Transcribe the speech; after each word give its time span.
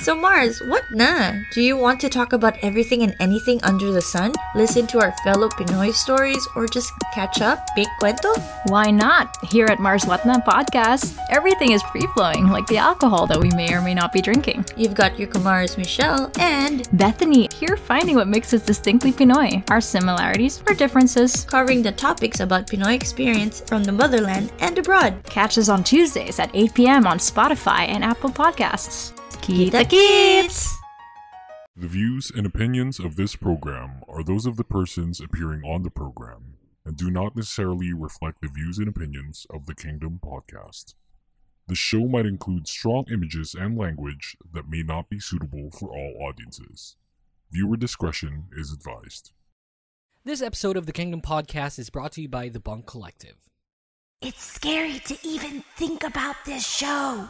So 0.00 0.14
Mars, 0.14 0.60
what 0.60 0.84
na? 0.90 1.32
Do 1.52 1.62
you 1.62 1.78
want 1.78 1.98
to 2.00 2.10
talk 2.10 2.34
about 2.34 2.58
everything 2.62 3.02
and 3.04 3.16
anything 3.20 3.62
under 3.62 3.90
the 3.90 4.02
sun? 4.02 4.34
Listen 4.54 4.86
to 4.88 5.00
our 5.00 5.12
fellow 5.24 5.48
Pinoy 5.48 5.94
stories 5.94 6.46
or 6.56 6.66
just 6.66 6.92
catch 7.14 7.40
up? 7.40 7.66
Big 7.74 7.86
cuento? 8.02 8.36
Why 8.68 8.90
not? 8.90 9.34
Here 9.44 9.64
at 9.64 9.80
Mars 9.80 10.04
What 10.04 10.26
Na 10.26 10.40
podcast, 10.40 11.16
everything 11.30 11.72
is 11.72 11.82
free 11.84 12.06
flowing, 12.14 12.48
like 12.48 12.66
the 12.66 12.76
alcohol 12.76 13.26
that 13.28 13.40
we 13.40 13.48
may 13.52 13.72
or 13.72 13.80
may 13.80 13.94
not 13.94 14.12
be 14.12 14.20
drinking. 14.20 14.66
You've 14.76 14.94
got 14.94 15.18
your 15.18 15.28
Kumars 15.28 15.78
Michelle 15.78 16.30
and 16.38 16.86
Bethany, 16.98 17.48
here 17.58 17.78
finding 17.78 18.16
what 18.16 18.28
makes 18.28 18.52
us 18.52 18.62
distinctly 18.62 19.12
Pinoy, 19.12 19.62
our 19.70 19.80
similarities, 19.80 20.62
our 20.66 20.74
differences. 20.74 21.44
covering 21.46 21.82
the 21.82 21.92
topics 21.92 22.40
about 22.40 22.66
Pinoy 22.66 22.94
experience 22.94 23.62
from 23.62 23.84
the 23.84 23.92
motherland 23.92 24.52
and 24.58 24.76
abroad. 24.76 25.14
Catch 25.24 25.56
us 25.56 25.70
on 25.70 25.82
Tuesdays 25.82 26.38
at 26.40 26.50
8 26.52 26.74
p.m. 26.74 27.06
on 27.06 27.16
Spotify 27.18 27.88
and 27.88 28.04
Apple 28.04 28.30
Podcasts. 28.30 29.13
Kita 29.44 29.86
Kits! 29.86 30.74
The 31.76 31.86
views 31.86 32.32
and 32.34 32.46
opinions 32.46 32.98
of 32.98 33.16
this 33.16 33.36
program 33.36 34.00
are 34.08 34.24
those 34.24 34.46
of 34.46 34.56
the 34.56 34.64
persons 34.64 35.20
appearing 35.20 35.60
on 35.64 35.82
the 35.82 35.90
program 35.90 36.54
and 36.86 36.96
do 36.96 37.10
not 37.10 37.36
necessarily 37.36 37.92
reflect 37.92 38.40
the 38.40 38.48
views 38.48 38.78
and 38.78 38.88
opinions 38.88 39.46
of 39.50 39.66
the 39.66 39.74
Kingdom 39.74 40.18
podcast. 40.24 40.94
The 41.68 41.74
show 41.74 42.08
might 42.08 42.24
include 42.24 42.66
strong 42.66 43.04
images 43.12 43.54
and 43.54 43.76
language 43.76 44.34
that 44.54 44.70
may 44.70 44.82
not 44.82 45.10
be 45.10 45.20
suitable 45.20 45.68
for 45.78 45.90
all 45.90 46.26
audiences. 46.26 46.96
Viewer 47.52 47.76
discretion 47.76 48.44
is 48.56 48.72
advised. 48.72 49.32
This 50.24 50.40
episode 50.40 50.78
of 50.78 50.86
the 50.86 50.92
Kingdom 50.92 51.20
Podcast 51.20 51.78
is 51.78 51.90
brought 51.90 52.12
to 52.12 52.22
you 52.22 52.30
by 52.30 52.48
The 52.48 52.60
Bunk 52.60 52.86
Collective. 52.86 53.36
It's 54.22 54.42
scary 54.42 55.00
to 55.00 55.18
even 55.22 55.62
think 55.76 56.02
about 56.02 56.36
this 56.46 56.66
show. 56.66 57.28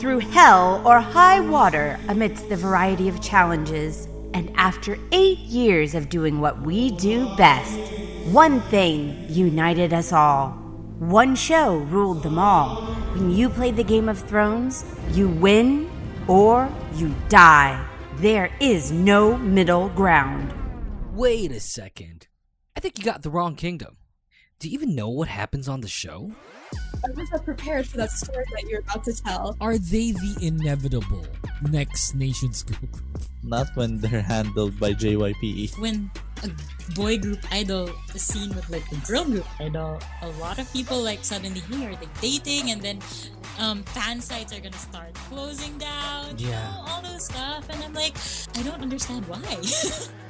Through 0.00 0.18
hell 0.18 0.82
or 0.84 0.98
high 1.00 1.40
water, 1.40 1.98
amidst 2.08 2.48
the 2.48 2.56
variety 2.56 3.08
of 3.08 3.22
challenges, 3.22 4.06
and 4.34 4.52
after 4.56 4.98
eight 5.12 5.38
years 5.38 5.94
of 5.94 6.08
doing 6.08 6.40
what 6.40 6.60
we 6.62 6.90
do 6.96 7.34
best, 7.36 7.78
one 8.32 8.60
thing 8.62 9.26
united 9.28 9.92
us 9.92 10.12
all. 10.12 10.50
One 10.98 11.36
show 11.36 11.76
ruled 11.76 12.22
them 12.22 12.38
all. 12.38 12.82
When 13.14 13.30
you 13.30 13.48
play 13.48 13.70
the 13.70 13.84
Game 13.84 14.08
of 14.08 14.18
Thrones, 14.18 14.84
you 15.12 15.28
win 15.28 15.88
or 16.26 16.68
you 16.94 17.14
die. 17.28 17.84
There 18.16 18.50
is 18.60 18.90
no 18.90 19.36
middle 19.36 19.88
ground. 19.90 20.52
Wait 21.14 21.52
a 21.52 21.60
second. 21.60 22.26
I 22.76 22.80
think 22.80 22.98
you 22.98 23.04
got 23.04 23.22
the 23.22 23.30
wrong 23.30 23.54
kingdom. 23.54 23.96
Do 24.58 24.68
you 24.68 24.74
even 24.74 24.94
know 24.96 25.08
what 25.08 25.28
happens 25.28 25.68
on 25.68 25.80
the 25.80 25.88
show? 25.88 26.32
I 27.04 27.10
was 27.14 27.30
not 27.30 27.44
prepared 27.44 27.86
for 27.86 27.96
that 27.98 28.10
story 28.10 28.44
that 28.54 28.64
you're 28.68 28.80
about 28.80 29.04
to 29.04 29.12
tell. 29.12 29.56
Are 29.60 29.76
they 29.78 30.12
the 30.12 30.38
inevitable 30.40 31.26
next 31.70 32.14
nations 32.14 32.62
group? 32.62 32.96
Not 33.42 33.68
when 33.74 33.98
they're 33.98 34.22
handled 34.22 34.80
by 34.80 34.94
JYPE. 34.94 35.78
when 35.78 36.10
a 36.42 36.48
boy 36.94 37.18
group 37.18 37.40
idol 37.52 37.90
is 38.14 38.24
seen 38.24 38.48
with 38.56 38.68
like 38.70 38.84
a 38.92 38.96
girl 39.06 39.24
group 39.24 39.44
idol, 39.60 40.00
a 40.22 40.28
lot 40.40 40.58
of 40.58 40.70
people 40.72 41.00
like 41.02 41.24
suddenly 41.24 41.60
here 41.60 41.90
are 41.90 41.92
like 41.92 42.20
dating 42.20 42.70
and 42.70 42.80
then 42.80 42.98
um, 43.58 43.82
fan 43.84 44.20
sites 44.20 44.52
are 44.56 44.60
gonna 44.60 44.72
start 44.78 45.12
closing 45.28 45.76
down. 45.78 46.38
you 46.38 46.48
Yeah. 46.48 46.70
know, 46.72 46.84
all 46.88 47.02
those 47.02 47.26
stuff. 47.26 47.68
And 47.68 47.82
I'm 47.84 47.92
like, 47.92 48.16
I 48.56 48.62
don't 48.62 48.80
understand 48.80 49.26
why. 49.28 49.40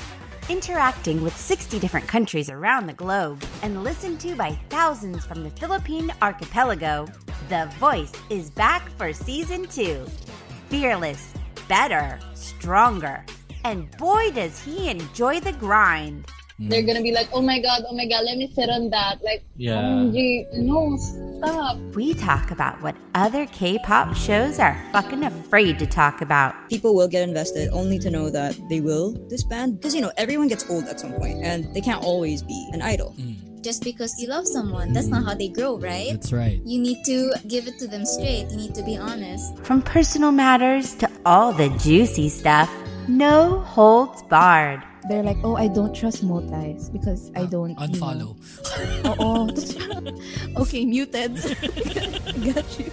Interacting 0.50 1.23
with 1.23 1.34
60 1.34 1.78
different 1.78 2.06
countries 2.06 2.50
around 2.50 2.87
the 2.87 2.92
globe 2.92 3.42
and 3.62 3.83
listened 3.83 4.20
to 4.20 4.37
by 4.37 4.53
thousands 4.69 5.25
from 5.25 5.42
the 5.42 5.48
Philippine 5.48 6.12
archipelago, 6.20 7.09
The 7.48 7.73
Voice 7.78 8.12
is 8.28 8.51
back 8.51 8.86
for 8.98 9.14
season 9.14 9.67
two. 9.67 10.05
Fearless, 10.69 11.33
better, 11.67 12.20
stronger. 12.34 13.25
And 13.64 13.91
boy, 13.97 14.33
does 14.33 14.62
he 14.62 14.91
enjoy 14.91 15.41
the 15.41 15.53
grind. 15.53 16.27
They're 16.59 16.83
mm. 16.83 16.87
gonna 16.87 17.03
be 17.03 17.13
like, 17.13 17.29
oh 17.33 17.42
my 17.42 17.59
god, 17.61 17.83
oh 17.89 17.95
my 17.95 18.07
god, 18.07 18.25
let 18.25 18.39
me 18.39 18.51
sit 18.55 18.70
on 18.70 18.91
that. 18.91 19.23
Like, 19.25 19.45
Yeah. 19.57 19.83
OMG, 19.83 20.53
no, 20.55 20.97
stop. 20.97 21.79
We 21.95 22.15
talk 22.15 22.51
about 22.53 22.81
what 22.81 22.95
other 23.15 23.47
K 23.47 23.79
pop 23.79 24.15
shows 24.15 24.61
are 24.61 24.81
fucking 24.93 25.25
afraid 25.25 25.79
to 25.81 25.87
talk 25.87 26.20
about. 26.20 26.55
people 26.69 26.95
will 26.95 27.09
get 27.09 27.29
invested 27.29 27.69
only 27.73 27.98
to 27.98 28.11
know 28.11 28.31
that 28.31 28.57
they 28.69 28.81
will 28.81 29.13
disband 29.29 29.79
because 29.79 29.95
you 29.95 30.01
know 30.01 30.13
everyone 30.17 30.48
gets 30.48 30.69
old 30.70 30.85
at 30.85 31.01
some 31.01 31.13
point 31.14 31.43
and 31.43 31.73
they 31.75 31.81
can't 31.81 32.03
always 32.03 32.43
be 32.43 32.69
an 32.73 32.83
idol 32.83 33.14
mm. 33.19 33.35
just 33.63 33.83
because 33.83 34.14
you 34.20 34.29
love 34.29 34.47
someone. 34.47 34.93
That's 34.93 35.09
not 35.09 35.23
mm. 35.23 35.27
how 35.27 35.35
they 35.35 35.48
grow, 35.48 35.79
right? 35.79 36.13
That's 36.13 36.33
right. 36.33 36.61
You 36.64 36.79
need 36.79 37.05
to 37.07 37.35
give 37.48 37.67
it 37.67 37.79
to 37.81 37.89
them 37.89 38.07
straight. 38.07 38.47
You 38.51 38.57
need 38.57 38.75
to 38.77 38.85
be 38.85 38.97
honest. 38.97 39.59
From 39.64 39.83
personal 39.83 40.31
matters 40.31 40.95
to 40.97 41.11
all 41.27 41.53
the 41.53 41.69
juicy 41.83 42.29
stuff, 42.29 42.70
no 43.09 43.59
holds 43.61 44.23
barred. 44.23 44.83
They're 45.09 45.23
like, 45.23 45.37
oh, 45.45 45.57
I 45.57 45.69
don't 45.69 45.95
trust 45.95 46.23
multis 46.23 46.89
because 46.89 47.31
I 47.37 47.42
ah, 47.42 47.47
don't. 47.47 47.70
you 47.70 47.77
know." 47.77 47.85
Unfollow. 47.85 48.31
Oo. 49.20 49.53
Okay, 50.63 50.85
muted. 50.85 51.35
Got 52.47 52.69
you. 52.79 52.91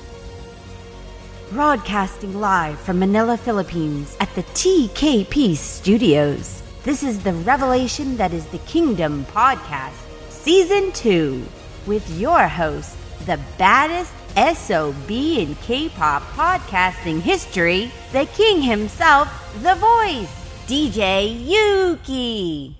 Broadcasting 1.51 2.39
live 2.39 2.79
from 2.79 2.99
Manila, 2.99 3.37
Philippines 3.37 4.17
at 4.19 4.33
the 4.35 4.43
TKP 4.55 5.55
studios. 5.55 6.63
This 6.83 7.03
is 7.03 7.21
the 7.23 7.33
revelation 7.45 8.17
that 8.17 8.33
is 8.33 8.45
the 8.47 8.57
Kingdom 8.59 9.25
Podcast, 9.25 9.99
Season 10.29 10.91
2, 10.93 11.43
with 11.85 12.03
your 12.17 12.47
host, 12.47 12.95
the 13.25 13.39
baddest 13.57 14.11
SOB 14.35 15.11
in 15.11 15.55
K 15.61 15.89
pop 15.89 16.23
podcasting 16.33 17.21
history, 17.21 17.91
the 18.13 18.25
king 18.33 18.61
himself, 18.61 19.27
The 19.61 19.75
Voice, 19.75 20.40
DJ 20.67 21.47
Yuuki. 21.47 22.75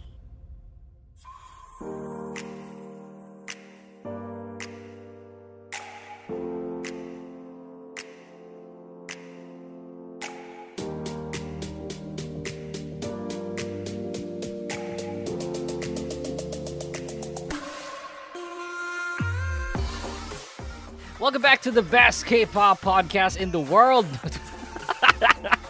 Welcome 21.20 21.42
back 21.44 21.62
to 21.62 21.72
the 21.72 21.82
best 21.84 22.26
K-pop 22.26 22.82
podcast 22.82 23.38
in 23.38 23.52
the 23.52 23.60
world. 23.60 24.08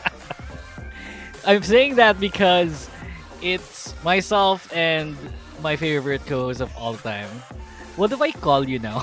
I'm 1.45 1.63
saying 1.63 1.95
that 1.95 2.19
because 2.19 2.89
it's 3.41 3.95
myself 4.03 4.71
and 4.73 5.17
my 5.61 5.75
favorite 5.75 6.25
co-host 6.25 6.61
of 6.61 6.75
all 6.77 6.95
time. 6.95 7.29
What 7.95 8.09
do 8.09 8.21
I 8.21 8.31
call 8.31 8.67
you 8.67 8.79
now? 8.79 8.99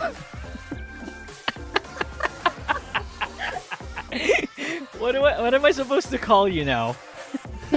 what 4.98 5.12
do 5.12 5.24
I, 5.24 5.40
what 5.40 5.54
am 5.54 5.64
I 5.64 5.70
supposed 5.72 6.10
to 6.10 6.18
call 6.18 6.48
you 6.48 6.64
now? 6.64 6.96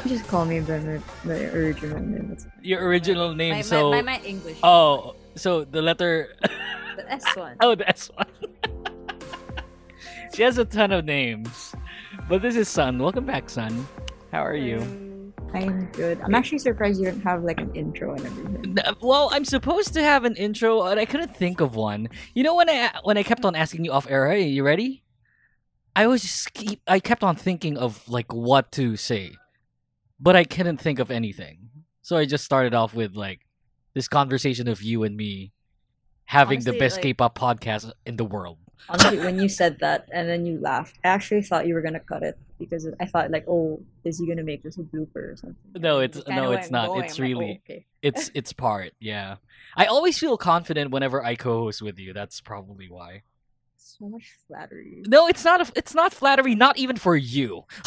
Just 0.07 0.27
call 0.27 0.45
me 0.45 0.61
by 0.61 0.79
my, 0.79 0.99
my 1.25 1.43
original 1.51 1.99
name. 1.99 2.29
That's 2.29 2.47
Your 2.61 2.85
original 2.87 3.33
name, 3.35 3.55
My, 3.55 3.61
so 3.61 3.89
my, 3.89 4.01
my, 4.01 4.17
my 4.19 4.23
English. 4.25 4.57
oh, 4.63 5.15
so 5.35 5.65
the 5.65 5.81
letter 5.81 6.35
The 6.95 7.11
S 7.11 7.35
one. 7.35 7.55
Oh, 7.61 7.75
the 7.75 7.87
S 7.89 8.09
one. 8.13 8.27
she 10.33 10.43
has 10.43 10.57
a 10.57 10.65
ton 10.65 10.91
of 10.91 11.05
names. 11.05 11.73
But 12.29 12.41
this 12.41 12.55
is 12.55 12.69
Sun. 12.69 12.99
Welcome 12.99 13.25
back, 13.25 13.49
Sun. 13.49 13.85
How 14.31 14.45
are 14.45 14.55
you? 14.55 14.77
Mm, 14.77 15.33
I'm 15.53 15.85
good. 15.91 16.21
I'm 16.21 16.33
actually 16.33 16.59
surprised 16.59 16.99
you 17.01 17.07
don't 17.07 17.21
have 17.21 17.43
like 17.43 17.59
an 17.59 17.75
intro 17.75 18.15
and 18.15 18.25
everything. 18.25 18.77
Well, 19.01 19.29
I'm 19.33 19.43
supposed 19.43 19.93
to 19.95 20.01
have 20.01 20.23
an 20.23 20.35
intro, 20.37 20.83
and 20.83 20.99
I 20.99 21.05
couldn't 21.05 21.35
think 21.35 21.59
of 21.59 21.75
one. 21.75 22.07
You 22.33 22.43
know 22.43 22.55
when 22.55 22.69
I 22.69 22.91
when 23.03 23.17
I 23.17 23.23
kept 23.23 23.43
on 23.43 23.55
asking 23.55 23.83
you 23.83 23.91
off 23.91 24.09
air, 24.09 24.31
hey, 24.31 24.47
you 24.47 24.63
ready? 24.63 25.03
I 25.95 26.07
was 26.07 26.21
just 26.21 26.53
keep 26.53 26.81
I 26.87 27.01
kept 27.01 27.23
on 27.23 27.35
thinking 27.35 27.77
of 27.77 28.07
like 28.07 28.31
what 28.31 28.71
to 28.73 28.95
say, 28.95 29.35
but 30.19 30.37
I 30.37 30.45
couldn't 30.45 30.77
think 30.77 30.99
of 30.99 31.11
anything. 31.11 31.69
So 32.01 32.15
I 32.15 32.25
just 32.25 32.45
started 32.45 32.73
off 32.73 32.93
with 32.93 33.15
like 33.15 33.41
this 33.93 34.07
conversation 34.07 34.69
of 34.69 34.81
you 34.81 35.03
and 35.03 35.17
me 35.17 35.51
having 36.23 36.61
the 36.61 36.79
best 36.79 36.97
like- 36.97 37.03
K-pop 37.03 37.37
podcast 37.37 37.91
in 38.05 38.15
the 38.15 38.23
world. 38.23 38.60
Honestly, 38.89 39.19
when 39.19 39.39
you 39.39 39.47
said 39.49 39.79
that 39.79 40.07
and 40.11 40.27
then 40.27 40.45
you 40.45 40.59
laughed, 40.59 40.97
I 41.03 41.09
actually 41.09 41.43
thought 41.43 41.67
you 41.67 41.73
were 41.73 41.81
gonna 41.81 41.99
cut 41.99 42.23
it 42.23 42.37
because 42.59 42.87
I 42.99 43.05
thought 43.05 43.31
like, 43.31 43.45
oh, 43.47 43.81
is 44.03 44.19
he 44.19 44.27
gonna 44.27 44.43
make 44.43 44.63
this 44.63 44.77
a 44.77 44.81
blooper 44.81 45.33
or 45.33 45.35
something? 45.37 45.81
No, 45.81 45.99
it's 45.99 46.17
no, 46.27 46.51
it's 46.51 46.67
I'm 46.67 46.71
not. 46.71 46.87
going. 46.87 47.03
It's 47.03 47.19
I'm 47.19 47.23
like, 47.23 47.31
oh, 47.35 47.39
really 47.39 47.61
okay. 47.65 47.85
it's 48.01 48.31
it's 48.33 48.53
part. 48.53 48.93
Yeah, 48.99 49.37
I 49.75 49.85
always 49.85 50.17
feel 50.17 50.37
confident 50.37 50.91
whenever 50.91 51.23
I 51.23 51.35
co-host 51.35 51.81
with 51.81 51.99
you. 51.99 52.13
That's 52.13 52.41
probably 52.41 52.89
why. 52.89 53.23
So 53.77 54.07
much 54.09 54.35
flattery. 54.47 55.03
No, 55.07 55.27
it's 55.27 55.43
not. 55.43 55.61
A, 55.61 55.71
it's 55.75 55.93
not 55.93 56.13
flattery. 56.13 56.55
Not 56.55 56.77
even 56.77 56.95
for 56.97 57.15
you. 57.15 57.65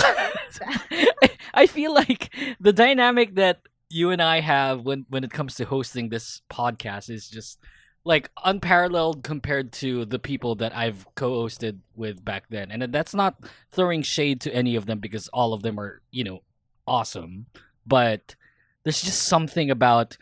I 1.54 1.66
feel 1.66 1.92
like 1.94 2.34
the 2.60 2.72
dynamic 2.72 3.34
that 3.34 3.60
you 3.90 4.10
and 4.10 4.22
I 4.22 4.40
have 4.40 4.82
when 4.82 5.06
when 5.08 5.24
it 5.24 5.30
comes 5.30 5.54
to 5.56 5.64
hosting 5.64 6.08
this 6.08 6.42
podcast 6.50 7.10
is 7.10 7.28
just 7.28 7.58
like 8.04 8.30
unparalleled 8.44 9.22
compared 9.22 9.72
to 9.72 10.04
the 10.04 10.18
people 10.18 10.54
that 10.56 10.76
I've 10.76 11.06
co-hosted 11.14 11.78
with 11.96 12.24
back 12.24 12.44
then. 12.50 12.70
And 12.70 12.92
that's 12.92 13.14
not 13.14 13.36
throwing 13.70 14.02
shade 14.02 14.40
to 14.42 14.54
any 14.54 14.76
of 14.76 14.86
them 14.86 14.98
because 14.98 15.28
all 15.28 15.54
of 15.54 15.62
them 15.62 15.80
are, 15.80 16.02
you 16.10 16.24
know, 16.24 16.42
awesome. 16.86 17.46
But 17.86 18.36
there's 18.82 19.02
just 19.02 19.22
something 19.22 19.70
about 19.70 20.18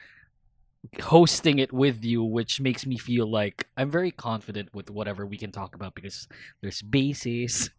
hosting 1.01 1.59
it 1.59 1.73
with 1.73 2.05
you 2.05 2.25
which 2.25 2.61
makes 2.61 2.87
me 2.87 2.99
feel 2.99 3.31
like 3.31 3.69
I'm 3.77 3.91
very 3.91 4.11
confident 4.11 4.75
with 4.75 4.91
whatever 4.91 5.27
we 5.27 5.39
can 5.39 5.53
talk 5.53 5.75
about 5.75 5.95
because 5.95 6.29
there's 6.61 6.83
bases. 6.83 7.71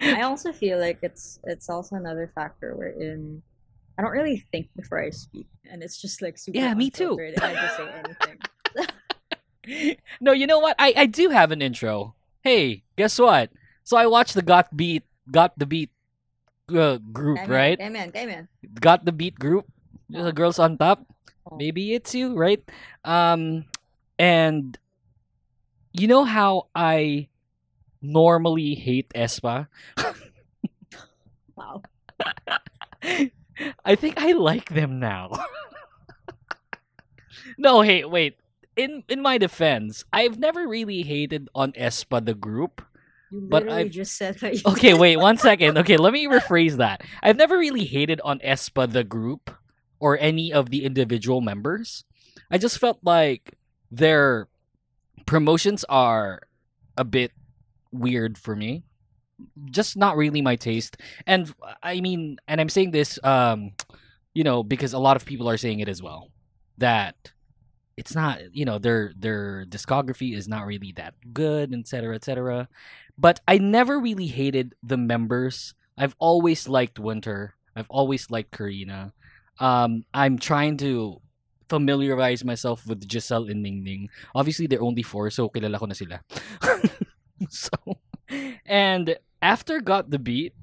I 0.00 0.22
also 0.22 0.52
feel 0.52 0.78
like 0.78 0.98
it's 1.02 1.38
it's 1.44 1.68
also 1.68 1.96
another 1.96 2.30
factor 2.34 2.74
wherein 2.74 3.42
I 3.98 4.02
don't 4.02 4.10
really 4.10 4.44
think 4.50 4.68
before 4.74 5.00
I 5.00 5.10
speak, 5.10 5.46
and 5.70 5.82
it's 5.82 6.00
just 6.00 6.20
like 6.20 6.36
super. 6.36 6.58
Yeah, 6.58 6.74
me 6.74 6.90
too. 6.90 7.18
I 7.40 7.54
just 7.54 7.76
say 7.76 7.88
anything. 8.04 8.38
no, 10.20 10.32
you 10.32 10.46
know 10.46 10.58
what? 10.58 10.76
I, 10.78 10.92
I 10.96 11.06
do 11.06 11.30
have 11.30 11.50
an 11.50 11.62
intro. 11.62 12.14
Hey, 12.42 12.82
guess 12.96 13.18
what? 13.18 13.50
So 13.84 13.96
I 13.96 14.06
watched 14.06 14.34
the 14.34 14.42
Got 14.42 14.76
Beat 14.76 15.04
Got 15.30 15.58
the 15.58 15.66
Beat 15.66 15.90
uh, 16.74 16.98
group, 17.12 17.38
right? 17.46 17.80
Amen. 17.80 18.12
Amen. 18.14 18.48
Got 18.80 19.04
the 19.04 19.12
Beat 19.12 19.38
group. 19.38 19.66
The 20.08 20.32
girls 20.32 20.58
on 20.58 20.78
top. 20.78 21.06
Maybe 21.56 21.94
it's 21.94 22.14
you, 22.14 22.34
right? 22.34 22.62
Um 23.04 23.64
and 24.18 24.78
you 25.92 26.08
know 26.08 26.24
how 26.24 26.68
I 26.74 27.28
normally 28.02 28.74
hate 28.74 29.08
Aespa? 29.14 29.68
Wow. 31.56 31.82
I 33.84 33.94
think 33.94 34.18
I 34.18 34.32
like 34.32 34.68
them 34.70 34.98
now. 34.98 35.30
no, 37.58 37.80
hey, 37.82 38.04
wait. 38.04 38.36
In 38.76 39.04
in 39.08 39.22
my 39.22 39.38
defense, 39.38 40.04
I've 40.12 40.38
never 40.38 40.66
really 40.66 41.02
hated 41.02 41.48
on 41.54 41.72
Aespa 41.72 42.24
the 42.24 42.34
group. 42.34 42.82
You 43.30 43.46
But 43.48 43.68
I've 43.68 43.90
just 43.90 44.16
said 44.16 44.38
that. 44.40 44.54
You 44.54 44.60
Okay, 44.66 44.94
wait, 44.94 45.16
one 45.16 45.38
second. 45.48 45.78
Okay, 45.78 45.96
let 45.96 46.12
me 46.12 46.26
rephrase 46.26 46.76
that. 46.76 47.02
I've 47.22 47.36
never 47.36 47.58
really 47.58 47.84
hated 47.84 48.20
on 48.22 48.38
Aespa 48.40 48.90
the 48.90 49.04
group 49.04 49.50
or 49.98 50.18
any 50.18 50.52
of 50.52 50.70
the 50.70 50.84
individual 50.84 51.40
members. 51.40 52.04
I 52.50 52.58
just 52.58 52.78
felt 52.78 52.98
like 53.02 53.54
their 53.90 54.48
promotions 55.26 55.84
are 55.88 56.42
a 56.96 57.04
bit 57.04 57.32
weird 57.90 58.36
for 58.38 58.54
me. 58.54 58.84
Just 59.70 59.96
not 59.96 60.16
really 60.16 60.42
my 60.42 60.56
taste. 60.56 60.96
And 61.26 61.52
I 61.82 62.00
mean, 62.00 62.38
and 62.46 62.60
I'm 62.60 62.68
saying 62.68 62.90
this 62.90 63.18
um 63.24 63.72
you 64.34 64.42
know, 64.42 64.62
because 64.64 64.92
a 64.92 64.98
lot 64.98 65.16
of 65.16 65.24
people 65.24 65.48
are 65.48 65.56
saying 65.56 65.80
it 65.80 65.88
as 65.88 66.02
well 66.02 66.30
that 66.78 67.32
it's 67.96 68.14
not, 68.14 68.40
you 68.52 68.64
know, 68.64 68.78
their 68.78 69.12
their 69.16 69.64
discography 69.68 70.36
is 70.36 70.48
not 70.48 70.66
really 70.66 70.92
that 70.96 71.14
good, 71.32 71.72
etc., 71.74 72.14
etc. 72.14 72.68
But 73.18 73.40
I 73.46 73.58
never 73.58 73.98
really 73.98 74.26
hated 74.26 74.74
the 74.82 74.96
members. 74.96 75.74
I've 75.96 76.16
always 76.18 76.68
liked 76.68 76.98
Winter. 76.98 77.54
I've 77.76 77.90
always 77.90 78.30
liked 78.30 78.50
Karina. 78.50 79.12
Um, 79.60 80.04
I'm 80.12 80.38
trying 80.38 80.76
to 80.78 81.20
familiarize 81.68 82.44
myself 82.44 82.86
with 82.86 83.08
Giselle 83.10 83.48
and 83.48 83.64
Ningning. 83.64 84.08
Obviously, 84.34 84.66
they're 84.66 84.82
only 84.82 85.02
four, 85.02 85.30
so 85.30 85.48
kilala 85.48 85.78
ko 85.78 85.86
na 85.86 85.94
sila. 85.94 86.20
so, 87.48 87.70
and 88.66 89.16
after 89.40 89.80
Got 89.80 90.10
the 90.10 90.18
Beat, 90.18 90.54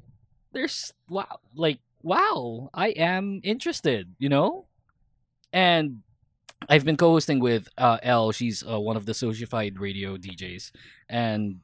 there's 0.51 0.93
wow, 1.09 1.39
like 1.55 1.79
wow, 2.03 2.69
I 2.73 2.89
am 2.89 3.39
interested, 3.43 4.15
you 4.19 4.29
know, 4.29 4.65
and 5.53 6.03
I've 6.69 6.85
been 6.85 6.97
co-hosting 6.97 7.39
with 7.39 7.67
uh, 7.77 7.97
Elle. 8.03 8.31
She's 8.31 8.63
uh, 8.63 8.79
one 8.79 8.97
of 8.97 9.05
the 9.05 9.13
Socified 9.13 9.79
radio 9.79 10.17
DJs, 10.17 10.71
and 11.09 11.59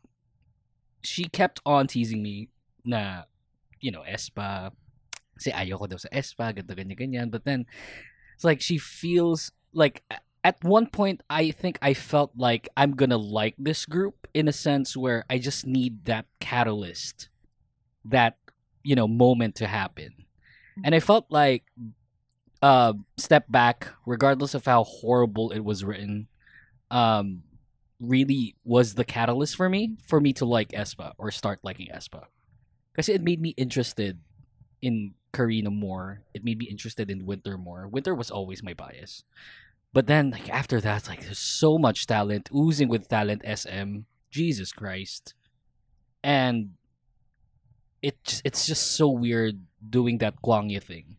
she 1.03 1.25
kept 1.25 1.61
on 1.65 1.87
teasing 1.87 2.21
me 2.21 2.49
na, 2.83 3.23
you 3.79 3.91
know, 3.91 4.03
Aespa. 4.07 4.71
Kasi 5.37 5.51
ayoko 5.51 5.87
daw 5.87 5.97
sa 5.97 6.09
Aespa, 6.09 6.51
ganito, 6.51 6.75
ganyan, 6.75 6.97
ganyan. 6.97 7.31
But 7.31 7.45
then, 7.45 7.65
it's 8.35 8.43
like 8.43 8.61
she 8.61 8.77
feels 8.77 9.51
like 9.73 10.03
at 10.43 10.63
one 10.63 10.87
point 10.87 11.21
I 11.29 11.51
think 11.51 11.77
I 11.81 11.93
felt 11.93 12.31
like 12.35 12.69
I'm 12.75 12.95
gonna 12.95 13.17
like 13.17 13.55
this 13.57 13.85
group 13.85 14.27
in 14.33 14.47
a 14.47 14.53
sense 14.53 14.97
where 14.97 15.25
I 15.29 15.37
just 15.37 15.67
need 15.67 16.05
that 16.05 16.25
catalyst, 16.39 17.29
that 18.05 18.37
you 18.83 18.95
know 18.95 19.07
moment 19.07 19.55
to 19.61 19.67
happen, 19.67 20.25
and 20.83 20.95
I 20.95 20.99
felt 20.99 21.27
like 21.29 21.63
uh 22.61 22.93
step 23.17 23.45
back 23.49 23.89
regardless 24.05 24.53
of 24.53 24.65
how 24.65 24.83
horrible 24.83 25.51
it 25.51 25.59
was 25.59 25.83
written 25.83 26.27
um 26.89 27.43
really 27.99 28.55
was 28.63 28.93
the 28.93 29.05
catalyst 29.05 29.55
for 29.55 29.69
me 29.69 29.97
for 30.05 30.19
me 30.19 30.33
to 30.33 30.45
like 30.45 30.69
Aespa 30.69 31.13
or 31.17 31.31
start 31.31 31.59
liking 31.63 31.87
Aespa. 31.93 32.25
Because 32.91 33.09
it 33.09 33.21
made 33.21 33.41
me 33.41 33.53
interested 33.57 34.19
in 34.81 35.13
Karina 35.33 35.69
more. 35.69 36.21
It 36.33 36.43
made 36.43 36.57
me 36.57 36.65
interested 36.65 37.09
in 37.11 37.25
Winter 37.25 37.57
more. 37.57 37.87
Winter 37.87 38.15
was 38.15 38.31
always 38.31 38.63
my 38.63 38.73
bias. 38.73 39.23
But 39.93 40.07
then 40.07 40.31
like 40.31 40.49
after 40.49 40.81
that 40.81 41.07
like 41.07 41.23
there's 41.23 41.39
so 41.39 41.77
much 41.77 42.07
talent 42.07 42.49
oozing 42.55 42.87
with 42.87 43.07
talent 43.07 43.43
SM 43.45 43.99
Jesus 44.29 44.71
Christ. 44.71 45.33
And 46.23 46.73
it 48.01 48.41
it's 48.45 48.67
just 48.67 48.95
so 48.95 49.09
weird 49.09 49.61
doing 49.89 50.19
that 50.19 50.41
Kwangya 50.43 50.81
thing 50.83 51.17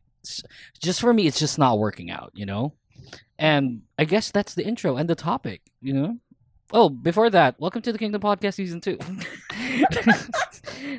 just 0.80 1.00
for 1.00 1.12
me 1.12 1.26
it's 1.26 1.38
just 1.38 1.58
not 1.58 1.78
working 1.78 2.10
out 2.10 2.32
you 2.34 2.46
know? 2.46 2.74
And 3.38 3.82
i 3.98 4.04
guess 4.04 4.30
that's 4.30 4.54
the 4.54 4.66
intro 4.66 4.96
and 4.96 5.08
the 5.08 5.14
topic 5.14 5.62
you 5.80 5.92
know? 5.92 6.18
Oh 6.72 6.88
before 6.88 7.30
that 7.30 7.58
welcome 7.58 7.82
to 7.82 7.92
the 7.92 7.98
kingdom 7.98 8.20
podcast 8.20 8.54
season 8.54 8.80
two. 8.80 8.98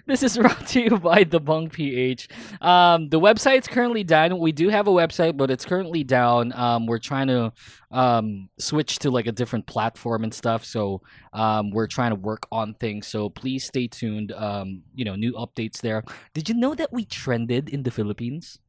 This 0.06 0.24
is 0.24 0.38
brought 0.38 0.66
to 0.70 0.82
you 0.82 0.98
by 0.98 1.24
the 1.24 1.40
Bunk 1.40 1.74
ph 1.74 2.28
um 2.62 3.10
the 3.10 3.20
website's 3.20 3.68
currently 3.68 4.04
down. 4.04 4.40
We 4.40 4.52
do 4.52 4.70
have 4.70 4.88
a 4.88 4.92
website 4.92 5.38
but 5.38 5.52
it's 5.52 5.66
currently 5.66 6.04
down. 6.04 6.52
Um 6.54 6.88
we're 6.88 7.00
trying 7.00 7.28
to 7.28 7.54
um 7.92 8.50
switch 8.58 8.98
to 9.00 9.12
like 9.12 9.28
a 9.28 9.32
different 9.32 9.68
platform 9.68 10.24
and 10.24 10.34
stuff. 10.34 10.66
So 10.66 11.02
um 11.34 11.70
we're 11.70 11.88
trying 11.88 12.12
to 12.12 12.16
work 12.16 12.48
on 12.52 12.74
things. 12.74 13.08
So 13.08 13.30
please 13.30 13.66
stay 13.66 13.88
tuned. 13.88 14.32
Um 14.32 14.82
you 14.96 15.06
know 15.06 15.16
new 15.16 15.34
updates 15.34 15.82
there. 15.82 16.04
Did 16.34 16.50
you 16.50 16.56
know 16.56 16.74
that 16.76 16.92
we 16.92 17.06
trended 17.06 17.70
in 17.70 17.84
the 17.84 17.92
philippines 17.92 18.60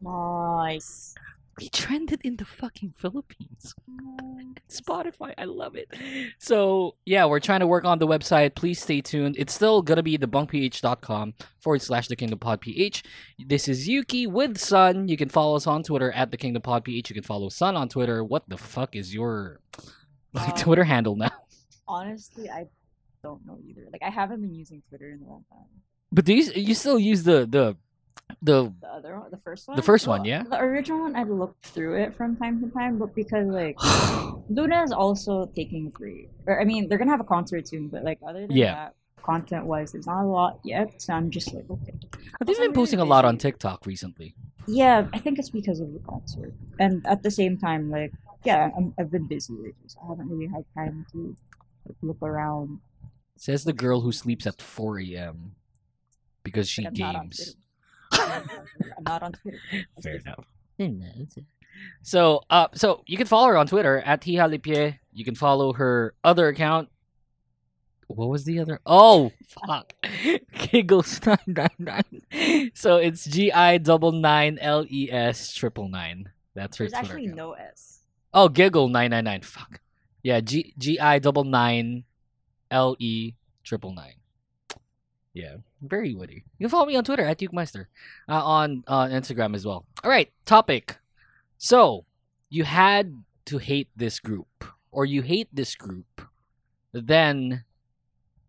Nice. 0.00 1.14
we 1.58 1.68
trended 1.68 2.20
in 2.24 2.36
the 2.36 2.44
fucking 2.44 2.92
Philippines. 2.96 3.74
Spotify, 4.68 5.34
I 5.38 5.44
love 5.44 5.76
it. 5.76 5.88
So 6.38 6.96
yeah, 7.06 7.26
we're 7.26 7.40
trying 7.40 7.60
to 7.60 7.66
work 7.66 7.84
on 7.84 7.98
the 7.98 8.06
website. 8.06 8.54
Please 8.56 8.80
stay 8.82 9.00
tuned. 9.00 9.36
It's 9.38 9.52
still 9.54 9.82
gonna 9.82 10.02
be 10.02 10.18
thebunkph.com 10.18 11.34
forward 11.60 11.82
slash 11.82 12.08
the 12.08 12.16
Kingdom 12.16 12.38
Pod 12.38 12.60
PH. 12.60 13.04
This 13.46 13.68
is 13.68 13.88
Yuuki 13.88 14.26
with 14.26 14.58
Sun. 14.58 15.08
You 15.08 15.16
can 15.16 15.28
follow 15.28 15.54
us 15.56 15.66
on 15.66 15.82
Twitter 15.84 16.10
at 16.12 16.30
the 16.30 16.36
Kingdom 16.36 16.62
Pod 16.62 16.84
PH. 16.84 17.10
You 17.10 17.14
can 17.14 17.22
follow 17.24 17.48
Sun 17.48 17.76
on 17.76 17.88
Twitter. 17.88 18.24
What 18.24 18.48
the 18.48 18.56
fuck 18.58 18.96
is 18.96 19.14
your 19.14 19.60
like 20.32 20.48
Um, 20.50 20.56
Twitter 20.56 20.84
handle 20.84 21.14
now? 21.16 21.30
Honestly, 21.86 22.50
I 22.50 22.66
don't 23.22 23.44
know 23.46 23.58
either. 23.64 23.86
Like 23.92 24.02
I 24.02 24.10
haven't 24.10 24.40
been 24.40 24.54
using 24.54 24.82
Twitter 24.88 25.10
in 25.10 25.20
a 25.22 25.28
long 25.30 25.44
time. 25.50 25.66
But 26.10 26.24
do 26.24 26.34
you 26.34 26.50
you 26.54 26.74
still 26.74 26.98
use 26.98 27.22
the 27.22 27.46
the 27.46 27.76
the 28.42 28.72
The 28.80 28.88
other 28.92 29.18
one, 29.18 29.30
the 29.30 29.38
first 29.38 29.68
one. 29.68 29.76
The 29.76 29.82
first 29.82 30.06
one, 30.06 30.24
yeah? 30.24 30.42
The 30.42 30.58
original 30.60 31.00
one, 31.00 31.16
I've 31.16 31.28
looked 31.30 31.66
through 31.66 31.96
it 32.02 32.14
from 32.14 32.36
time 32.36 32.60
to 32.62 32.70
time, 32.70 32.98
but 32.98 33.14
because 33.14 33.46
like 33.48 33.76
Luna 34.48 34.82
is 34.82 34.92
also 34.92 35.46
taking 35.54 35.90
break, 35.90 36.28
or 36.46 36.60
I 36.60 36.64
mean, 36.64 36.88
they're 36.88 36.98
gonna 36.98 37.10
have 37.10 37.20
a 37.20 37.24
concert 37.24 37.68
soon, 37.68 37.88
but 37.88 38.04
like 38.04 38.18
other 38.26 38.46
than 38.46 38.56
Yeah. 38.56 38.74
that, 38.74 38.94
content 39.22 39.64
wise, 39.66 39.92
there's 39.92 40.06
not 40.06 40.22
a 40.24 40.26
lot 40.28 40.60
yet. 40.64 41.00
So 41.00 41.14
I'm 41.14 41.30
just 41.30 41.52
like, 41.54 41.64
okay. 41.70 41.94
But 42.38 42.46
They've 42.46 42.58
been 42.58 42.72
posting 42.72 43.00
a 43.00 43.04
lot 43.04 43.24
on 43.24 43.38
TikTok 43.38 43.86
recently. 43.86 44.34
Yeah, 44.66 45.06
I 45.12 45.18
think 45.18 45.38
it's 45.38 45.50
because 45.50 45.80
of 45.80 45.92
the 45.92 46.00
concert, 46.00 46.52
and 46.78 47.06
at 47.06 47.22
the 47.22 47.30
same 47.30 47.58
time, 47.58 47.90
like, 47.90 48.12
yeah, 48.44 48.70
I'm, 48.76 48.94
I've 48.98 49.10
been 49.10 49.26
busy 49.28 49.52
lately, 49.52 49.88
so 49.88 49.98
I 50.04 50.08
haven't 50.08 50.28
really 50.30 50.46
had 50.46 50.64
time 50.74 51.04
to 51.12 51.36
like, 51.86 51.96
look 52.02 52.22
around. 52.22 52.80
Says 53.36 53.64
the 53.64 53.72
girl 53.74 54.00
who 54.00 54.12
sleeps 54.12 54.46
at 54.46 54.62
4 54.62 55.00
a.m. 55.00 55.56
because 56.42 56.68
she 56.68 56.84
games. 56.86 57.56
I'm 58.18 59.04
not 59.04 59.22
on 59.22 59.32
Twitter. 59.32 59.58
Fair 60.02 60.16
enough. 60.16 60.44
So, 62.02 62.42
uh, 62.50 62.68
so 62.74 63.02
you 63.06 63.16
can 63.16 63.26
follow 63.26 63.48
her 63.48 63.56
on 63.56 63.66
Twitter 63.66 63.98
at 64.00 64.20
Tihalipie. 64.22 64.98
You 65.12 65.24
can 65.24 65.34
follow 65.34 65.72
her 65.74 66.14
other 66.22 66.48
account. 66.48 66.88
What 68.08 68.28
was 68.28 68.44
the 68.44 68.58
other? 68.60 68.80
Oh, 68.84 69.32
fuck. 69.66 69.94
Giggles 70.70 71.20
nine 71.26 71.38
nine 71.46 71.70
nine. 71.78 72.70
So 72.74 72.96
it's 72.98 73.24
G 73.24 73.50
I 73.50 73.78
double 73.78 74.12
nine 74.12 74.58
L 74.60 74.84
E 74.88 75.08
S 75.10 75.54
triple 75.54 75.88
nine. 75.88 76.30
That's 76.54 76.76
her 76.76 76.84
There's 76.84 76.92
Twitter 76.92 77.06
actually 77.06 77.24
account. 77.26 77.36
no 77.36 77.52
S. 77.52 78.00
Oh, 78.32 78.48
Giggle 78.48 78.88
nine 78.88 79.10
nine 79.10 79.24
nine. 79.24 79.42
Fuck. 79.42 79.80
Yeah, 80.22 80.40
G 80.40 80.74
G 80.78 80.98
I 81.00 81.18
double 81.18 81.44
nine 81.44 82.04
L 82.70 82.94
E 82.98 83.32
triple 83.64 83.92
nine. 83.92 84.14
Yeah, 85.32 85.56
very 85.88 86.14
witty. 86.14 86.44
You 86.58 86.64
can 86.64 86.70
follow 86.70 86.86
me 86.86 86.96
on 86.96 87.04
Twitter 87.04 87.24
at 87.24 87.38
Dukemeister, 87.38 87.86
uh, 88.28 88.44
on 88.44 88.84
uh, 88.86 89.06
Instagram 89.06 89.54
as 89.54 89.66
well. 89.66 89.86
All 90.02 90.10
right, 90.10 90.32
topic. 90.44 90.96
So 91.58 92.04
you 92.48 92.64
had 92.64 93.22
to 93.46 93.58
hate 93.58 93.88
this 93.96 94.20
group 94.20 94.64
or 94.90 95.04
you 95.04 95.22
hate 95.22 95.48
this 95.52 95.74
group, 95.74 96.22
then 96.92 97.64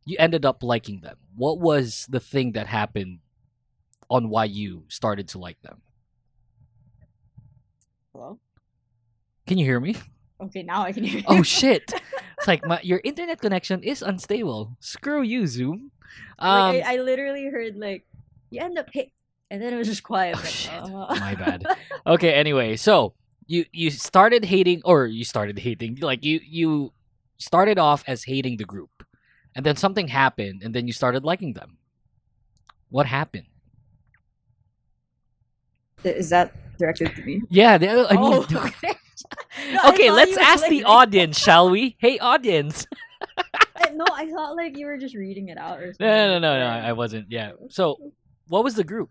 you 0.05 0.15
ended 0.19 0.45
up 0.45 0.61
liking 0.61 1.01
them. 1.01 1.17
What 1.35 1.59
was 1.59 2.05
the 2.09 2.19
thing 2.19 2.53
that 2.53 2.67
happened 2.67 3.19
on 4.09 4.29
why 4.29 4.45
you 4.45 4.83
started 4.87 5.27
to 5.29 5.39
like 5.39 5.61
them? 5.63 5.81
Hello? 8.13 8.39
Can 9.47 9.57
you 9.57 9.65
hear 9.65 9.79
me? 9.79 9.95
Okay, 10.39 10.63
now 10.63 10.83
I 10.83 10.91
can 10.91 11.03
hear 11.03 11.19
you. 11.19 11.25
Oh 11.27 11.43
shit! 11.43 11.93
It's 12.37 12.47
like 12.47 12.65
my, 12.65 12.81
your 12.83 12.99
internet 13.05 13.39
connection 13.39 13.81
is 13.81 14.01
unstable. 14.01 14.75
Screw 14.81 15.21
you, 15.21 15.47
Zoom. 15.47 15.91
Um, 16.39 16.75
like, 16.75 16.85
I, 16.85 16.95
I 16.95 16.97
literally 16.97 17.45
heard 17.47 17.77
like 17.77 18.05
you 18.49 18.61
end 18.61 18.77
up 18.77 18.89
hit, 18.91 19.11
and 19.49 19.61
then 19.61 19.73
it 19.73 19.77
was 19.77 19.87
just 19.87 20.03
quiet. 20.03 20.35
like, 20.35 20.83
uh, 20.83 21.15
my 21.19 21.35
bad. 21.35 21.65
Okay, 22.07 22.33
anyway, 22.33 22.75
so 22.75 23.13
you 23.47 23.65
you 23.71 23.89
started 23.89 24.45
hating 24.45 24.81
or 24.85 25.05
you 25.05 25.25
started 25.25 25.59
hating 25.59 25.97
like 26.01 26.23
you 26.23 26.39
you 26.43 26.93
started 27.37 27.79
off 27.79 28.03
as 28.07 28.23
hating 28.23 28.57
the 28.57 28.65
group. 28.65 28.89
And 29.55 29.65
then 29.65 29.75
something 29.77 30.09
happened 30.09 30.61
and 30.63 30.73
then 30.75 30.87
you 30.87 30.93
started 30.93 31.23
liking 31.23 31.53
them. 31.53 31.77
What 32.89 33.05
happened? 33.05 33.47
Is 36.03 36.29
that 36.29 36.53
directed 36.77 37.15
to 37.15 37.21
me? 37.23 37.41
Yeah, 37.49 37.77
they, 37.77 37.89
I 37.89 37.93
mean 37.93 38.19
Oh, 38.19 38.45
okay. 38.65 38.93
No, 39.71 39.89
Okay, 39.89 40.07
thought 40.09 40.15
let's 40.15 40.37
ask 40.37 40.61
like, 40.63 40.69
the 40.69 40.83
audience, 40.83 41.39
shall 41.39 41.69
we? 41.69 41.95
Hey 41.99 42.19
audience. 42.19 42.85
I- 43.75 43.91
no, 43.91 44.05
I 44.11 44.29
thought 44.31 44.55
like 44.55 44.77
you 44.77 44.85
were 44.87 44.97
just 44.97 45.15
reading 45.15 45.49
it 45.49 45.57
out 45.57 45.79
or 45.79 45.91
something. 45.93 46.07
No, 46.07 46.39
no, 46.39 46.39
no, 46.39 46.51
no, 46.59 46.67
I 46.67 46.93
wasn't. 46.93 47.27
Yeah. 47.29 47.51
So, 47.69 47.97
what 48.47 48.63
was 48.63 48.75
the 48.75 48.83
group? 48.83 49.09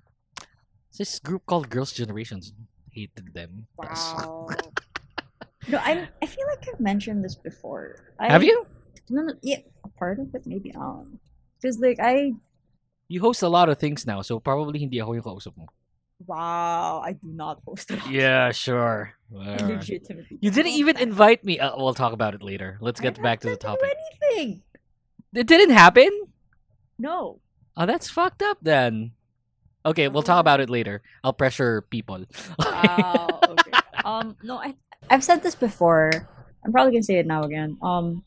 It's 0.89 0.99
this 0.99 1.19
group 1.19 1.45
called 1.47 1.69
Girls' 1.69 1.93
Generations. 1.93 2.53
Hated 2.93 3.35
them. 3.35 3.67
Wow. 3.77 4.47
no, 5.69 5.79
I 5.83 6.07
I 6.23 6.27
feel 6.27 6.47
like 6.47 6.63
I've 6.73 6.79
mentioned 6.81 7.25
this 7.25 7.35
before. 7.35 8.15
I, 8.19 8.31
Have 8.31 8.45
you? 8.47 8.65
No, 9.11 9.23
no, 9.23 9.35
yeah, 9.43 9.61
a 9.85 9.89
part 9.99 10.19
of 10.23 10.33
it 10.35 10.47
maybe. 10.47 10.73
Um, 10.75 11.19
because 11.61 11.79
like 11.83 11.99
I 12.01 12.33
You 13.09 13.21
host 13.21 13.43
a 13.45 13.51
lot 13.53 13.69
of 13.69 13.77
things 13.77 14.07
now, 14.09 14.23
so 14.25 14.41
probably 14.41 14.81
hindi 14.81 14.97
ako 14.97 15.13
yung 15.13 15.27
kausap 15.29 15.53
mo. 15.61 15.69
Wow, 16.27 17.03
I 17.05 17.13
do 17.13 17.29
not 17.29 17.65
post 17.65 17.91
a 17.91 17.97
lot. 17.97 18.11
Yeah, 18.11 18.53
sure. 18.53 19.13
Legitimately 19.31 20.39
You 20.41 20.51
didn't 20.51 20.73
even 20.73 20.97
invite 20.99 21.45
me. 21.45 21.59
Uh, 21.59 21.77
we'll 21.77 21.95
talk 21.95 22.13
about 22.13 22.35
it 22.35 22.43
later. 22.43 22.79
Let's 22.81 23.01
get 23.01 23.21
back 23.23 23.41
to 23.41 23.51
the 23.51 23.57
topic. 23.57 23.91
anything. 24.31 24.63
It 25.35 25.47
didn't 25.47 25.75
happen? 25.75 26.09
No. 26.99 27.41
Oh, 27.77 27.87
that's 27.87 28.09
fucked 28.09 28.43
up 28.43 28.59
then. 28.63 29.13
Okay, 29.85 30.09
we'll 30.09 30.23
talk 30.23 30.41
about 30.41 30.61
it 30.61 30.71
later. 30.71 31.03
I'll 31.25 31.33
pressure 31.35 31.83
people. 31.83 32.25
Wow. 32.59 33.41
Okay. 33.55 33.71
um. 34.05 34.37
No, 34.43 34.57
I 34.59 34.75
I've 35.11 35.23
said 35.23 35.43
this 35.43 35.55
before. 35.55 36.11
I'm 36.65 36.73
probably 36.73 36.93
gonna 36.93 37.03
say 37.05 37.19
it 37.19 37.27
now 37.27 37.43
again. 37.45 37.77
Um, 37.83 38.25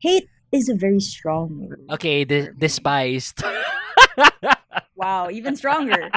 hate 0.00 0.28
is 0.50 0.68
a 0.68 0.74
very 0.74 1.00
strong 1.00 1.68
word. 1.68 1.80
Okay, 1.90 2.24
de- 2.24 2.52
despised. 2.52 3.42
Wow, 4.96 5.30
even 5.30 5.56
stronger. 5.56 6.10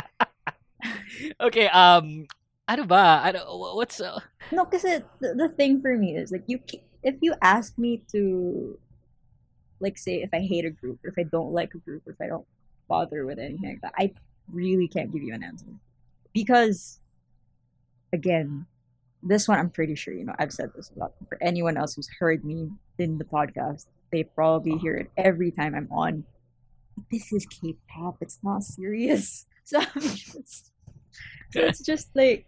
okay, 1.42 1.68
um, 1.70 2.26
ano 2.68 2.84
ba? 2.86 3.22
Ano, 3.24 3.76
what's, 3.76 4.02
uh, 4.02 4.20
No, 4.52 4.66
because 4.66 4.84
the, 5.20 5.34
the 5.34 5.50
thing 5.50 5.82
for 5.82 5.96
me 5.98 6.16
is 6.16 6.32
like 6.32 6.44
you 6.48 6.60
if 7.04 7.16
you 7.22 7.36
ask 7.42 7.78
me 7.78 8.02
to 8.12 8.78
like 9.80 9.98
say 9.98 10.22
if 10.22 10.30
I 10.34 10.40
hate 10.40 10.66
a 10.66 10.72
group 10.72 11.00
or 11.04 11.10
if 11.10 11.16
I 11.18 11.24
don't 11.24 11.54
like 11.54 11.74
a 11.76 11.78
group 11.78 12.02
or 12.08 12.14
if 12.14 12.22
I 12.22 12.28
don't 12.28 12.48
bother 12.88 13.26
with 13.26 13.38
anything 13.40 13.70
like 13.70 13.82
that, 13.82 13.94
I 13.98 14.12
really 14.52 14.88
can't 14.88 15.12
give 15.12 15.22
you 15.22 15.34
an 15.34 15.44
answer. 15.44 15.68
Because 16.34 17.00
again, 18.12 18.66
this 19.22 19.48
one 19.48 19.60
I'm 19.60 19.70
pretty 19.70 19.96
sure, 19.96 20.14
you 20.14 20.26
know, 20.26 20.36
I've 20.40 20.52
said 20.52 20.72
this 20.76 20.92
a 20.96 21.00
lot. 21.00 21.14
For 21.30 21.38
anyone 21.42 21.78
else 21.78 21.96
who's 21.96 22.10
heard 22.20 22.44
me 22.44 22.72
in 22.98 23.18
the 23.18 23.24
podcast, 23.26 23.86
they 24.12 24.24
probably 24.24 24.78
hear 24.78 24.96
it 24.96 25.12
every 25.18 25.52
time 25.52 25.76
I'm 25.76 25.90
on. 25.92 26.24
This 27.12 27.32
is 27.34 27.46
K 27.46 27.76
pop, 27.88 28.18
it's 28.22 28.40
not 28.44 28.64
serious. 28.64 29.46
So 29.68 29.80
I'm 29.80 30.00
just 30.00 30.70
so 31.52 31.62
it's 31.62 31.80
just 31.86 32.10
like 32.16 32.46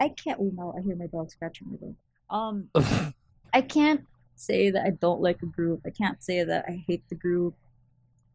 I 0.00 0.08
can't. 0.10 0.38
Oh 0.40 0.50
no! 0.54 0.74
I 0.76 0.82
hear 0.82 0.96
my 0.96 1.06
dog 1.06 1.30
scratching 1.30 1.68
my 1.70 1.76
door. 1.76 1.94
Um, 2.30 2.68
I 3.52 3.62
can't 3.62 4.04
say 4.36 4.70
that 4.70 4.84
I 4.84 4.90
don't 4.90 5.20
like 5.20 5.42
a 5.42 5.46
group. 5.46 5.82
I 5.84 5.90
can't 5.90 6.22
say 6.22 6.44
that 6.44 6.64
I 6.68 6.84
hate 6.86 7.02
the 7.08 7.14
group, 7.14 7.54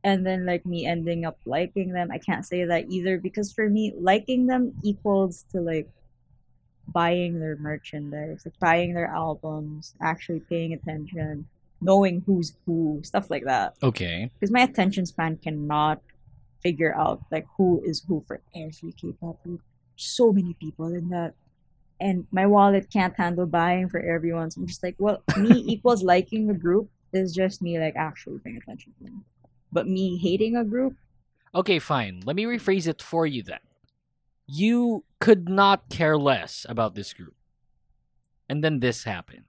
and 0.03 0.25
then 0.25 0.45
like 0.45 0.65
me 0.65 0.85
ending 0.85 1.25
up 1.25 1.37
liking 1.45 1.93
them. 1.93 2.11
I 2.11 2.17
can't 2.17 2.45
say 2.45 2.65
that 2.65 2.89
either 2.89 3.17
because 3.17 3.51
for 3.53 3.69
me, 3.69 3.93
liking 3.97 4.47
them 4.47 4.73
equals 4.83 5.45
to 5.51 5.61
like 5.61 5.89
buying 6.89 7.39
their 7.39 7.55
merchandise, 7.55 8.41
like 8.45 8.59
buying 8.59 8.93
their 8.93 9.07
albums, 9.07 9.93
actually 10.01 10.41
paying 10.41 10.73
attention, 10.73 11.47
knowing 11.79 12.21
who's 12.25 12.53
who, 12.65 12.99
stuff 13.03 13.29
like 13.29 13.45
that. 13.45 13.75
okay. 13.81 14.29
Because 14.33 14.51
my 14.51 14.61
attention 14.61 15.05
span 15.05 15.37
cannot 15.37 16.01
figure 16.63 16.95
out 16.95 17.21
like 17.31 17.45
who 17.57 17.81
is 17.85 18.03
who 18.07 18.23
for 18.27 18.41
every 18.55 18.93
K-pop 18.93 19.43
group. 19.43 19.61
So 19.95 20.31
many 20.31 20.55
people 20.55 20.87
in 20.87 21.09
that, 21.09 21.33
and 21.99 22.25
my 22.31 22.47
wallet 22.47 22.89
can't 22.91 23.15
handle 23.15 23.45
buying 23.45 23.89
for 23.89 23.99
everyone. 23.99 24.49
So 24.49 24.61
I'm 24.61 24.67
just 24.67 24.81
like, 24.81 24.95
well, 24.97 25.21
me 25.37 25.59
equals 25.67 26.03
liking 26.03 26.49
a 26.49 26.53
group 26.53 26.89
is 27.11 27.33
just 27.33 27.61
me 27.61 27.79
like 27.79 27.95
actually 27.95 28.39
paying 28.39 28.57
attention 28.57 28.93
to 28.97 29.03
them. 29.03 29.25
But 29.71 29.87
me 29.87 30.17
hating 30.17 30.55
a 30.55 30.63
group, 30.63 30.95
Okay, 31.55 31.77
fine. 31.77 32.21
Let 32.25 32.35
me 32.35 32.45
rephrase 32.45 32.87
it 32.87 33.01
for 33.01 33.27
you 33.27 33.43
then. 33.43 33.59
You 34.47 35.03
could 35.19 35.47
not 35.47 35.89
care 35.89 36.17
less 36.17 36.65
about 36.67 36.95
this 36.95 37.13
group. 37.13 37.35
And 38.49 38.63
then 38.63 38.79
this 38.79 39.03
happened. 39.03 39.43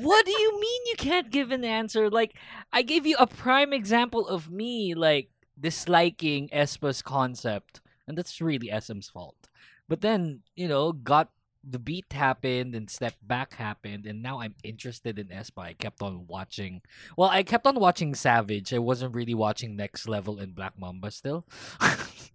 What 0.00 0.26
do 0.26 0.32
you 0.32 0.60
mean 0.60 0.80
you 0.86 0.96
can't 0.96 1.30
give 1.30 1.50
an 1.50 1.64
answer? 1.64 2.10
Like, 2.10 2.34
I 2.72 2.82
gave 2.82 3.06
you 3.06 3.16
a 3.18 3.26
prime 3.26 3.72
example 3.72 4.26
of 4.26 4.50
me, 4.50 4.94
like, 4.94 5.30
disliking 5.58 6.48
Aespa's 6.48 7.02
concept. 7.02 7.80
And 8.06 8.16
that's 8.16 8.40
really 8.40 8.70
SM's 8.70 9.08
fault. 9.08 9.48
But 9.88 10.00
then, 10.00 10.40
you 10.56 10.68
know, 10.68 10.92
got 10.92 11.30
the 11.68 11.78
beat 11.78 12.12
happened 12.12 12.74
and 12.74 12.88
step 12.88 13.14
back 13.22 13.54
happened 13.54 14.06
and 14.06 14.22
now 14.22 14.40
I'm 14.40 14.54
interested 14.62 15.18
in 15.18 15.28
Aespa. 15.28 15.58
I 15.58 15.72
kept 15.72 16.02
on 16.02 16.26
watching 16.26 16.82
well, 17.16 17.28
I 17.28 17.42
kept 17.42 17.66
on 17.66 17.78
watching 17.80 18.14
Savage. 18.14 18.72
I 18.72 18.78
wasn't 18.78 19.14
really 19.14 19.34
watching 19.34 19.76
Next 19.76 20.08
Level 20.08 20.38
and 20.38 20.54
Black 20.54 20.78
Mamba 20.78 21.10
still. 21.10 21.46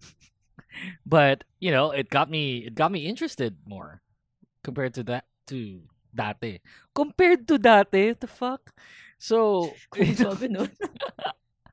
but, 1.05 1.43
you 1.59 1.71
know, 1.71 1.91
it 1.91 2.09
got 2.09 2.29
me 2.29 2.57
it 2.57 2.75
got 2.75 2.91
me 2.91 3.07
interested 3.07 3.57
more 3.65 4.01
compared 4.63 4.93
to 4.95 5.03
that 5.03 5.25
to 5.47 5.81
dati. 6.13 6.62
Compared 6.93 7.43
to 7.50 7.58
dati, 7.58 8.13
the 8.13 8.29
fuck? 8.29 8.62
So, 9.17 9.70
Sabi 10.22 10.48
nun. 10.53 10.70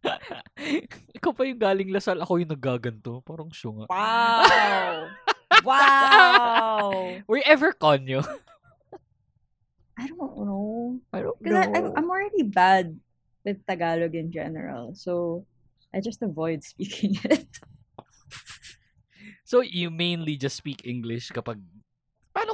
ikaw 1.16 1.36
pa 1.36 1.44
yung 1.44 1.60
galing 1.60 1.92
Lasal, 1.92 2.24
ako 2.24 2.40
yung 2.40 2.52
nagaganto. 2.56 3.20
Parang 3.20 3.52
syunga. 3.52 3.84
Wow. 3.92 5.12
wow. 5.68 6.88
Were 7.28 7.38
you 7.38 7.46
ever 7.46 7.76
konyo? 7.76 8.24
I 10.00 10.08
don't 10.08 10.40
know. 10.40 10.96
I 11.12 11.20
don't 11.20 11.36
Because 11.36 11.68
I, 11.68 11.76
know. 11.76 11.92
I'm 11.92 12.08
already 12.08 12.48
bad 12.48 12.96
with 13.44 13.60
Tagalog 13.68 14.16
in 14.16 14.32
general. 14.32 14.96
So 14.96 15.44
I 15.92 16.00
just 16.00 16.24
avoid 16.24 16.64
speaking 16.64 17.20
it. 17.28 17.60
So, 19.50 19.66
you 19.66 19.90
mainly 19.90 20.38
just 20.38 20.54
speak 20.54 20.86
English 20.86 21.34
kapag... 21.34 21.58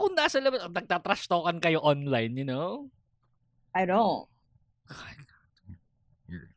Kung 0.07 0.15
nasa 0.15 0.39
labas, 0.39 0.63
oh, 0.63 0.71
nagtatrash 0.71 1.27
talkan 1.27 1.59
kayo 1.59 1.83
online, 1.83 2.39
you 2.39 2.47
know? 2.47 2.87
I 3.75 3.91
don't. 3.91 4.31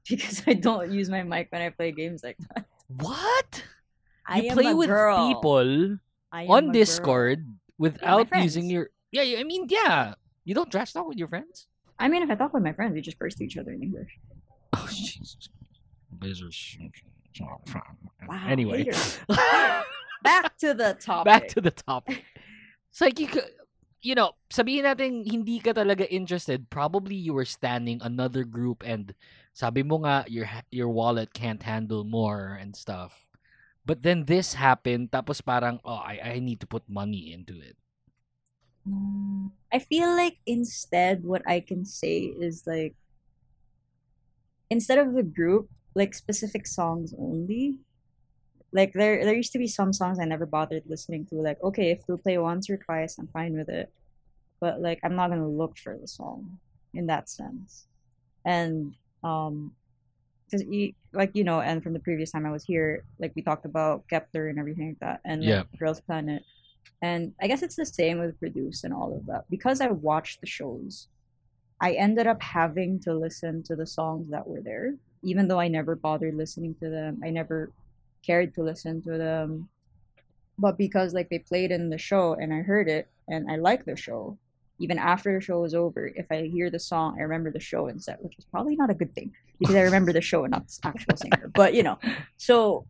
Because 0.06 0.46
I 0.46 0.54
don't 0.54 0.94
use 0.94 1.10
my 1.10 1.26
mic 1.26 1.50
when 1.50 1.66
I 1.66 1.74
play 1.74 1.90
games 1.90 2.22
like 2.22 2.38
that. 2.54 2.70
What? 3.02 3.66
I 4.22 4.46
you 4.46 4.54
play 4.54 4.70
with 4.78 4.86
girl. 4.86 5.34
people 5.34 5.58
on 5.58 5.98
a 6.30 6.46
girl. 6.46 6.70
Discord 6.70 7.42
without 7.82 8.30
friends. 8.30 8.54
using 8.54 8.70
your... 8.70 8.94
Yeah, 9.10 9.42
I 9.42 9.44
mean, 9.44 9.66
yeah. 9.66 10.14
You 10.46 10.54
don't 10.54 10.70
trash 10.70 10.94
talk 10.94 11.10
with 11.10 11.18
your 11.18 11.28
friends? 11.28 11.66
I 11.98 12.06
mean, 12.06 12.22
if 12.22 12.30
I 12.30 12.36
talk 12.38 12.54
with 12.54 12.62
my 12.62 12.74
friends, 12.74 12.94
we 12.94 13.02
just 13.02 13.18
burst 13.18 13.42
to 13.42 13.46
each 13.46 13.58
other 13.58 13.74
in 13.74 13.82
English. 13.82 14.14
Oh, 14.78 14.86
Jesus. 14.94 15.50
This 16.22 16.42
is... 16.42 16.78
Wow, 17.42 18.46
Anyway. 18.46 18.86
Back 20.22 20.56
to 20.60 20.76
the 20.76 20.94
topic. 21.02 21.26
Back 21.26 21.48
to 21.50 21.62
the 21.62 21.72
topic. 21.72 22.24
It's 22.92 23.02
like 23.02 23.20
you 23.20 23.28
could, 23.28 23.50
you 24.02 24.16
know, 24.16 24.34
sabihin 24.50 24.86
natin 24.86 25.26
hindi 25.26 25.60
ka 25.60 25.74
talaga 25.74 26.08
interested. 26.10 26.70
Probably 26.70 27.16
you 27.16 27.34
were 27.34 27.48
standing 27.48 28.02
another 28.02 28.44
group 28.44 28.84
and 28.86 29.14
sabi 29.54 29.84
mo 29.84 30.04
nga 30.06 30.26
your 30.28 30.48
your 30.72 30.90
wallet 30.90 31.34
can't 31.34 31.64
handle 31.64 32.04
more 32.04 32.58
and 32.60 32.76
stuff. 32.76 33.28
But 33.86 34.04
then 34.06 34.26
this 34.26 34.54
happened 34.54 35.12
tapos 35.12 35.42
parang 35.42 35.82
oh 35.84 36.02
I 36.02 36.38
I 36.38 36.40
need 36.40 36.62
to 36.62 36.70
put 36.70 36.86
money 36.90 37.34
into 37.34 37.58
it. 37.58 37.78
I 39.72 39.80
feel 39.80 40.10
like 40.16 40.38
instead, 40.46 41.24
what 41.24 41.44
I 41.48 41.60
can 41.60 41.86
say 41.86 42.34
is 42.40 42.66
like, 42.66 42.96
instead 44.70 44.98
of 44.98 45.14
the 45.14 45.24
group, 45.24 45.70
like 45.94 46.14
specific 46.14 46.66
songs 46.66 47.14
only. 47.18 47.78
Like 48.72 48.94
there 48.94 49.24
there 49.24 49.36
used 49.36 49.52
to 49.54 49.60
be 49.60 49.68
some 49.68 49.94
songs 49.94 50.20
I 50.20 50.26
never 50.26 50.46
bothered 50.46 50.84
listening 50.88 51.26
to. 51.28 51.36
Like, 51.36 51.62
okay, 51.64 51.92
if 51.92 52.06
they'll 52.06 52.18
play 52.18 52.38
once 52.38 52.70
or 52.70 52.78
twice, 52.78 53.18
I'm 53.18 53.28
fine 53.28 53.54
with 53.58 53.70
it. 53.70 53.92
But 54.60 54.82
like 54.82 55.00
I'm 55.04 55.16
not 55.16 55.30
gonna 55.30 55.48
look 55.48 55.78
for 55.78 55.98
the 55.98 56.08
song 56.08 56.60
in 56.94 57.08
that 57.08 57.30
sense. 57.30 57.86
And 58.46 58.94
um 59.24 59.72
because 60.50 60.66
like 61.14 61.32
you 61.34 61.44
know, 61.44 61.62
and 61.62 61.84
from 61.84 61.94
the 61.94 62.00
previous 62.00 62.32
time 62.32 62.46
I 62.46 62.52
was 62.52 62.64
here, 62.64 63.04
like 63.20 63.34
we 63.36 63.42
talked 63.42 63.66
about 63.66 64.08
Kepler 64.10 64.48
and 64.48 64.60
everything 64.60 64.90
like 64.90 65.00
that, 65.00 65.22
and 65.26 65.42
like, 65.42 65.50
Yeah. 65.50 65.64
Girls 65.78 66.02
Planet, 66.02 66.44
and 67.02 67.34
I 67.42 67.48
guess 67.48 67.62
it's 67.62 67.76
the 67.76 67.86
same 67.86 68.20
with 68.20 68.40
Produce 68.40 68.84
and 68.84 68.94
all 68.94 69.16
of 69.16 69.26
that. 69.28 69.46
Because 69.50 69.82
I 69.82 69.88
watched 69.88 70.42
the 70.42 70.48
shows, 70.48 71.08
I 71.82 71.94
ended 71.94 72.28
up 72.28 72.42
having 72.42 73.00
to 73.02 73.14
listen 73.14 73.64
to 73.64 73.76
the 73.76 73.86
songs 73.86 74.30
that 74.32 74.48
were 74.48 74.62
there, 74.62 74.96
even 75.24 75.48
though 75.48 75.60
I 75.60 75.68
never 75.68 75.96
bothered 75.96 76.36
listening 76.36 76.76
to 76.82 76.90
them. 76.90 77.22
I 77.24 77.30
never 77.30 77.72
cared 78.26 78.54
to 78.56 78.64
listen 78.64 79.02
to 79.04 79.18
them, 79.18 79.70
but 80.58 80.78
because 80.78 81.14
like 81.14 81.30
they 81.30 81.40
played 81.40 81.72
in 81.72 81.90
the 81.90 81.98
show 81.98 82.34
and 82.34 82.54
I 82.54 82.62
heard 82.62 82.88
it 82.88 83.08
and 83.28 83.50
I 83.50 83.56
like 83.56 83.86
the 83.86 83.96
show, 83.96 84.38
even 84.80 84.98
after 84.98 85.34
the 85.34 85.44
show 85.44 85.62
was 85.62 85.74
over, 85.74 86.08
if 86.08 86.26
I 86.32 86.44
hear 86.44 86.70
the 86.70 86.80
song, 86.80 87.18
I 87.20 87.24
remember 87.24 87.52
the 87.52 87.60
show 87.60 87.88
instead, 87.88 88.18
which 88.22 88.38
is 88.38 88.46
probably 88.46 88.76
not 88.76 88.90
a 88.90 88.94
good 88.94 89.14
thing 89.14 89.32
because 89.60 89.76
I 89.76 89.82
remember 89.82 90.14
the 90.14 90.22
show 90.22 90.44
and 90.44 90.52
not 90.52 90.68
the 90.68 90.88
actual 90.88 91.18
singer. 91.18 91.52
But 91.54 91.74
you 91.74 91.84
know, 91.84 92.00
so 92.38 92.86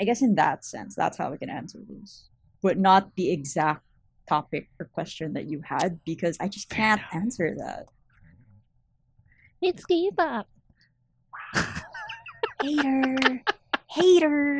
I 0.00 0.04
guess 0.04 0.22
in 0.22 0.34
that 0.36 0.64
sense, 0.64 0.94
that's 0.94 1.16
how 1.16 1.32
I 1.32 1.36
can 1.36 1.50
answer 1.50 1.78
this, 1.88 2.28
but 2.62 2.78
not 2.78 3.14
the 3.16 3.30
exact 3.30 3.84
topic 4.28 4.68
or 4.78 4.86
question 4.86 5.32
that 5.34 5.44
you 5.44 5.62
had 5.64 6.00
because 6.04 6.36
I 6.40 6.48
just 6.48 6.68
can't 6.68 7.00
answer 7.12 7.54
that. 7.58 7.86
It's 9.60 9.84
K-pop. 9.84 10.48
Hater. 12.62 13.42
Hater. 13.88 14.51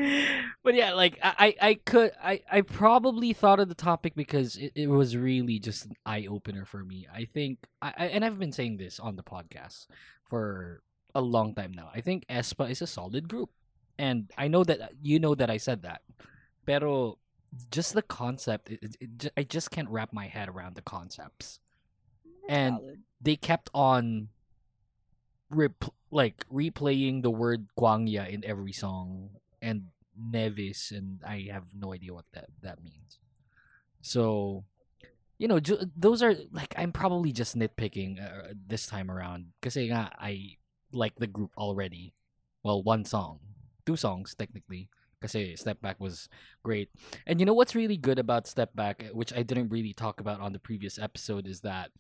But 0.65 0.75
yeah, 0.75 0.93
like 0.93 1.19
I, 1.23 1.35
I 1.61 1.69
I 1.69 1.75
could 1.75 2.13
I, 2.23 2.41
I 2.51 2.61
probably 2.61 3.33
thought 3.33 3.59
of 3.59 3.69
the 3.69 3.75
topic 3.75 4.15
because 4.15 4.57
it, 4.57 4.73
it 4.75 4.87
was 4.87 5.17
really 5.17 5.59
just 5.59 5.87
an 5.87 5.97
eye 6.07 6.27
opener 6.31 6.65
for 6.65 6.85
me. 6.85 7.09
I 7.13 7.25
think 7.25 7.67
I, 7.81 7.93
I 7.97 8.07
and 8.07 8.25
I've 8.25 8.39
been 8.39 8.53
saying 8.53 8.77
this 8.77 9.01
on 9.01 9.17
the 9.17 9.25
podcast 9.25 9.87
for 10.29 10.83
a 11.15 11.21
long 11.21 11.55
time 11.55 11.73
now. 11.73 11.91
I 11.95 12.01
think 12.01 12.27
Aespa 12.29 12.71
is 12.71 12.81
a 12.81 12.87
solid 12.87 13.29
group. 13.29 13.51
And 13.99 14.31
I 14.39 14.49
know 14.49 14.65
that 14.65 14.93
you 15.03 15.19
know 15.19 15.35
that 15.35 15.51
I 15.51 15.57
said 15.59 15.83
that. 15.83 16.03
Pero 16.65 17.19
just 17.71 17.93
the 17.93 18.03
concept 18.03 18.71
it, 18.71 18.97
it, 19.01 19.33
I 19.37 19.43
just 19.43 19.71
can't 19.71 19.89
wrap 19.91 20.13
my 20.13 20.27
head 20.27 20.49
around 20.49 20.77
the 20.77 20.83
concepts. 20.83 21.59
And 22.49 22.79
they 23.21 23.37
kept 23.37 23.71
on 23.75 24.29
rep- 25.51 25.93
like 26.11 26.47
replaying 26.53 27.23
the 27.23 27.31
word 27.31 27.67
Kwangya 27.79 28.29
in 28.29 28.45
every 28.45 28.73
song 28.73 29.31
and 29.61 29.89
naevis 30.19 30.91
and 30.91 31.21
I 31.27 31.49
have 31.51 31.75
no 31.75 31.93
idea 31.93 32.15
what 32.15 32.27
that 32.33 32.47
that 32.63 32.83
means. 32.83 33.19
So 34.01 34.65
you 35.39 35.49
know, 35.49 35.59
ju- 35.59 35.91
those 35.97 36.23
are 36.23 36.35
like 36.53 36.75
I'm 36.79 36.93
probably 36.93 37.33
just 37.33 37.59
nitpicking 37.59 38.23
uh, 38.23 38.55
this 38.67 38.87
time 38.87 39.11
around 39.11 39.47
because 39.61 39.77
I 39.77 40.57
like 40.93 41.17
the 41.17 41.27
group 41.27 41.51
already. 41.57 42.15
Well, 42.63 42.83
one 42.83 43.05
song, 43.05 43.41
two 43.85 43.97
songs 43.97 44.35
technically. 44.35 44.89
Because 45.21 45.61
Step 45.61 45.81
Back 45.81 46.01
was 46.01 46.29
great, 46.65 46.91
and 47.29 47.39
you 47.39 47.47
know 47.47 47.55
what's 47.55 47.77
really 47.77 47.97
good 47.97 48.19
about 48.19 48.49
Step 48.49 48.75
Back, 48.75 49.05
uh, 49.07 49.15
which 49.15 49.33
I 49.33 49.45
didn't 49.45 49.69
really 49.69 49.93
talk 49.93 50.19
about 50.19 50.41
on 50.41 50.53
the 50.53 50.59
previous 50.59 50.99
episode, 50.99 51.47
is 51.47 51.61
that 51.61 51.93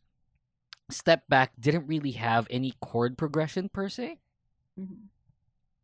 Step 0.90 1.28
Back 1.28 1.52
didn't 1.59 1.87
really 1.87 2.12
have 2.12 2.49
any 2.50 2.75
chord 2.81 3.16
progression 3.16 3.69
per 3.69 3.88
se. 3.88 4.19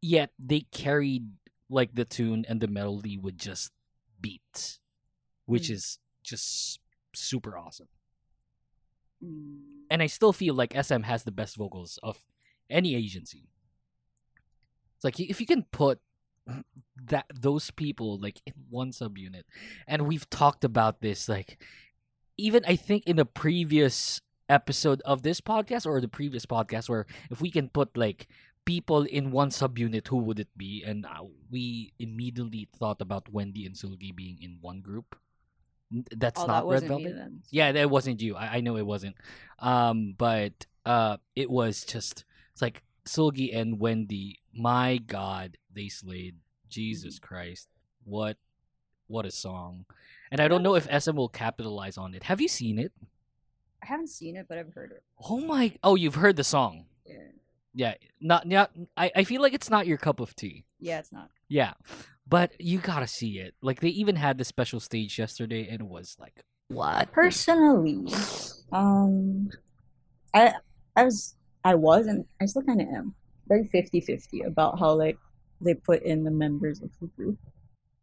Yet 0.02 0.30
they 0.36 0.66
carried 0.72 1.28
like 1.70 1.94
the 1.94 2.04
tune 2.04 2.44
and 2.48 2.60
the 2.60 2.68
melody 2.68 3.16
would 3.16 3.38
just 3.38 3.72
beat, 4.20 4.78
which 5.46 5.68
mm. 5.68 5.72
is 5.72 5.98
just 6.22 6.80
super 7.14 7.56
awesome. 7.56 7.88
And 9.20 10.00
mm. 10.00 10.02
I 10.02 10.06
still 10.06 10.32
feel 10.32 10.54
like 10.54 10.76
SM 10.80 11.02
has 11.02 11.24
the 11.24 11.32
best 11.32 11.56
vocals 11.56 11.98
of 12.02 12.18
any 12.70 12.94
agency. 12.94 13.48
It's 14.96 15.04
like 15.04 15.20
if 15.20 15.40
you 15.40 15.46
can 15.46 15.64
put 15.70 16.00
that 17.06 17.26
those 17.34 17.70
people 17.70 18.18
like 18.18 18.40
in 18.46 18.54
one 18.68 18.90
subunit, 18.90 19.44
and 19.86 20.06
we've 20.06 20.28
talked 20.30 20.64
about 20.64 21.00
this 21.00 21.28
like 21.28 21.62
even 22.36 22.64
I 22.66 22.76
think 22.76 23.04
in 23.06 23.16
the 23.16 23.24
previous 23.24 24.20
episode 24.48 25.02
of 25.04 25.22
this 25.22 25.40
podcast 25.40 25.86
or 25.86 26.00
the 26.00 26.08
previous 26.08 26.46
podcast 26.46 26.88
where 26.88 27.06
if 27.30 27.40
we 27.40 27.50
can 27.50 27.68
put 27.68 27.96
like 27.96 28.28
people 28.68 29.02
in 29.04 29.30
one 29.32 29.48
subunit 29.50 30.06
who 30.08 30.18
would 30.18 30.38
it 30.38 30.52
be? 30.56 30.84
And 30.86 31.06
uh, 31.06 31.24
we 31.50 31.92
immediately 31.98 32.68
thought 32.78 33.00
about 33.00 33.32
Wendy 33.32 33.64
and 33.64 33.74
Seulgi 33.74 34.14
being 34.14 34.36
in 34.40 34.58
one 34.60 34.80
group. 34.84 35.16
That's 35.90 36.40
Oh, 36.40 36.46
not 36.46 36.68
that 36.68 36.72
Red 36.74 36.84
Velvet? 36.84 37.16
yeah 37.50 37.72
that 37.72 37.88
wasn't 37.88 38.20
you. 38.20 38.36
I, 38.36 38.56
I 38.56 38.60
know 38.60 38.76
it 38.76 38.84
wasn't. 38.84 39.16
Um 39.58 40.14
but 40.18 40.66
uh 40.84 41.16
it 41.34 41.48
was 41.48 41.84
just 41.84 42.24
it's 42.52 42.60
like 42.60 42.82
Seulgi 43.06 43.56
and 43.56 43.80
Wendy 43.80 44.40
my 44.52 44.98
god 44.98 45.56
they 45.72 45.88
slayed 45.88 46.36
Jesus 46.68 47.18
Christ. 47.18 47.68
What 48.04 48.36
what 49.06 49.24
a 49.24 49.30
song. 49.30 49.86
And 50.30 50.42
I 50.42 50.48
don't 50.48 50.62
know 50.62 50.74
if 50.76 50.84
SM 51.02 51.16
will 51.16 51.30
capitalize 51.32 51.96
on 51.96 52.12
it. 52.12 52.24
Have 52.24 52.42
you 52.44 52.48
seen 52.48 52.78
it? 52.78 52.92
I 53.82 53.86
haven't 53.86 54.10
seen 54.12 54.36
it, 54.36 54.44
but 54.46 54.58
I've 54.58 54.74
heard 54.74 54.90
it. 54.92 55.02
Oh 55.30 55.40
my! 55.40 55.72
Oh, 55.82 55.94
you've 55.94 56.16
heard 56.20 56.36
the 56.36 56.44
song. 56.44 56.84
Yeah. 57.06 57.32
Yeah, 57.78 57.94
not 58.20 58.44
not. 58.44 58.72
I 58.96 59.12
I 59.14 59.22
feel 59.22 59.40
like 59.40 59.54
it's 59.54 59.70
not 59.70 59.86
your 59.86 59.98
cup 59.98 60.18
of 60.18 60.34
tea. 60.34 60.64
Yeah, 60.80 60.98
it's 60.98 61.12
not. 61.12 61.30
Yeah, 61.48 61.74
but 62.26 62.50
you 62.60 62.78
gotta 62.78 63.06
see 63.06 63.38
it. 63.38 63.54
Like 63.62 63.78
they 63.78 63.90
even 63.90 64.16
had 64.16 64.36
the 64.36 64.44
special 64.44 64.80
stage 64.80 65.16
yesterday, 65.16 65.68
and 65.70 65.82
it 65.82 65.86
was 65.86 66.16
like 66.18 66.42
what? 66.66 67.12
Personally, 67.12 68.12
um, 68.72 69.48
I 70.34 70.54
I 70.96 71.04
was 71.04 71.36
I 71.64 71.76
was 71.76 72.08
and 72.08 72.24
I 72.42 72.46
still 72.46 72.62
kind 72.62 72.80
of 72.80 72.88
am 72.88 73.14
very 73.46 73.70
50-50 73.72 74.44
about 74.44 74.80
how 74.80 74.94
like 74.94 75.16
they 75.60 75.74
put 75.74 76.02
in 76.02 76.24
the 76.24 76.32
members 76.32 76.82
of 76.82 76.90
the 77.00 77.06
group. 77.06 77.38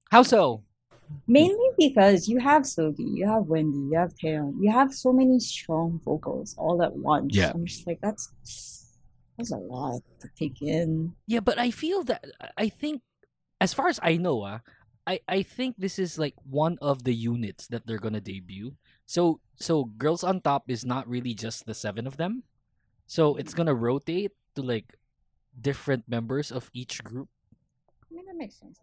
How 0.10 0.24
so? 0.24 0.64
Mainly 1.28 1.70
because 1.78 2.30
you 2.30 2.40
have 2.40 2.62
Seulgi, 2.62 3.14
you 3.14 3.28
have 3.28 3.44
Wendy, 3.48 3.78
you 3.92 3.98
have 3.98 4.14
Taeyeon, 4.16 4.54
you 4.62 4.72
have 4.72 4.94
so 4.94 5.12
many 5.12 5.38
strong 5.42 6.00
vocals 6.06 6.56
all 6.58 6.82
at 6.82 6.96
once. 6.96 7.36
Yeah. 7.36 7.52
I'm 7.54 7.66
just 7.66 7.86
like 7.86 8.00
that's 8.02 8.32
that's 9.38 9.52
a 9.52 9.58
lot 9.58 10.02
to 10.22 10.30
take 10.38 10.62
in. 10.62 11.14
Yeah, 11.28 11.42
but 11.42 11.60
I 11.60 11.72
feel 11.72 12.04
that 12.04 12.26
I 12.58 12.70
think, 12.70 13.02
as 13.60 13.74
far 13.74 13.88
as 13.88 14.00
I 14.04 14.18
know, 14.18 14.44
ah, 14.44 14.60
I 15.08 15.20
I 15.28 15.44
think 15.44 15.76
this 15.78 16.00
is 16.00 16.18
like 16.18 16.36
one 16.44 16.78
of 16.82 17.04
the 17.04 17.14
units 17.14 17.68
that 17.68 17.86
they're 17.86 18.02
gonna 18.02 18.22
debut. 18.22 18.76
So 19.06 19.40
so 19.56 19.86
girls 19.86 20.24
on 20.24 20.42
top 20.42 20.70
is 20.70 20.86
not 20.86 21.08
really 21.08 21.34
just 21.34 21.66
the 21.66 21.74
seven 21.76 22.08
of 22.08 22.18
them. 22.18 22.44
So 23.08 23.36
it's 23.36 23.54
gonna 23.54 23.76
rotate 23.76 24.32
to 24.56 24.62
like 24.62 24.96
different 25.60 26.08
members 26.10 26.52
of 26.52 26.70
each 26.74 27.04
group. 27.04 27.30
I 28.12 28.16
mean 28.16 28.26
that 28.26 28.36
makes 28.36 28.56
sense. 28.60 28.80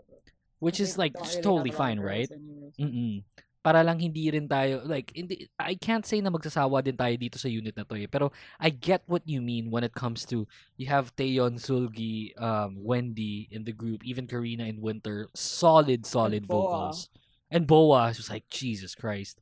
Which 0.58 0.78
They 0.78 0.84
is 0.84 0.98
like 0.98 1.14
really 1.18 1.42
totally 1.42 1.70
have 1.70 1.80
a 1.80 1.82
lot 1.82 1.88
of 1.88 1.98
fine, 1.98 2.00
right? 2.00 2.30
Mm-mm. 2.78 3.24
Para 3.62 3.84
lang 3.86 4.02
hindi 4.02 4.26
rin 4.26 4.50
tayo 4.50 4.82
like 4.84 5.14
hindi 5.14 5.46
I 5.58 5.78
can't 5.78 6.02
say 6.04 6.18
na 6.20 6.34
magsasawa 6.34 6.82
din 6.82 6.98
tayo 6.98 7.14
dito 7.14 7.38
sa 7.38 7.46
unit 7.46 7.78
na 7.78 7.86
to 7.86 7.94
eh. 7.94 8.10
Pero 8.10 8.34
I 8.58 8.74
get 8.74 9.06
what 9.06 9.22
you 9.24 9.38
mean 9.40 9.70
when 9.70 9.86
it 9.86 9.94
comes 9.94 10.26
to 10.34 10.46
you 10.76 10.90
have 10.90 11.14
Taeyeon, 11.14 11.62
Seulgi, 11.62 12.34
um, 12.42 12.74
Wendy 12.82 13.46
in 13.54 13.62
the 13.62 13.70
group, 13.70 14.02
even 14.02 14.26
Karina 14.26 14.66
in 14.66 14.82
Winter, 14.82 15.30
solid 15.38 16.02
solid 16.06 16.50
BoA. 16.50 16.58
vocals. 16.58 17.08
And 17.54 17.66
BoA 17.70 18.10
just 18.18 18.30
like 18.34 18.50
Jesus 18.50 18.98
Christ. 18.98 19.38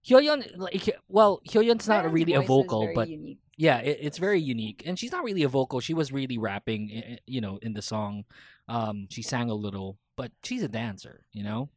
Hyoyeon 0.00 0.56
like 0.56 0.88
well, 1.08 1.40
Hyoyeon's 1.44 1.88
not 1.88 2.08
really 2.10 2.32
a 2.32 2.40
vocal, 2.40 2.88
but 2.94 3.08
unique. 3.08 3.38
yeah, 3.60 3.78
it, 3.84 3.98
it's 4.00 4.16
very 4.16 4.40
unique. 4.40 4.82
And 4.86 4.96
she's 4.98 5.12
not 5.12 5.24
really 5.24 5.42
a 5.42 5.48
vocal. 5.52 5.80
She 5.80 5.92
was 5.92 6.08
really 6.12 6.38
rapping, 6.38 6.88
i- 6.88 7.06
i- 7.14 7.24
you 7.26 7.40
know, 7.42 7.58
in 7.60 7.74
the 7.74 7.82
song. 7.82 8.24
Um, 8.68 9.08
she 9.10 9.20
sang 9.20 9.50
a 9.50 9.54
little, 9.58 9.98
but 10.16 10.32
she's 10.44 10.62
a 10.62 10.68
dancer, 10.68 11.24
you 11.32 11.42
know. 11.42 11.68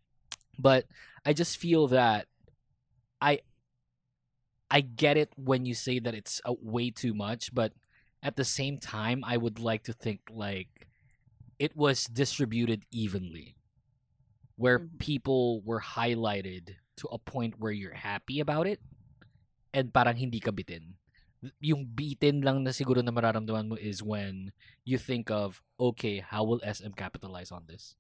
But 0.61 0.85
I 1.25 1.33
just 1.33 1.57
feel 1.57 1.89
that 1.89 2.29
I 3.19 3.41
I 4.69 4.79
get 4.79 5.17
it 5.17 5.33
when 5.35 5.65
you 5.65 5.75
say 5.75 5.99
that 5.99 6.15
it's 6.15 6.39
uh, 6.45 6.55
way 6.61 6.89
too 6.93 7.13
much, 7.13 7.53
but 7.53 7.73
at 8.23 8.37
the 8.37 8.45
same 8.45 8.77
time, 8.77 9.19
I 9.25 9.35
would 9.35 9.59
like 9.59 9.83
to 9.89 9.93
think 9.93 10.21
like 10.29 10.87
it 11.59 11.75
was 11.75 12.05
distributed 12.05 12.85
evenly, 12.89 13.57
where 14.55 14.79
people 14.79 15.61
were 15.61 15.81
highlighted 15.81 16.79
to 17.03 17.09
a 17.11 17.19
point 17.19 17.59
where 17.59 17.73
you're 17.75 17.99
happy 17.99 18.39
about 18.39 18.65
it, 18.65 18.79
and 19.73 19.91
parang 19.91 20.15
hindi 20.15 20.39
ka 20.39 20.55
bitin. 20.55 20.95
Yung 21.59 21.83
bitin 21.83 22.45
lang 22.45 22.63
na 22.63 22.71
siguro 22.71 23.03
na 23.03 23.11
mararamdaman 23.11 23.67
mo 23.67 23.75
is 23.75 23.99
when 23.99 24.53
you 24.85 25.01
think 25.01 25.27
of, 25.33 25.59
okay, 25.75 26.21
how 26.21 26.45
will 26.45 26.61
SM 26.63 26.93
capitalize 26.93 27.51
on 27.51 27.65
this? 27.67 27.97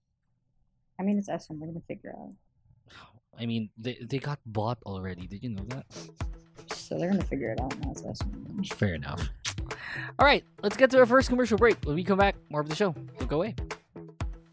I 0.95 1.03
mean 1.03 1.17
it's 1.17 1.27
SM, 1.27 1.57
we're 1.57 1.67
gonna 1.67 1.83
figure 1.83 2.13
out. 2.13 2.37
I 3.39 3.45
mean, 3.45 3.69
they 3.77 3.97
they 4.01 4.19
got 4.19 4.39
bought 4.45 4.79
already. 4.85 5.27
Did 5.27 5.43
you 5.43 5.49
know 5.49 5.65
that? 5.69 5.85
So 6.75 6.97
they're 6.97 7.09
gonna 7.09 7.23
figure 7.23 7.51
it 7.51 7.59
out 7.59 7.77
now. 7.79 7.91
It's 7.91 8.01
SM. 8.19 8.63
Fair 8.75 8.93
enough. 8.93 9.29
All 10.19 10.25
right, 10.25 10.43
let's 10.61 10.77
get 10.77 10.89
to 10.91 10.99
our 10.99 11.05
first 11.05 11.29
commercial 11.29 11.57
break. 11.57 11.77
When 11.83 11.95
we 11.95 12.03
come 12.03 12.17
back, 12.17 12.35
more 12.49 12.61
of 12.61 12.69
the 12.69 12.75
show. 12.75 12.93
Don't 13.17 13.27
go 13.27 13.37
away. 13.37 13.55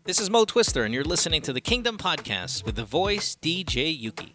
This 0.05 0.21
is 0.21 0.31
Mo 0.31 0.45
Twister, 0.45 0.85
and 0.85 0.95
you're 0.95 1.05
listening 1.05 1.43
to 1.43 1.53
the 1.53 1.61
Kingdom 1.61 1.99
Podcast 1.99 2.65
with 2.65 2.77
the 2.77 2.85
voice 2.85 3.37
DJ 3.37 3.93
Yuuki. 4.03 4.33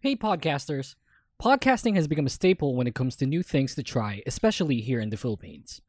Hey, 0.00 0.16
podcasters. 0.16 0.96
Podcasting 1.40 1.94
has 1.94 2.08
become 2.08 2.26
a 2.26 2.30
staple 2.30 2.74
when 2.74 2.86
it 2.88 2.94
comes 2.96 3.14
to 3.16 3.26
new 3.26 3.42
things 3.44 3.74
to 3.76 3.82
try, 3.84 4.22
especially 4.26 4.80
here 4.80 5.00
in 5.00 5.10
the 5.10 5.16
Philippines. 5.16 5.80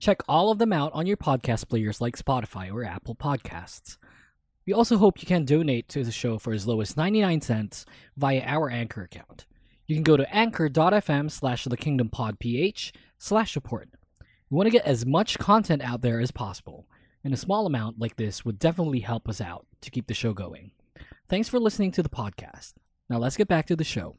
Check 0.00 0.20
all 0.28 0.50
of 0.50 0.58
them 0.58 0.72
out 0.72 0.92
on 0.92 1.06
your 1.06 1.16
podcast 1.16 1.68
players 1.68 2.00
like 2.00 2.18
Spotify 2.18 2.72
or 2.72 2.84
Apple 2.84 3.14
Podcasts. 3.14 3.96
We 4.66 4.72
also 4.72 4.98
hope 4.98 5.22
you 5.22 5.26
can 5.26 5.44
donate 5.44 5.88
to 5.90 6.02
the 6.02 6.10
show 6.10 6.38
for 6.38 6.52
as 6.52 6.66
low 6.66 6.80
as 6.80 6.96
99 6.96 7.40
cents 7.40 7.86
via 8.16 8.42
our 8.44 8.68
Anchor 8.68 9.02
account. 9.02 9.46
You 9.86 9.94
can 9.94 10.02
go 10.02 10.16
to 10.16 10.34
anchor.fm 10.34 11.30
slash 11.30 11.64
the 11.64 11.76
kingdom 11.76 12.08
pod 12.08 12.40
ph 12.40 12.92
slash 13.16 13.52
support. 13.52 13.88
We 14.50 14.56
want 14.56 14.66
to 14.66 14.72
get 14.72 14.84
as 14.84 15.06
much 15.06 15.38
content 15.38 15.82
out 15.82 16.02
there 16.02 16.18
as 16.18 16.32
possible, 16.32 16.88
and 17.22 17.32
a 17.32 17.36
small 17.36 17.66
amount 17.66 18.00
like 18.00 18.16
this 18.16 18.44
would 18.44 18.58
definitely 18.58 19.00
help 19.00 19.28
us 19.28 19.40
out 19.40 19.66
to 19.82 19.90
keep 19.92 20.08
the 20.08 20.14
show 20.14 20.32
going. 20.32 20.72
Thanks 21.28 21.48
for 21.48 21.60
listening 21.60 21.92
to 21.92 22.02
the 22.02 22.08
podcast. 22.08 22.74
Now 23.08 23.18
let's 23.18 23.36
get 23.36 23.46
back 23.46 23.66
to 23.66 23.76
the 23.76 23.84
show. 23.84 24.16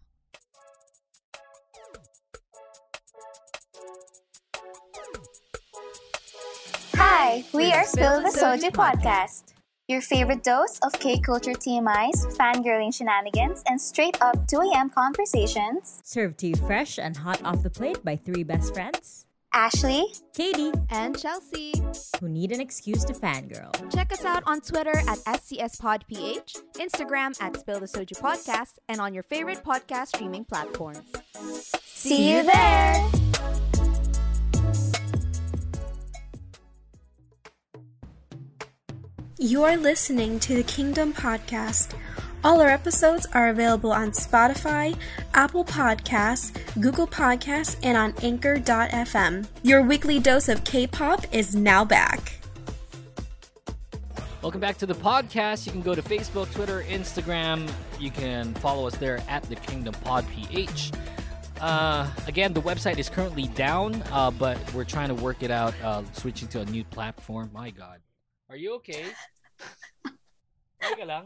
Hi, 6.96 7.44
we 7.54 7.74
are 7.74 7.84
Spill 7.84 8.22
the 8.22 8.30
Soju 8.30 8.72
Podcast. 8.72 9.47
Your 9.88 10.02
favorite 10.02 10.44
dose 10.44 10.80
of 10.80 10.92
K 11.00 11.18
culture 11.18 11.54
TMIs, 11.54 12.36
fangirling 12.36 12.94
shenanigans, 12.94 13.64
and 13.68 13.80
straight 13.80 14.22
up 14.22 14.46
2 14.48 14.58
a.m. 14.74 14.90
conversations. 14.90 16.02
Served 16.04 16.40
to 16.40 16.48
you 16.48 16.56
fresh 16.58 17.00
and 17.00 17.16
hot 17.16 17.42
off 17.46 17.64
the 17.64 17.70
plate 17.70 18.04
by 18.04 18.18
three 18.18 18.44
best 18.44 18.74
friends 18.74 19.26
Ashley, 19.54 20.08
Katie, 20.36 20.74
And 20.90 21.18
Chelsea. 21.18 21.72
who 22.20 22.28
need 22.28 22.52
an 22.52 22.60
excuse 22.60 23.06
to 23.06 23.14
fangirl. 23.14 23.72
Check 23.94 24.12
us 24.12 24.26
out 24.26 24.44
on 24.46 24.60
Twitter 24.60 24.98
at 25.08 25.20
SCSPodPH, 25.20 26.58
Instagram 26.74 27.42
at 27.42 27.56
Spill 27.58 27.80
the 27.80 27.86
Soju 27.86 28.20
Podcast, 28.20 28.80
and 28.90 29.00
on 29.00 29.14
your 29.14 29.24
favorite 29.24 29.64
podcast 29.64 30.08
streaming 30.08 30.44
platforms. 30.44 31.00
see 31.86 32.36
you 32.36 32.44
there! 32.44 33.27
You 39.40 39.64
are 39.66 39.78
listening 39.78 40.40
to 40.40 40.56
the 40.56 40.64
Kingdom 40.64 41.14
Podcast. 41.14 41.94
All 42.44 42.60
our 42.60 42.70
episodes 42.70 43.28
are 43.36 43.50
available 43.50 43.92
on 43.92 44.10
Spotify, 44.10 44.98
Apple 45.36 45.64
Podcasts, 45.64 46.60
Google 46.82 47.06
Podcasts, 47.06 47.78
and 47.84 47.96
on 47.96 48.16
Anchor.fm. 48.24 49.48
Your 49.62 49.84
weekly 49.84 50.20
dose 50.20 50.50
of 50.50 50.64
K 50.64 50.88
pop 50.88 51.24
is 51.32 51.56
now 51.56 51.86
back. 51.86 52.40
Welcome 54.42 54.60
back 54.60 54.80
to 54.80 54.88
the 54.88 54.96
podcast. 54.96 55.68
You 55.68 55.72
can 55.72 55.84
go 55.84 55.94
to 55.94 56.02
Facebook, 56.02 56.52
Twitter, 56.52 56.84
Instagram. 56.90 57.72
You 58.00 58.10
can 58.10 58.56
follow 58.56 58.88
us 58.88 58.98
there 58.98 59.22
at 59.30 59.44
the 59.44 59.56
Kingdom 59.58 59.94
Pod 60.04 60.26
PH. 60.32 60.94
Uh, 61.62 62.10
again, 62.26 62.54
the 62.54 62.62
website 62.62 62.98
is 62.98 63.08
currently 63.08 63.50
down, 63.50 64.02
uh, 64.12 64.32
but 64.32 64.58
we're 64.74 64.84
trying 64.84 65.10
to 65.10 65.16
work 65.16 65.44
it 65.44 65.52
out, 65.52 65.76
uh, 65.84 66.02
switching 66.14 66.48
to 66.48 66.62
a 66.62 66.66
new 66.66 66.84
platform. 66.86 67.52
My 67.54 67.70
God. 67.70 68.00
Are 68.50 68.56
you 68.56 68.76
okay? 68.76 69.06
Okay 70.80 70.96
ka 70.96 71.06
lang? 71.06 71.26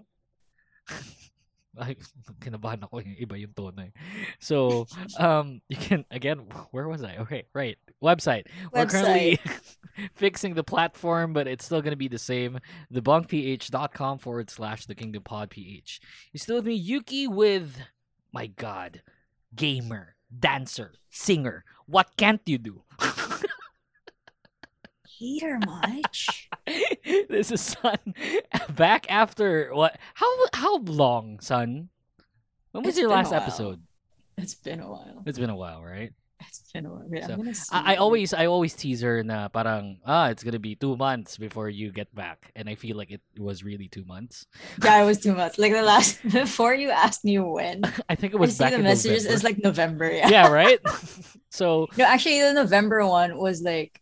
Ay, 1.80 1.96
kinabahan 2.44 2.84
ako 2.84 3.00
yung 3.00 3.16
iba 3.16 3.40
yung 3.40 3.56
tono 3.56 3.88
eh. 3.88 3.94
So, 4.44 4.88
um, 5.16 5.62
you 5.72 5.78
can, 5.78 6.04
again, 6.12 6.44
where 6.72 6.90
was 6.90 7.00
I? 7.00 7.16
Okay, 7.24 7.48
right. 7.54 7.78
Website. 8.04 8.52
We're 8.74 8.92
currently 8.92 9.40
fixing 10.20 10.56
the 10.56 10.68
platform, 10.68 11.32
but 11.32 11.48
it's 11.48 11.64
still 11.64 11.80
going 11.80 11.96
to 11.96 12.00
be 12.00 12.10
the 12.12 12.20
same. 12.20 12.60
Thebunkph.com 12.92 14.18
forward 14.18 14.50
slash 14.50 14.86
the 14.86 14.96
kingdom 14.96 15.24
pod 15.24 15.50
ph. 15.50 16.02
You 16.34 16.40
still 16.40 16.58
with 16.58 16.68
me, 16.68 16.76
Yuuki, 16.76 17.30
with, 17.30 17.80
my 18.34 18.48
God, 18.48 19.02
gamer, 19.56 20.16
dancer, 20.28 20.92
singer. 21.10 21.64
What 21.86 22.18
can't 22.18 22.42
you 22.46 22.58
do? 22.58 22.84
Hater 25.22 25.60
much? 25.68 26.50
this 27.30 27.52
is 27.52 27.62
Sun 27.62 28.18
back 28.74 29.06
after 29.06 29.70
what? 29.70 30.02
How 30.16 30.26
how 30.52 30.82
long, 30.82 31.40
Sun? 31.46 31.90
When 32.72 32.82
was 32.82 32.98
It's 32.98 33.00
your 33.00 33.14
last 33.14 33.30
episode? 33.30 33.86
It's 34.36 34.56
been 34.56 34.80
a 34.82 34.90
while. 34.90 35.22
It's 35.28 35.38
been 35.38 35.54
a 35.54 35.56
while, 35.56 35.86
right? 35.86 36.10
It's 36.42 36.72
been 36.74 36.88
a 36.88 36.90
while. 36.90 37.06
Wait, 37.06 37.22
So, 37.22 37.34
I'm 37.34 37.38
gonna 37.38 37.54
see. 37.54 37.70
I, 37.70 37.94
I 37.94 37.96
always 38.02 38.34
I 38.34 38.50
always 38.50 38.74
tease 38.74 39.06
her 39.06 39.22
na 39.22 39.46
parang 39.46 40.02
ah 40.10 40.34
it's 40.34 40.42
gonna 40.42 40.58
be 40.58 40.74
two 40.74 40.98
months 40.98 41.38
before 41.38 41.70
you 41.70 41.94
get 41.94 42.10
back, 42.18 42.50
and 42.58 42.66
I 42.66 42.74
feel 42.74 42.98
like 42.98 43.12
it 43.14 43.22
was 43.38 43.62
really 43.62 43.94
two 43.94 44.06
months. 44.10 44.50
Yeah, 44.82 45.04
it 45.04 45.06
was 45.06 45.22
two 45.22 45.38
months. 45.38 45.62
Like 45.62 45.78
the 45.78 45.86
last 45.86 46.18
before 46.34 46.74
you 46.74 46.90
asked 46.90 47.22
me 47.22 47.38
when. 47.38 47.86
I 48.10 48.18
think 48.18 48.34
it 48.34 48.42
was. 48.42 48.58
I 48.58 48.74
see 48.74 48.74
the 48.74 48.82
in 48.82 48.90
messages. 48.90 49.30
November. 49.30 49.36
It's 49.38 49.46
like 49.46 49.60
November. 49.62 50.10
Yeah. 50.10 50.30
yeah, 50.34 50.48
right. 50.50 50.82
so 51.54 51.86
No, 51.94 52.10
actually, 52.10 52.42
the 52.42 52.58
November 52.58 53.06
one 53.06 53.38
was 53.38 53.62
like, 53.62 54.02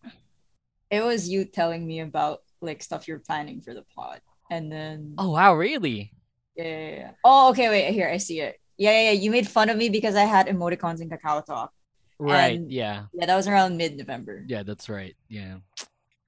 it 0.92 1.04
was 1.04 1.30
you 1.30 1.46
telling 1.46 1.86
me 1.86 2.00
about 2.02 2.42
like 2.62 2.84
stuff 2.84 3.08
you're 3.08 3.20
planning 3.20 3.62
for 3.62 3.74
the 3.74 3.84
pod, 3.96 4.22
and 4.50 4.72
then 4.72 5.16
oh 5.18 5.32
wow, 5.32 5.56
really? 5.56 6.14
yeah, 6.56 6.64
yeah, 6.66 6.90
yeah. 6.90 7.12
Oh, 7.24 7.50
okay, 7.52 7.70
wait, 7.70 7.94
here 7.94 8.10
I 8.10 8.18
see 8.18 8.42
it. 8.42 8.60
Yeah, 8.78 8.92
yeah, 8.92 9.12
yeah. 9.12 9.20
You 9.20 9.32
made 9.32 9.48
fun 9.48 9.70
of 9.70 9.78
me 9.78 9.90
because 9.90 10.16
I 10.16 10.24
had 10.24 10.48
emoticons 10.48 11.02
in 11.02 11.10
Kakao 11.10 11.46
Talk. 11.46 11.72
Right? 12.18 12.58
And- 12.58 12.72
yeah. 12.72 13.06
Yeah, 13.14 13.26
that 13.28 13.36
was 13.36 13.48
around 13.48 13.78
mid-November. 13.78 14.44
Yeah, 14.48 14.64
that's 14.64 14.88
right. 14.90 15.16
Yeah. 15.28 15.58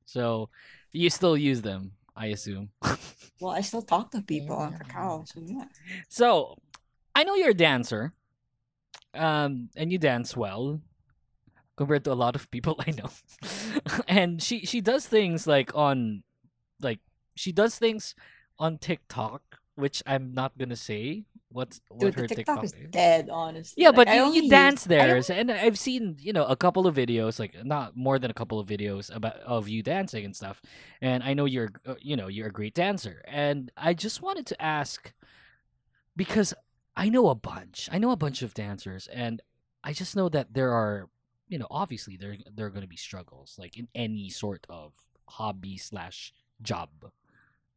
So 0.06 0.50
you 0.91 1.10
still 1.10 1.38
use 1.38 1.62
them, 1.62 1.93
I 2.15 2.28
assume. 2.28 2.69
Well, 3.41 3.54
I 3.58 3.62
still 3.62 3.82
talk 3.82 4.12
to 4.12 4.21
people 4.21 4.56
on 4.56 4.74
Kakao, 4.74 5.28
so 5.28 5.41
yeah. 5.43 5.65
So, 6.10 6.60
I 7.15 7.24
know 7.24 7.34
you're 7.34 7.50
a 7.50 7.56
dancer, 7.56 8.13
um, 9.15 9.69
and 9.76 9.91
you 9.91 9.97
dance 9.97 10.38
well 10.38 10.80
compared 11.82 12.06
to 12.06 12.13
a 12.13 12.20
lot 12.20 12.36
of 12.38 12.52
people 12.54 12.78
I 12.88 12.91
know. 12.94 13.10
and 14.08 14.41
she 14.41 14.65
she 14.65 14.82
does 14.82 15.08
things 15.08 15.48
like 15.48 15.74
on, 15.76 16.24
like 16.82 17.00
she 17.36 17.52
does 17.52 17.78
things 17.78 18.15
on 18.60 18.78
TikTok, 18.78 19.41
which 19.76 20.04
I'm 20.06 20.34
not 20.34 20.58
gonna 20.58 20.78
say 20.78 21.26
what's 21.50 21.82
what 21.89 22.13
Dude, 22.13 22.15
her 22.15 22.28
the 22.28 22.36
TikTok, 22.36 22.63
is 22.63 22.74
is. 22.74 22.89
dead, 22.91 23.30
honestly. 23.30 23.84
Yeah, 23.84 23.89
Like, 23.89 23.96
but 23.96 24.08
I 24.08 24.15
you, 24.15 24.26
you 24.28 24.48
dance 24.50 24.86
there, 24.86 25.22
and 25.30 25.52
I've 25.52 25.80
seen 25.80 26.17
you 26.20 26.34
know 26.34 26.46
a 26.46 26.56
couple 26.56 26.88
of 26.88 26.96
videos, 26.96 27.39
like 27.39 27.56
not 27.65 27.96
more 27.98 28.20
than 28.20 28.32
a 28.32 28.34
couple 28.34 28.60
of 28.60 28.67
videos 28.67 29.13
about 29.15 29.38
of 29.41 29.67
you 29.70 29.84
dancing 29.84 30.26
and 30.26 30.36
stuff. 30.36 30.62
And 31.02 31.24
I 31.24 31.34
know 31.34 31.46
you're 31.46 31.72
uh, 31.86 31.96
you 32.02 32.15
know 32.15 32.28
you're 32.28 32.48
a 32.48 32.52
great 32.52 32.74
dancer, 32.76 33.24
and 33.28 33.72
I 33.78 33.94
just 33.94 34.22
wanted 34.22 34.46
to 34.48 34.62
ask 34.62 35.13
because 36.15 36.54
I 36.96 37.10
know 37.10 37.30
a 37.30 37.36
bunch, 37.36 37.89
I 37.91 37.98
know 38.00 38.12
a 38.12 38.17
bunch 38.17 38.41
of 38.41 38.54
dancers, 38.54 39.08
and 39.08 39.41
I 39.84 39.94
just 39.94 40.15
know 40.15 40.30
that 40.30 40.54
there 40.54 40.72
are 40.74 41.10
you 41.52 41.60
know 41.60 41.68
obviously 41.70 42.16
there 42.18 42.36
there 42.56 42.66
are 42.66 42.74
going 42.76 42.88
to 42.90 42.96
be 42.98 42.98
struggles 43.10 43.50
like 43.60 43.78
in 43.78 43.88
any 43.94 44.30
sort 44.32 44.66
of 44.70 44.94
hobby 45.28 45.78
slash 45.78 46.34
job. 46.64 46.90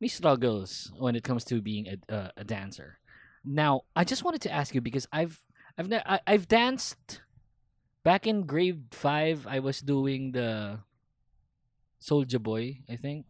Me 0.00 0.08
struggles 0.08 0.92
when 0.98 1.14
it 1.16 1.24
comes 1.24 1.44
to 1.44 1.60
being 1.62 1.86
a, 1.88 1.96
a, 2.14 2.20
a 2.38 2.44
dancer. 2.44 2.98
Now, 3.44 3.82
I 3.94 4.04
just 4.04 4.24
wanted 4.24 4.42
to 4.42 4.52
ask 4.52 4.74
you 4.74 4.80
because 4.80 5.06
I've 5.12 5.36
I've 5.78 5.88
ne- 5.88 6.06
I, 6.06 6.20
I've 6.26 6.48
danced 6.48 7.20
back 8.02 8.26
in 8.26 8.46
grade 8.46 8.84
five. 8.92 9.46
I 9.46 9.58
was 9.60 9.80
doing 9.80 10.32
the 10.32 10.80
Soldier 11.98 12.38
Boy, 12.38 12.80
I 12.88 12.96
think, 12.96 13.26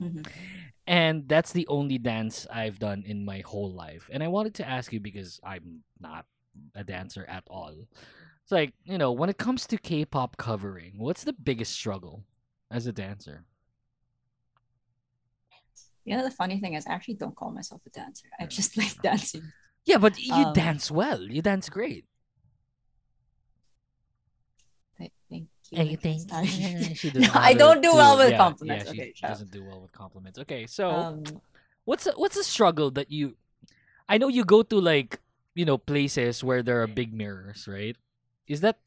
Mhm. 0.00 0.26
and 0.86 1.28
that's 1.28 1.52
the 1.52 1.66
only 1.68 1.98
dance 1.98 2.46
I've 2.50 2.78
done 2.78 3.04
in 3.06 3.24
my 3.24 3.40
whole 3.40 3.72
life. 3.72 4.08
And 4.12 4.22
I 4.22 4.28
wanted 4.28 4.54
to 4.56 4.68
ask 4.68 4.92
you 4.92 5.00
because 5.00 5.40
I'm 5.44 5.84
not 6.00 6.26
a 6.74 6.84
dancer 6.84 7.24
at 7.28 7.44
all. 7.48 7.74
It's 8.44 8.52
like 8.52 8.74
you 8.84 8.98
know 8.98 9.12
when 9.12 9.28
it 9.30 9.38
comes 9.38 9.66
to 9.66 9.76
K-pop 9.78 10.36
covering, 10.36 10.94
what's 10.98 11.24
the 11.24 11.32
biggest 11.32 11.72
struggle 11.72 12.24
as 12.70 12.86
a 12.86 12.92
dancer? 12.92 13.44
You 16.04 16.16
know, 16.16 16.22
the 16.22 16.30
funny 16.30 16.60
thing 16.60 16.74
is, 16.74 16.86
I 16.86 16.92
actually 16.92 17.14
don't 17.14 17.34
call 17.34 17.50
myself 17.50 17.80
a 17.86 17.90
dancer. 17.90 18.26
I 18.40 18.46
just 18.46 18.76
like 18.76 19.00
dancing. 19.02 19.52
Yeah, 19.84 19.98
but 19.98 20.18
you 20.18 20.44
Um, 20.44 20.52
dance 20.52 20.90
well. 20.90 21.22
You 21.22 21.42
dance 21.42 21.68
great. 21.68 22.06
Thank 24.98 25.48
you. 25.70 25.76
Hey, 25.76 25.92
I 25.92 25.96
thank 25.96 26.30
you. 26.32 27.10
No, 27.14 27.28
I 27.34 27.54
don't 27.54 27.80
do 27.82 27.94
well 27.94 28.16
with 28.18 28.30
yeah, 28.30 28.36
compliments. 28.36 28.92
Yeah, 28.92 28.92
she 28.92 29.00
okay, 29.00 29.12
doesn't 29.26 29.50
do 29.50 29.64
well 29.64 29.80
with 29.80 29.92
compliments. 29.92 30.38
Okay, 30.38 30.66
so 30.66 30.90
Um, 30.90 31.24
what's 31.84 32.06
a, 32.06 32.12
what's 32.12 32.36
a 32.36 32.44
struggle 32.44 32.90
that 32.92 33.10
you? 33.10 33.36
I 34.08 34.18
know 34.18 34.28
you 34.28 34.44
go 34.44 34.62
to 34.62 34.80
like 34.80 35.20
you 35.54 35.64
know 35.64 35.78
places 35.78 36.44
where 36.44 36.62
there 36.62 36.82
are 36.82 36.86
big 36.86 37.12
mirrors, 37.14 37.66
right? 37.68 37.96
Is 38.46 38.60
that 38.60 38.78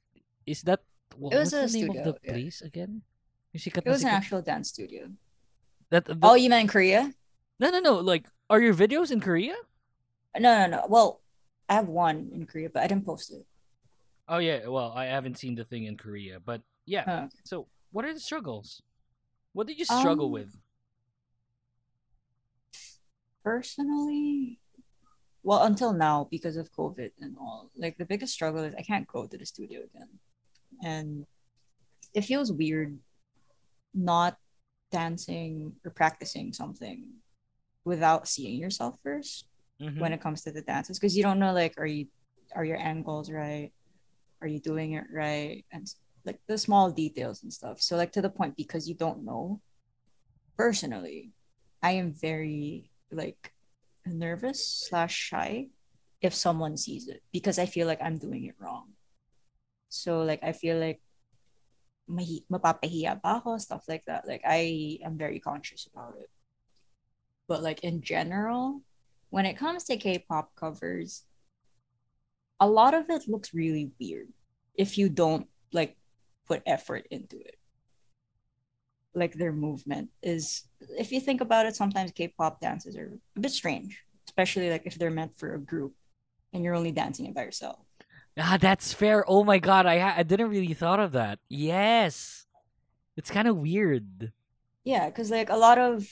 is 0.45 0.61
that 0.63 0.81
what 1.17 1.33
it 1.33 1.39
was, 1.39 1.51
the 1.51 1.61
name 1.61 1.69
studio, 1.69 1.99
of 1.99 2.05
the 2.05 2.15
yeah. 2.23 2.31
place 2.31 2.61
again? 2.61 3.01
Musikat 3.55 3.83
it 3.85 3.89
was 3.89 4.03
an 4.03 4.09
actual 4.09 4.41
dance 4.41 4.69
studio. 4.69 5.09
That 5.89 6.05
the... 6.05 6.17
oh, 6.21 6.35
you 6.35 6.49
meant 6.49 6.61
in 6.63 6.67
Korea? 6.67 7.13
No, 7.59 7.69
no, 7.69 7.79
no. 7.79 7.95
Like, 7.95 8.27
are 8.49 8.61
your 8.61 8.73
videos 8.73 9.11
in 9.11 9.19
Korea? 9.19 9.55
No, 10.37 10.53
no, 10.59 10.67
no. 10.67 10.85
Well, 10.87 11.21
I 11.69 11.73
have 11.73 11.87
one 11.87 12.29
in 12.33 12.45
Korea, 12.45 12.69
but 12.69 12.83
I 12.83 12.87
didn't 12.87 13.05
post 13.05 13.31
it. 13.31 13.45
Oh 14.29 14.37
yeah, 14.37 14.67
well, 14.67 14.91
I 14.95 15.05
haven't 15.05 15.37
seen 15.37 15.55
the 15.55 15.63
thing 15.63 15.85
in 15.85 15.97
Korea, 15.97 16.39
but 16.39 16.61
yeah. 16.85 17.03
Huh. 17.05 17.27
So, 17.43 17.67
what 17.91 18.05
are 18.05 18.13
the 18.13 18.19
struggles? 18.19 18.81
What 19.53 19.67
did 19.67 19.79
you 19.79 19.85
struggle 19.85 20.27
um, 20.27 20.31
with? 20.31 20.55
Personally, 23.43 24.59
well, 25.47 25.63
until 25.63 25.93
now, 25.93 26.27
because 26.29 26.57
of 26.57 26.73
COVID 26.73 27.11
and 27.21 27.37
all, 27.39 27.71
like 27.77 27.97
the 27.97 28.03
biggest 28.03 28.33
struggle 28.33 28.65
is 28.65 28.75
I 28.75 28.81
can't 28.81 29.07
go 29.07 29.25
to 29.25 29.37
the 29.37 29.45
studio 29.45 29.79
again. 29.79 30.09
And 30.83 31.25
it 32.13 32.25
feels 32.25 32.51
weird 32.51 32.99
not 33.93 34.35
dancing 34.91 35.71
or 35.85 35.91
practicing 35.91 36.51
something 36.51 37.05
without 37.85 38.27
seeing 38.27 38.59
yourself 38.59 38.99
1st 39.01 39.47
Mhm. 39.79 40.01
when 40.01 40.11
it 40.11 40.19
comes 40.19 40.41
to 40.41 40.51
the 40.51 40.61
dances 40.61 40.99
because 40.99 41.15
you 41.15 41.23
don't 41.23 41.39
know 41.39 41.53
like 41.53 41.75
are 41.77 41.85
you 41.95 42.07
are 42.53 42.65
your 42.65 42.81
angles 42.91 43.31
right 43.31 43.71
are 44.41 44.47
you 44.47 44.59
doing 44.59 44.93
it 44.99 45.05
right 45.11 45.65
and 45.71 45.87
like 46.25 46.39
the 46.47 46.57
small 46.57 46.91
details 46.91 47.43
and 47.43 47.53
stuff 47.53 47.81
so 47.81 47.95
like 47.95 48.11
to 48.11 48.21
the 48.21 48.29
point 48.29 48.55
because 48.57 48.89
you 48.89 48.95
don't 48.95 49.23
know 49.23 49.61
personally 50.57 51.31
i 51.81 51.91
am 51.91 52.11
very 52.11 52.91
like 53.11 53.53
nervous 54.07 54.87
slash 54.89 55.13
shy 55.13 55.67
if 56.21 56.33
someone 56.33 56.75
sees 56.77 57.07
it 57.07 57.21
because 57.31 57.59
i 57.59 57.65
feel 57.65 57.85
like 57.85 58.01
i'm 58.01 58.17
doing 58.17 58.45
it 58.45 58.55
wrong. 58.59 58.89
So 59.89 60.23
like 60.23 60.43
i 60.43 60.51
feel 60.51 60.79
like 60.79 61.01
mahi- 62.07 62.45
mapapahiya 62.51 63.21
ba 63.21 63.37
ako, 63.39 63.57
stuff 63.57 63.85
like 63.87 64.05
that. 64.05 64.27
Like 64.27 64.41
i 64.45 64.99
am 65.03 65.17
very 65.17 65.39
conscious 65.39 65.87
about 65.91 66.15
it. 66.19 66.29
But 67.47 67.63
like 67.63 67.83
in 67.83 68.01
general 68.01 68.81
when 69.29 69.45
it 69.45 69.57
comes 69.57 69.83
to 69.85 69.97
k-pop 69.97 70.55
covers 70.55 71.23
a 72.59 72.67
lot 72.67 72.93
of 72.93 73.09
it 73.09 73.27
looks 73.27 73.53
really 73.53 73.91
weird 73.99 74.29
if 74.75 74.97
you 74.97 75.09
don't 75.09 75.47
like 75.73 75.95
put 76.47 76.63
effort 76.65 77.05
into 77.11 77.37
it 77.37 77.56
like 79.17 79.33
their 79.35 79.51
movement 79.67 80.09
is 80.21 80.63
if 81.03 81.11
you 81.11 81.19
think 81.19 81.41
about 81.41 81.65
it 81.65 81.75
sometimes 81.75 82.11
k-pop 82.11 82.61
dances 82.61 82.95
are 82.95 83.09
a 83.35 83.39
bit 83.39 83.51
strange 83.51 83.93
especially 84.29 84.69
like 84.69 84.85
if 84.85 84.95
they're 84.99 85.17
meant 85.19 85.33
for 85.39 85.49
a 85.55 85.59
group 85.71 85.93
and 86.53 86.63
you're 86.63 86.75
only 86.81 86.91
dancing 87.01 87.25
it 87.25 87.33
by 87.35 87.43
yourself 87.43 87.79
Ah, 88.39 88.57
that's 88.61 88.93
fair. 88.93 89.25
Oh 89.27 89.43
my 89.43 89.57
god, 89.57 89.87
I 89.89 89.97
ha- 89.97 90.13
I 90.17 90.21
didn't 90.21 90.51
really 90.53 90.75
thought 90.77 90.99
of 91.01 91.13
that. 91.17 91.39
Yes, 91.49 92.45
it's 93.17 93.31
kind 93.33 93.47
of 93.49 93.57
weird. 93.57 94.31
yeah 94.85 95.09
because 95.09 95.31
like 95.33 95.49
a 95.49 95.57
lot 95.57 95.79
of 95.81 96.05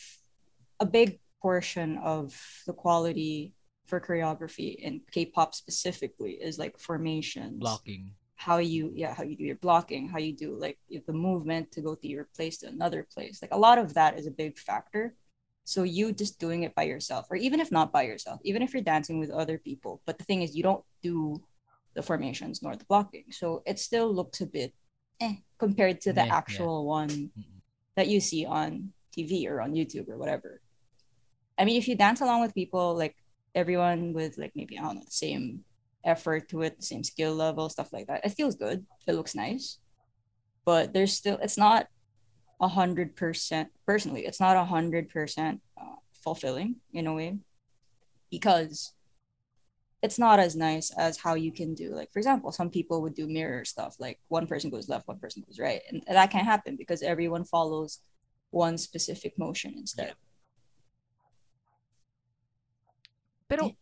a 0.79 0.87
big 0.89 1.19
portion 1.45 1.99
of 2.01 2.33
the 2.65 2.73
quality 2.73 3.53
for 3.85 4.01
choreography 4.01 4.73
in 4.73 5.01
k-pop 5.13 5.53
specifically 5.53 6.33
is 6.41 6.57
like 6.57 6.73
formations 6.81 7.59
Blocking. 7.61 8.17
How 8.35 8.57
you 8.57 8.91
yeah 8.93 9.13
how 9.13 9.23
you 9.23 9.35
do 9.35 9.45
your 9.45 9.55
blocking 9.55 10.09
how 10.09 10.17
you 10.19 10.33
do 10.33 10.53
like 10.59 10.77
the 11.07 11.13
movement 11.13 11.71
to 11.71 11.81
go 11.81 11.95
to 11.95 12.07
your 12.07 12.27
place 12.35 12.57
to 12.59 12.67
another 12.67 13.07
place. 13.13 13.41
Like 13.41 13.53
a 13.53 13.57
lot 13.57 13.77
of 13.77 13.93
that 13.93 14.19
is 14.19 14.27
a 14.27 14.31
big 14.31 14.57
factor. 14.57 15.15
So 15.63 15.81
you 15.83 16.11
just 16.11 16.39
doing 16.39 16.63
it 16.63 16.75
by 16.75 16.83
yourself 16.83 17.27
or 17.31 17.37
even 17.37 17.59
if 17.59 17.71
not 17.71 17.91
by 17.91 18.03
yourself 18.03 18.39
even 18.43 18.61
if 18.61 18.73
you're 18.73 18.83
dancing 18.83 19.19
with 19.19 19.31
other 19.31 19.57
people 19.57 20.01
but 20.05 20.17
the 20.17 20.23
thing 20.25 20.41
is 20.41 20.55
you 20.55 20.63
don't 20.63 20.83
do 21.01 21.41
the 21.95 22.03
formations 22.03 22.61
nor 22.61 22.75
the 22.75 22.85
blocking. 22.85 23.25
So 23.31 23.63
it 23.65 23.79
still 23.79 24.13
looks 24.13 24.41
a 24.41 24.45
bit 24.45 24.73
eh, 25.21 25.35
compared 25.57 26.01
to 26.01 26.13
the 26.13 26.25
yeah. 26.25 26.35
actual 26.35 26.85
one 26.85 27.31
that 27.95 28.07
you 28.07 28.19
see 28.19 28.45
on 28.45 28.91
tv 29.17 29.47
or 29.49 29.61
on 29.61 29.73
youtube 29.73 30.09
or 30.09 30.17
whatever. 30.17 30.61
I 31.57 31.63
mean 31.63 31.77
if 31.77 31.87
you 31.87 31.95
dance 31.95 32.19
along 32.19 32.41
with 32.41 32.53
people 32.53 32.95
like 32.95 33.15
everyone 33.55 34.11
with 34.11 34.37
like 34.37 34.51
maybe 34.53 34.77
i 34.77 34.81
don't 34.81 34.95
know 34.95 35.05
the 35.05 35.11
same 35.11 35.63
effort 36.05 36.47
to 36.49 36.61
it 36.61 36.83
same 36.83 37.03
skill 37.03 37.33
level 37.35 37.69
stuff 37.69 37.91
like 37.91 38.07
that. 38.07 38.25
It 38.25 38.29
feels 38.29 38.55
good. 38.55 38.85
It 39.07 39.13
looks 39.13 39.35
nice. 39.35 39.79
But 40.63 40.93
there's 40.93 41.13
still 41.13 41.37
it's 41.41 41.57
not 41.57 41.87
a 42.61 42.67
hundred 42.67 43.17
percent 43.17 43.67
personally 43.85 44.25
it's 44.25 44.39
not 44.39 44.55
a 44.55 44.63
hundred 44.63 45.09
percent 45.09 45.59
uh, 45.79 45.99
fulfilling 46.13 46.77
in 46.93 47.07
a 47.07 47.13
way. 47.13 47.37
Because 48.31 48.93
it's 50.01 50.19
not 50.19 50.39
as 50.39 50.55
nice 50.55 50.91
as 50.91 51.17
how 51.17 51.33
you 51.33 51.51
can 51.51 51.73
do 51.73 51.89
like 51.89 52.11
for 52.13 52.19
example 52.19 52.51
some 52.51 52.69
people 52.69 53.01
would 53.01 53.15
do 53.15 53.27
mirror 53.27 53.65
stuff 53.65 53.95
like 53.97 54.19
one 54.27 54.45
person 54.45 54.69
goes 54.69 54.87
left 54.87 55.07
one 55.07 55.19
person 55.19 55.43
goes 55.45 55.59
right. 55.59 55.81
And 55.89 56.03
that 56.07 56.31
can't 56.31 56.45
happen 56.45 56.75
because 56.75 57.01
everyone 57.01 57.43
follows 57.43 57.99
one 58.51 58.77
specific 58.77 59.37
motion 59.37 59.73
instead. 59.75 60.13
Pero 63.49 63.75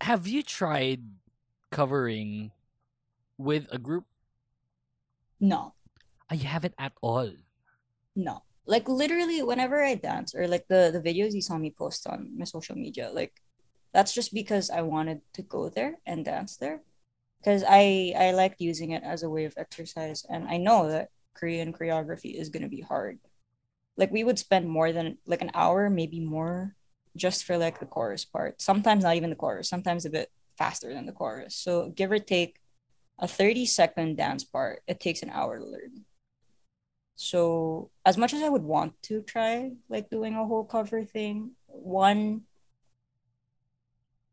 have 0.00 0.26
you 0.26 0.42
tried 0.42 1.02
covering 1.70 2.52
with 3.38 3.66
a 3.72 3.78
group? 3.78 4.04
no 5.40 5.74
I 6.30 6.36
haven't 6.36 6.74
at 6.78 6.92
all. 7.02 7.28
No. 8.14 8.42
Like 8.66 8.88
literally 8.88 9.42
whenever 9.42 9.82
I 9.82 9.96
dance 9.96 10.34
or 10.34 10.46
like 10.46 10.68
the 10.68 10.90
the 10.94 11.02
videos 11.02 11.34
you 11.34 11.42
saw 11.42 11.58
me 11.58 11.74
post 11.76 12.06
on 12.06 12.30
my 12.38 12.44
social 12.44 12.76
media, 12.76 13.10
like 13.12 13.34
that's 13.92 14.14
just 14.14 14.32
because 14.32 14.70
I 14.70 14.82
wanted 14.82 15.22
to 15.34 15.42
go 15.42 15.68
there 15.68 15.98
and 16.06 16.24
dance 16.24 16.56
there. 16.56 16.82
Because 17.40 17.64
I 17.66 18.14
I 18.16 18.30
liked 18.30 18.60
using 18.60 18.92
it 18.92 19.02
as 19.02 19.24
a 19.24 19.30
way 19.30 19.44
of 19.44 19.54
exercise 19.56 20.24
and 20.30 20.46
I 20.46 20.56
know 20.56 20.88
that 20.88 21.10
Korean 21.34 21.72
choreography 21.72 22.38
is 22.38 22.48
gonna 22.48 22.68
be 22.68 22.80
hard. 22.80 23.18
Like 23.96 24.12
we 24.12 24.22
would 24.24 24.38
spend 24.38 24.68
more 24.68 24.92
than 24.92 25.18
like 25.26 25.42
an 25.42 25.50
hour, 25.54 25.90
maybe 25.90 26.20
more, 26.20 26.76
just 27.16 27.44
for 27.44 27.58
like 27.58 27.80
the 27.80 27.86
chorus 27.86 28.24
part. 28.24 28.62
Sometimes 28.62 29.02
not 29.02 29.16
even 29.16 29.30
the 29.30 29.36
chorus, 29.36 29.68
sometimes 29.68 30.06
a 30.06 30.10
bit 30.10 30.30
faster 30.60 30.92
than 30.92 31.06
the 31.06 31.16
chorus. 31.16 31.56
So 31.56 31.88
give 31.88 32.12
or 32.12 32.20
take 32.20 32.60
a 33.18 33.26
30 33.26 33.64
second 33.64 34.16
dance 34.18 34.44
part, 34.44 34.82
it 34.86 35.00
takes 35.00 35.22
an 35.22 35.30
hour 35.30 35.58
to 35.58 35.64
learn. 35.64 36.04
So 37.16 37.90
as 38.04 38.16
much 38.20 38.32
as 38.34 38.42
I 38.42 38.48
would 38.48 38.62
want 38.62 38.92
to 39.08 39.22
try 39.22 39.72
like 39.88 40.10
doing 40.10 40.36
a 40.36 40.44
whole 40.44 40.64
cover 40.64 41.02
thing, 41.04 41.52
one 41.66 42.42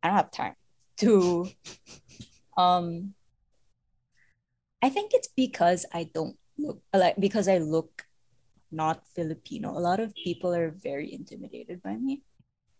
I 0.04 0.10
don't 0.10 0.18
have 0.18 0.32
time. 0.32 0.56
Two 0.98 1.48
um 2.58 3.13
I 4.84 4.90
think 4.90 5.12
it's 5.13 5.30
because 5.32 5.86
I 5.94 6.12
don't 6.13 6.38
look 6.58 6.82
like 6.94 7.16
because 7.18 7.48
I 7.48 7.60
look 7.60 8.06
not 8.72 9.08
Filipino. 9.16 9.72
A 9.72 9.80
lot 9.80 10.00
of 10.00 10.13
people 10.16 10.54
are 10.54 10.72
very 10.72 11.13
intimidated 11.13 11.82
by 11.82 11.96
me. 11.96 12.22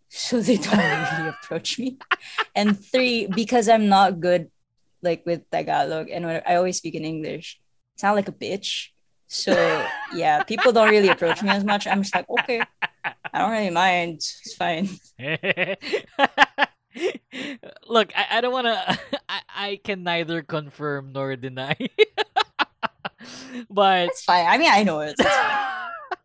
So 0.08 0.40
they 0.40 0.56
don't 0.56 0.76
really 0.76 1.28
approach 1.28 1.78
me. 1.78 1.98
And 2.54 2.78
three, 2.78 3.26
because 3.26 3.68
I'm 3.68 3.88
not 3.88 4.20
good 4.20 4.50
like 5.02 5.24
with 5.26 5.48
Tagalog 5.50 6.10
and 6.10 6.26
I 6.26 6.56
always 6.56 6.78
speak 6.78 6.94
in 6.94 7.04
English, 7.04 7.60
sound 7.96 8.16
like 8.16 8.28
a 8.28 8.32
bitch. 8.32 8.88
So 9.28 9.52
yeah, 10.14 10.42
people 10.42 10.72
don't 10.72 10.90
really 10.90 11.08
approach 11.08 11.42
me 11.42 11.50
as 11.50 11.64
much. 11.64 11.86
I'm 11.86 12.02
just 12.02 12.14
like, 12.14 12.28
okay, 12.30 12.62
I 13.04 13.38
don't 13.38 13.52
really 13.52 13.70
mind. 13.70 14.16
It's 14.16 14.54
fine. 14.54 14.88
Look, 17.86 18.12
I, 18.16 18.38
I 18.38 18.40
don't 18.40 18.52
want 18.52 18.66
to. 18.66 18.98
I, 19.28 19.40
I 19.54 19.80
can 19.84 20.02
neither 20.02 20.42
confirm 20.42 21.12
nor 21.12 21.36
deny. 21.36 21.76
but 23.70 24.08
it's 24.08 24.24
fine. 24.24 24.46
I 24.46 24.56
mean, 24.56 24.70
I 24.72 24.82
know 24.82 25.00
it. 25.00 25.20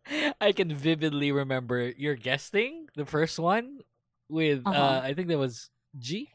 I 0.40 0.52
can 0.52 0.74
vividly 0.74 1.32
remember 1.32 1.92
your 1.96 2.14
guesting 2.14 2.88
the 2.96 3.04
first 3.06 3.38
one 3.38 3.80
with 4.28 4.62
uh 4.66 4.70
Uh-huh. 4.70 5.00
I 5.04 5.14
think 5.14 5.28
that 5.28 5.38
was 5.38 5.70
G. 5.98 6.30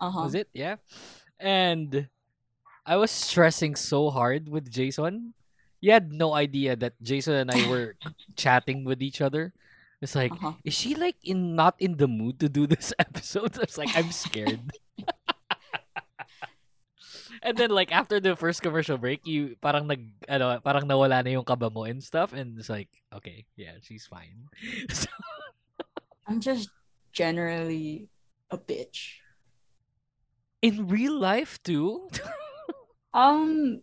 Uh-huh. 0.00 0.22
Was 0.30 0.34
it? 0.34 0.48
Yeah. 0.54 0.76
And 1.38 2.08
I 2.86 2.96
was 2.96 3.10
stressing 3.10 3.76
so 3.76 4.10
hard 4.10 4.48
with 4.48 4.70
Jason. 4.70 5.34
You 5.80 5.92
had 5.92 6.10
no 6.12 6.34
idea 6.34 6.74
that 6.76 6.94
Jason 7.02 7.34
and 7.34 7.50
I 7.50 7.68
were 7.70 7.94
chatting 8.36 8.84
with 8.84 9.02
each 9.02 9.20
other. 9.20 9.52
It's 10.00 10.14
like, 10.14 10.32
Uh-huh. 10.32 10.54
is 10.64 10.74
she 10.74 10.94
like 10.94 11.16
in 11.22 11.54
not 11.56 11.74
in 11.78 11.96
the 11.98 12.06
mood 12.08 12.38
to 12.40 12.48
do 12.48 12.66
this 12.66 12.94
episode? 12.98 13.58
It's 13.62 13.78
like 13.78 13.90
I'm 13.96 14.10
scared. 14.12 14.70
And 17.42 17.56
then 17.56 17.70
like 17.70 17.92
after 17.92 18.20
the 18.20 18.36
first 18.36 18.62
commercial 18.62 18.98
break, 18.98 19.26
you 19.26 19.56
parang 19.60 19.86
nag 19.86 20.08
ano, 20.28 20.60
parang 20.60 20.88
nawala 20.88 21.24
na 21.24 21.30
yung 21.30 21.44
kaba 21.44 21.70
mo 21.70 21.84
and 21.84 22.02
stuff 22.02 22.32
and 22.32 22.58
it's 22.58 22.68
like, 22.68 22.88
okay, 23.14 23.46
yeah, 23.56 23.76
she's 23.82 24.06
fine. 24.06 24.48
So, 24.92 25.08
I'm 26.28 26.40
just 26.40 26.68
generally 27.12 28.08
a 28.50 28.58
bitch. 28.58 29.24
in 30.62 30.88
real 30.88 31.18
life 31.18 31.62
too? 31.62 32.08
Um, 33.14 33.82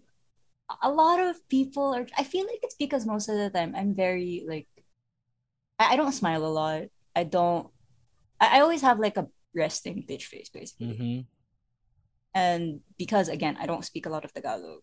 a 0.81 0.89
lot 0.89 1.19
of 1.19 1.35
people 1.49 1.93
are. 1.95 2.05
I 2.17 2.23
feel 2.23 2.45
like 2.45 2.59
it's 2.63 2.75
because 2.75 3.05
most 3.05 3.29
of 3.29 3.37
the 3.37 3.49
time 3.49 3.73
I'm 3.75 3.95
very 3.95 4.45
like, 4.47 4.67
I, 5.79 5.93
I 5.93 5.95
don't 5.95 6.11
smile 6.13 6.45
a 6.45 6.47
lot. 6.47 6.83
I 7.15 7.23
don't. 7.23 7.67
I, 8.39 8.57
I 8.57 8.61
always 8.61 8.81
have 8.81 8.99
like 8.99 9.17
a 9.17 9.27
resting 9.55 10.05
bitch 10.07 10.23
face 10.23 10.49
basically, 10.49 10.87
mm-hmm. 10.87 11.19
And 12.36 12.82
because 13.00 13.28
again 13.30 13.58
I 13.60 13.65
don't 13.65 13.84
speak 13.84 14.06
a 14.06 14.10
lot 14.10 14.26
of 14.26 14.34
Tagalog, 14.34 14.82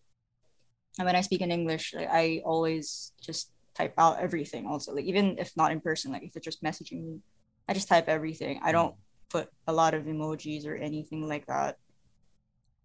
and 0.99 1.05
when 1.05 1.15
I 1.15 1.21
speak 1.21 1.41
in 1.41 1.51
English, 1.51 1.93
like, 1.93 2.09
I 2.11 2.41
always 2.43 3.13
just 3.21 3.51
type 3.73 3.93
out 3.97 4.19
everything. 4.19 4.67
Also, 4.67 4.93
like 4.93 5.05
even 5.05 5.37
if 5.39 5.55
not 5.55 5.71
in 5.71 5.79
person, 5.79 6.11
like 6.11 6.23
if 6.23 6.35
it's 6.35 6.43
just 6.43 6.61
messaging 6.61 7.01
me, 7.05 7.19
I 7.69 7.73
just 7.73 7.87
type 7.87 8.09
everything. 8.09 8.59
I 8.61 8.71
don't 8.73 8.95
put 9.29 9.49
a 9.67 9.73
lot 9.73 9.93
of 9.93 10.03
emojis 10.03 10.67
or 10.67 10.75
anything 10.75 11.27
like 11.27 11.45
that. 11.47 11.77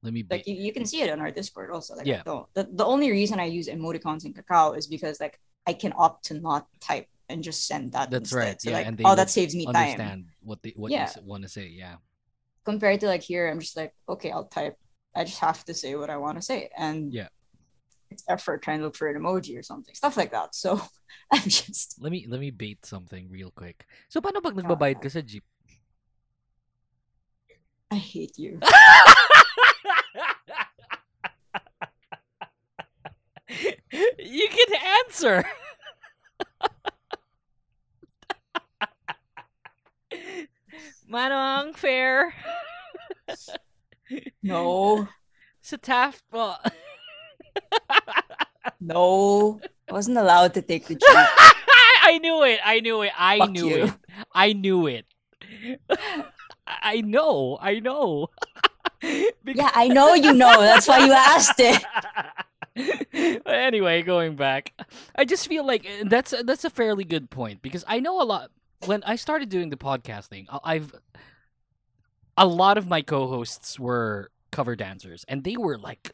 Let 0.02 0.12
me 0.12 0.24
like 0.30 0.46
you, 0.46 0.54
you 0.54 0.72
can 0.72 0.86
see 0.86 1.02
it 1.02 1.10
on 1.10 1.20
our 1.20 1.30
Discord 1.30 1.70
also. 1.70 1.96
Like 1.96 2.06
Yeah. 2.06 2.22
The, 2.24 2.68
the 2.72 2.84
only 2.84 3.10
reason 3.10 3.40
I 3.40 3.46
use 3.46 3.68
emoticons 3.68 4.24
in 4.24 4.32
Kakao 4.32 4.78
is 4.78 4.86
because 4.86 5.20
like 5.20 5.40
I 5.66 5.72
can 5.72 5.92
opt 5.96 6.26
to 6.26 6.34
not 6.34 6.66
type 6.80 7.08
and 7.28 7.42
just 7.42 7.66
send 7.66 7.92
that. 7.92 8.10
That's 8.10 8.32
instead. 8.32 8.38
right. 8.38 8.62
So 8.62 8.70
yeah, 8.70 8.76
like, 8.76 8.86
and 8.86 8.96
they 8.96 9.04
oh, 9.04 9.14
that 9.14 9.28
saves 9.28 9.54
me 9.54 9.66
time. 9.66 9.76
understand 9.76 10.24
what 10.40 10.62
they 10.62 10.72
what 10.76 10.92
Yeah. 10.92 11.10
you 11.14 11.22
want 11.26 11.42
to 11.42 11.48
say. 11.48 11.66
Yeah. 11.66 11.96
Compared 12.68 13.00
to 13.00 13.08
like 13.08 13.24
here, 13.24 13.48
I'm 13.48 13.64
just 13.64 13.80
like, 13.80 13.96
okay, 14.04 14.28
I'll 14.30 14.44
type. 14.44 14.76
I 15.16 15.24
just 15.24 15.40
have 15.40 15.64
to 15.64 15.72
say 15.72 15.96
what 15.96 16.12
I 16.12 16.20
want 16.20 16.36
to 16.36 16.44
say, 16.44 16.68
and 16.76 17.08
Yeah. 17.08 17.32
it's 18.12 18.20
effort 18.28 18.60
trying 18.60 18.80
to 18.80 18.84
look 18.84 18.94
for 18.94 19.08
an 19.08 19.16
emoji 19.16 19.56
or 19.56 19.64
something, 19.64 19.96
stuff 19.96 20.20
like 20.20 20.36
that. 20.36 20.52
So 20.54 20.76
I'm 21.32 21.48
just 21.48 21.96
Let 21.96 22.12
me 22.12 22.28
let 22.28 22.44
me 22.44 22.52
bait 22.52 22.84
something 22.84 23.32
real 23.32 23.48
quick. 23.56 23.88
So 24.12 24.20
paano 24.20 24.44
pag 24.44 24.52
nagbabayad 24.52 25.00
ka 25.00 25.08
sa 25.08 25.24
jeep? 25.24 25.48
I 27.88 27.96
hate 27.96 28.36
you. 28.36 28.60
you 34.20 34.46
can 34.52 34.70
answer. 35.08 35.40
Manong, 41.10 41.74
fair. 41.74 42.34
No. 44.42 45.08
Sa 45.60 45.76
Taft, 45.76 46.22
well, 46.32 46.60
no, 48.80 49.60
I 49.88 49.92
wasn't 49.92 50.18
allowed 50.18 50.54
to 50.54 50.62
take 50.62 50.86
the 50.86 50.94
jeep. 51.00 51.02
I 52.02 52.18
knew 52.22 52.42
it. 52.42 52.60
I 52.64 52.80
knew 52.80 53.02
it. 53.02 53.12
I 53.18 53.38
Fuck 53.38 53.50
knew 53.50 53.68
you. 53.68 53.84
it. 53.84 53.92
I 54.32 54.52
knew 54.52 54.86
it. 54.86 55.04
I 56.66 57.00
know. 57.00 57.58
I 57.60 57.80
know. 57.80 58.28
yeah, 59.02 59.70
I 59.74 59.88
know 59.88 60.14
you 60.14 60.32
know. 60.32 60.60
That's 60.60 60.88
why 60.88 61.04
you 61.04 61.12
asked 61.12 61.58
it. 61.58 61.84
Anyway, 63.44 64.02
going 64.02 64.36
back, 64.36 64.72
I 65.16 65.24
just 65.24 65.48
feel 65.48 65.66
like 65.66 65.84
uh, 65.84 66.04
that's 66.06 66.32
that's 66.44 66.62
a 66.64 66.70
fairly 66.70 67.02
good 67.02 67.28
point 67.28 67.60
because 67.60 67.84
I 67.88 67.98
know 67.98 68.22
a 68.22 68.26
lot. 68.28 68.52
When 68.86 69.02
I 69.04 69.16
started 69.16 69.48
doing 69.48 69.70
the 69.70 69.76
podcasting, 69.76 70.46
I- 70.48 70.76
I've 70.76 70.94
a 72.38 72.46
lot 72.46 72.78
of 72.78 72.86
my 72.86 73.02
co-hosts 73.02 73.78
were 73.78 74.30
cover 74.52 74.76
dancers, 74.76 75.24
and 75.26 75.42
they 75.42 75.56
were 75.56 75.76
like 75.76 76.12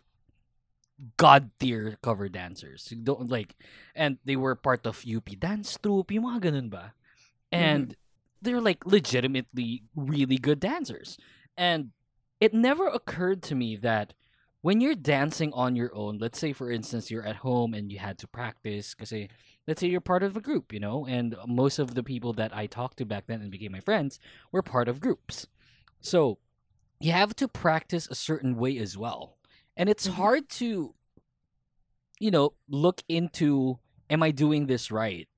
god 1.16 1.50
tier 1.58 1.98
cover 2.02 2.28
dancers. 2.28 2.88
You 2.90 2.96
Don't 2.98 3.28
like, 3.28 3.54
and 3.94 4.18
they 4.24 4.36
were 4.36 4.54
part 4.54 4.86
of 4.86 5.04
UP 5.04 5.28
dance 5.38 5.76
troupe, 5.76 6.12
yung 6.12 6.24
mga 6.24 6.50
ganun 6.50 6.70
ba? 6.70 6.94
And 7.52 7.92
mm-hmm. 7.92 8.42
they're 8.42 8.60
like 8.60 8.86
legitimately 8.86 9.84
really 9.94 10.38
good 10.38 10.60
dancers. 10.60 11.18
And 11.56 11.90
it 12.40 12.54
never 12.54 12.88
occurred 12.88 13.42
to 13.44 13.54
me 13.54 13.76
that 13.76 14.14
when 14.64 14.80
you're 14.80 14.96
dancing 14.96 15.52
on 15.52 15.76
your 15.76 15.94
own, 15.94 16.18
let's 16.18 16.38
say 16.38 16.52
for 16.52 16.70
instance 16.70 17.10
you're 17.10 17.26
at 17.26 17.44
home 17.44 17.74
and 17.74 17.92
you 17.92 17.98
had 17.98 18.18
to 18.18 18.26
practice 18.26 18.94
kasi 18.94 19.28
let's 19.66 19.80
say 19.80 19.88
you're 19.88 20.00
part 20.00 20.22
of 20.22 20.36
a 20.36 20.40
group, 20.40 20.72
you 20.72 20.80
know, 20.80 21.06
and 21.06 21.36
most 21.46 21.78
of 21.78 21.94
the 21.94 22.02
people 22.02 22.32
that 22.34 22.54
I 22.54 22.66
talked 22.66 22.98
to 22.98 23.04
back 23.04 23.26
then 23.26 23.40
and 23.40 23.50
became 23.50 23.72
my 23.72 23.80
friends 23.80 24.20
were 24.52 24.62
part 24.62 24.88
of 24.88 25.00
groups. 25.00 25.46
So 26.00 26.38
you 27.00 27.12
have 27.12 27.34
to 27.36 27.48
practice 27.48 28.08
a 28.08 28.14
certain 28.14 28.56
way 28.56 28.78
as 28.78 28.96
well. 28.96 29.38
And 29.76 29.88
it's 29.88 30.06
hard 30.06 30.48
to 30.50 30.94
you 32.20 32.30
know, 32.30 32.54
look 32.68 33.02
into 33.08 33.78
am 34.10 34.22
I 34.22 34.30
doing 34.30 34.66
this 34.66 34.90
right? 34.90 35.28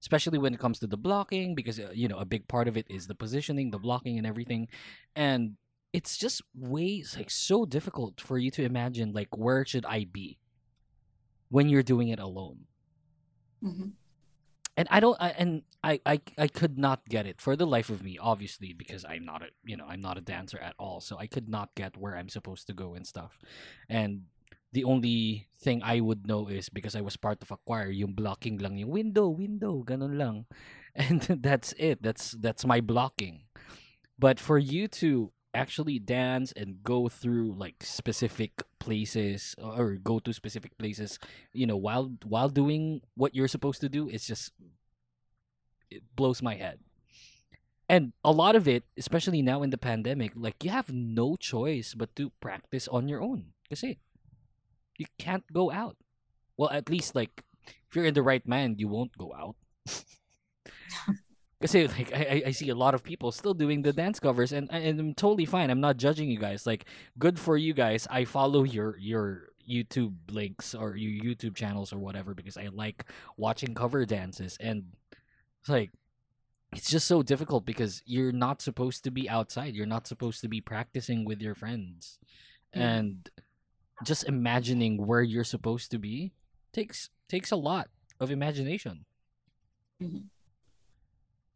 Especially 0.00 0.38
when 0.38 0.54
it 0.54 0.60
comes 0.60 0.78
to 0.78 0.86
the 0.86 0.96
blocking 0.96 1.54
because 1.54 1.80
uh, 1.80 1.90
you 1.92 2.08
know, 2.08 2.18
a 2.18 2.24
big 2.24 2.46
part 2.48 2.68
of 2.68 2.76
it 2.76 2.86
is 2.88 3.06
the 3.06 3.14
positioning, 3.14 3.70
the 3.70 3.78
blocking 3.78 4.18
and 4.18 4.26
everything. 4.26 4.68
And 5.16 5.56
it's 5.92 6.16
just 6.16 6.42
ways 6.54 7.14
like 7.16 7.30
so 7.30 7.64
difficult 7.64 8.20
for 8.20 8.38
you 8.38 8.50
to 8.52 8.64
imagine 8.64 9.12
like 9.12 9.36
where 9.36 9.64
should 9.64 9.86
I 9.86 10.04
be 10.04 10.38
when 11.48 11.68
you're 11.68 11.82
doing 11.82 12.08
it 12.08 12.20
alone. 12.20 12.66
Mhm. 13.62 13.92
And 14.76 14.86
I 14.90 15.00
don't 15.00 15.16
I, 15.20 15.30
and 15.30 15.62
I, 15.82 16.00
I 16.06 16.20
I 16.38 16.48
could 16.48 16.78
not 16.78 17.08
get 17.08 17.26
it 17.26 17.40
for 17.40 17.56
the 17.56 17.66
life 17.66 17.90
of 17.90 18.02
me 18.04 18.18
obviously 18.20 18.72
because 18.72 19.04
I'm 19.04 19.24
not 19.24 19.42
a 19.42 19.48
you 19.64 19.76
know 19.76 19.86
I'm 19.88 20.00
not 20.00 20.18
a 20.18 20.22
dancer 20.22 20.58
at 20.58 20.74
all 20.78 21.00
so 21.00 21.18
I 21.18 21.26
could 21.26 21.48
not 21.48 21.74
get 21.74 21.96
where 21.96 22.16
I'm 22.16 22.28
supposed 22.28 22.66
to 22.68 22.74
go 22.74 22.94
and 22.94 23.06
stuff. 23.06 23.38
And 23.88 24.30
the 24.72 24.84
only 24.84 25.48
thing 25.58 25.82
I 25.82 26.00
would 26.00 26.26
know 26.26 26.46
is 26.48 26.68
because 26.68 26.94
I 26.94 27.00
was 27.00 27.16
part 27.16 27.42
of 27.42 27.50
a 27.50 27.58
choir, 27.66 27.90
yung 27.90 28.12
blocking 28.14 28.58
lang 28.58 28.78
yung 28.78 28.90
window, 28.90 29.28
window, 29.28 29.82
ganun 29.86 30.18
lang. 30.18 30.46
And 30.98 31.22
that's 31.22 31.74
it. 31.78 32.02
That's 32.02 32.32
that's 32.38 32.66
my 32.66 32.80
blocking. 32.80 33.46
But 34.18 34.40
for 34.40 34.58
you 34.58 34.88
to 35.02 35.32
actually 35.54 35.98
dance 35.98 36.52
and 36.52 36.82
go 36.82 37.08
through 37.08 37.54
like 37.56 37.82
specific 37.82 38.62
places 38.78 39.54
or 39.58 39.96
go 39.96 40.18
to 40.20 40.32
specific 40.32 40.76
places, 40.78 41.18
you 41.52 41.66
know, 41.66 41.76
while 41.76 42.12
while 42.24 42.48
doing 42.48 43.02
what 43.16 43.34
you're 43.34 43.48
supposed 43.48 43.80
to 43.80 43.88
do, 43.88 44.08
it's 44.08 44.26
just 44.26 44.52
it 45.90 46.02
blows 46.16 46.42
my 46.42 46.54
head. 46.54 46.80
And 47.88 48.12
a 48.22 48.32
lot 48.32 48.54
of 48.56 48.68
it, 48.68 48.84
especially 48.98 49.40
now 49.42 49.62
in 49.62 49.70
the 49.70 49.78
pandemic, 49.78 50.32
like 50.34 50.62
you 50.62 50.70
have 50.70 50.92
no 50.92 51.36
choice 51.36 51.94
but 51.94 52.14
to 52.16 52.30
practice 52.40 52.86
on 52.88 53.08
your 53.08 53.22
own. 53.22 53.52
because 53.68 53.82
you 54.98 55.06
can't 55.18 55.44
go 55.52 55.70
out. 55.70 55.96
Well, 56.56 56.70
at 56.70 56.90
least 56.90 57.14
like 57.14 57.44
if 57.88 57.96
you're 57.96 58.04
in 58.04 58.14
the 58.14 58.22
right 58.22 58.46
mind, 58.46 58.80
you 58.80 58.88
won't 58.88 59.16
go 59.16 59.32
out. 59.34 59.56
Kasi 61.60 61.88
like 61.88 62.12
I, 62.14 62.42
I- 62.46 62.50
see 62.52 62.68
a 62.70 62.74
lot 62.74 62.94
of 62.94 63.02
people 63.02 63.32
still 63.32 63.54
doing 63.54 63.82
the 63.82 63.92
dance 63.92 64.20
covers 64.20 64.52
and 64.52 64.70
and 64.70 65.00
I'm 65.00 65.14
totally 65.14 65.44
fine. 65.44 65.70
I'm 65.70 65.80
not 65.80 65.96
judging 65.96 66.30
you 66.30 66.38
guys. 66.38 66.66
Like 66.66 66.84
good 67.18 67.38
for 67.38 67.56
you 67.56 67.74
guys. 67.74 68.06
I 68.10 68.24
follow 68.24 68.62
your 68.62 68.96
your 68.98 69.50
YouTube 69.68 70.14
links 70.30 70.74
or 70.74 70.96
your 70.96 71.12
YouTube 71.22 71.54
channels 71.56 71.92
or 71.92 71.98
whatever 71.98 72.32
because 72.32 72.56
I 72.56 72.68
like 72.72 73.04
watching 73.36 73.74
cover 73.74 74.06
dances 74.06 74.56
and 74.60 74.94
it's 75.60 75.68
like 75.68 75.90
it's 76.72 76.88
just 76.90 77.08
so 77.08 77.22
difficult 77.22 77.64
because 77.66 78.02
you're 78.06 78.32
not 78.32 78.62
supposed 78.62 79.02
to 79.04 79.10
be 79.10 79.28
outside. 79.28 79.74
You're 79.74 79.86
not 79.90 80.06
supposed 80.06 80.40
to 80.42 80.48
be 80.48 80.60
practicing 80.60 81.24
with 81.24 81.40
your 81.42 81.54
friends. 81.56 82.18
Mhm. 82.76 82.80
And 82.80 83.30
just 84.04 84.24
imagining 84.28 85.04
where 85.06 85.22
you're 85.22 85.44
supposed 85.48 85.90
to 85.90 85.98
be 85.98 86.32
takes 86.72 87.10
takes 87.28 87.50
a 87.50 87.56
lot 87.58 87.88
of 88.20 88.30
imagination. 88.30 89.04
Mhm. 90.00 90.30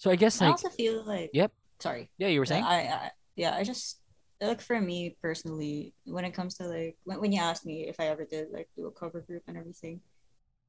So 0.02 0.10
I 0.10 0.16
guess 0.16 0.42
I 0.42 0.46
like 0.46 0.56
also 0.56 0.68
feel 0.68 1.04
like 1.04 1.30
Yep. 1.32 1.52
sorry. 1.78 2.10
Yeah, 2.18 2.26
you 2.26 2.40
were 2.40 2.44
saying? 2.44 2.64
I, 2.64 2.74
I 2.90 3.10
yeah, 3.36 3.54
I 3.54 3.62
just 3.62 4.00
like 4.40 4.60
for 4.60 4.80
me 4.80 5.16
personally, 5.22 5.94
when 6.06 6.24
it 6.24 6.34
comes 6.34 6.56
to 6.56 6.64
like 6.66 6.96
when, 7.04 7.20
when 7.20 7.30
you 7.30 7.40
asked 7.40 7.64
me 7.64 7.86
if 7.86 8.00
I 8.00 8.06
ever 8.06 8.24
did 8.24 8.48
like 8.50 8.68
do 8.74 8.88
a 8.88 8.90
cover 8.90 9.20
group 9.20 9.44
and 9.46 9.56
everything, 9.56 10.00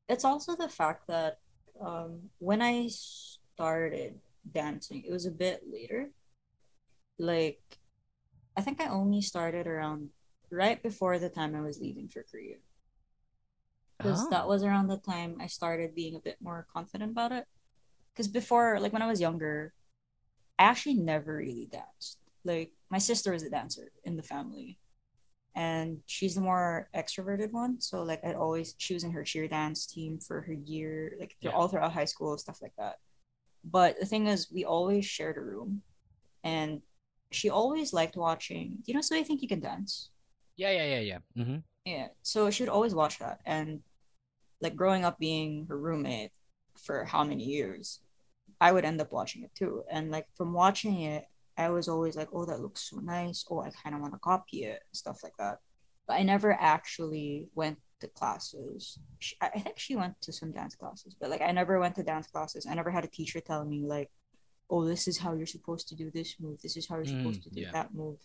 it's 0.08 0.24
also 0.24 0.56
the 0.56 0.70
fact 0.70 1.08
that 1.08 1.40
um 1.82 2.30
when 2.38 2.62
I 2.62 2.90
started 2.90 4.20
dancing, 4.54 5.02
it 5.04 5.12
was 5.12 5.26
a 5.26 5.32
bit 5.32 5.64
later. 5.66 6.12
Like 7.18 7.60
I 8.56 8.62
think 8.62 8.80
I 8.80 8.88
only 8.90 9.22
started 9.22 9.66
around 9.66 10.10
right 10.52 10.78
before 10.84 11.18
the 11.18 11.30
time 11.30 11.56
I 11.56 11.62
was 11.62 11.82
leaving 11.82 12.08
for 12.08 12.22
Korea. 12.22 12.58
Because 13.98 14.28
Oh. 14.28 14.30
that 14.30 14.48
was 14.48 14.62
around 14.62 14.90
the 14.90 14.98
time 14.98 15.38
I 15.42 15.48
started 15.48 15.96
being 15.96 16.14
a 16.14 16.20
bit 16.20 16.38
more 16.40 16.68
confident 16.72 17.14
about 17.14 17.32
it. 17.32 17.48
Because 18.14 18.28
before, 18.28 18.80
like 18.80 18.94
when 18.94 19.02
I 19.02 19.08
was 19.08 19.22
younger, 19.22 19.74
I 20.60 20.66
actually 20.66 20.96
never 20.96 21.38
really 21.38 21.68
danced. 21.72 22.20
Like 22.46 22.72
my 22.90 23.00
sister 23.00 23.34
is 23.34 23.44
a 23.44 23.50
dancer 23.50 23.92
in 24.04 24.18
the 24.18 24.24
family, 24.24 24.78
and 25.56 26.00
she's 26.06 26.36
the 26.36 26.42
more 26.42 26.90
extroverted 26.96 27.52
one. 27.52 27.82
So 27.82 28.04
like 28.04 28.24
I'd 28.24 28.36
always 28.36 28.76
she 28.78 28.94
was 28.94 29.04
in 29.04 29.12
her 29.12 29.24
cheer 29.24 29.48
dance 29.48 29.86
team 29.86 30.20
for 30.20 30.42
her 30.42 30.54
year, 30.54 31.16
like 31.20 31.36
through, 31.42 31.52
all 31.52 31.68
throughout 31.68 31.94
high 31.94 32.06
school 32.06 32.38
stuff 32.38 32.60
like 32.62 32.74
that. 32.78 32.98
But 33.64 34.00
the 34.00 34.06
thing 34.06 34.28
is, 34.28 34.52
we 34.52 34.66
always 34.66 35.06
shared 35.06 35.38
a 35.38 35.42
room, 35.42 35.82
and 36.44 36.82
she 37.32 37.50
always 37.50 37.94
liked 37.94 38.18
watching. 38.18 38.78
Do 38.84 38.92
you 38.92 38.94
know? 38.94 39.02
So 39.02 39.16
I 39.16 39.24
think 39.24 39.42
you 39.42 39.48
can 39.48 39.60
dance. 39.60 40.10
Yeah, 40.56 40.72
yeah, 40.72 40.86
yeah, 40.86 41.00
yeah. 41.00 41.18
Mm-hmm. 41.38 41.58
Yeah. 41.86 42.08
So 42.22 42.52
she 42.52 42.64
would 42.64 42.70
always 42.70 42.94
watch 42.94 43.20
that. 43.20 43.40
And 43.46 43.82
like 44.62 44.76
growing 44.76 45.04
up 45.04 45.18
being 45.20 45.66
her 45.68 45.78
roommate 45.78 46.32
for 46.84 47.06
how 47.06 47.24
many 47.24 47.44
years, 47.44 48.00
I 48.62 48.72
would 48.72 48.86
end 48.86 49.02
up 49.02 49.12
watching 49.12 49.44
it 49.44 49.52
too. 49.56 49.84
And 49.92 50.12
like 50.12 50.28
from 50.36 50.54
watching 50.54 51.02
it, 51.02 51.26
I 51.58 51.70
was 51.70 51.88
always 51.88 52.16
like, 52.16 52.30
oh, 52.34 52.46
that 52.46 52.62
looks 52.62 52.90
so 52.90 52.98
nice. 52.98 53.46
Oh, 53.50 53.62
I 53.62 53.72
kind 53.84 53.96
of 53.96 54.02
want 54.02 54.14
to 54.14 54.20
copy 54.20 54.64
it, 54.66 54.82
stuff 54.94 55.20
like 55.24 55.38
that. 55.38 55.60
But 56.08 56.16
I 56.16 56.24
never 56.24 56.54
actually 56.54 57.48
went 57.56 57.78
to 58.02 58.08
classes. 58.08 59.00
She, 59.20 59.36
I 59.42 59.60
think 59.60 59.80
she 59.80 59.96
went 59.96 60.20
to 60.22 60.34
some 60.34 60.52
dance 60.52 60.76
classes, 60.76 61.16
but 61.20 61.30
like 61.30 61.42
I 61.42 61.52
never 61.52 61.80
went 61.80 61.96
to 61.96 62.04
dance 62.04 62.28
classes. 62.28 62.66
I 62.70 62.74
never 62.74 62.92
had 62.92 63.06
a 63.06 63.08
teacher 63.08 63.40
tell 63.40 63.64
me 63.66 63.84
like, 63.86 64.10
oh, 64.70 64.86
this 64.86 65.08
is 65.08 65.18
how 65.20 65.34
you're 65.34 65.46
supposed 65.46 65.88
to 65.90 65.96
do 65.96 66.10
this 66.12 66.36
move. 66.40 66.62
This 66.62 66.76
is 66.76 66.88
how 66.88 66.96
you're 66.96 67.06
supposed 67.06 67.42
Mm, 67.42 67.44
to 67.44 67.50
do 67.52 67.62
yeah. 67.62 67.72
that 67.74 67.94
move. 67.94 68.18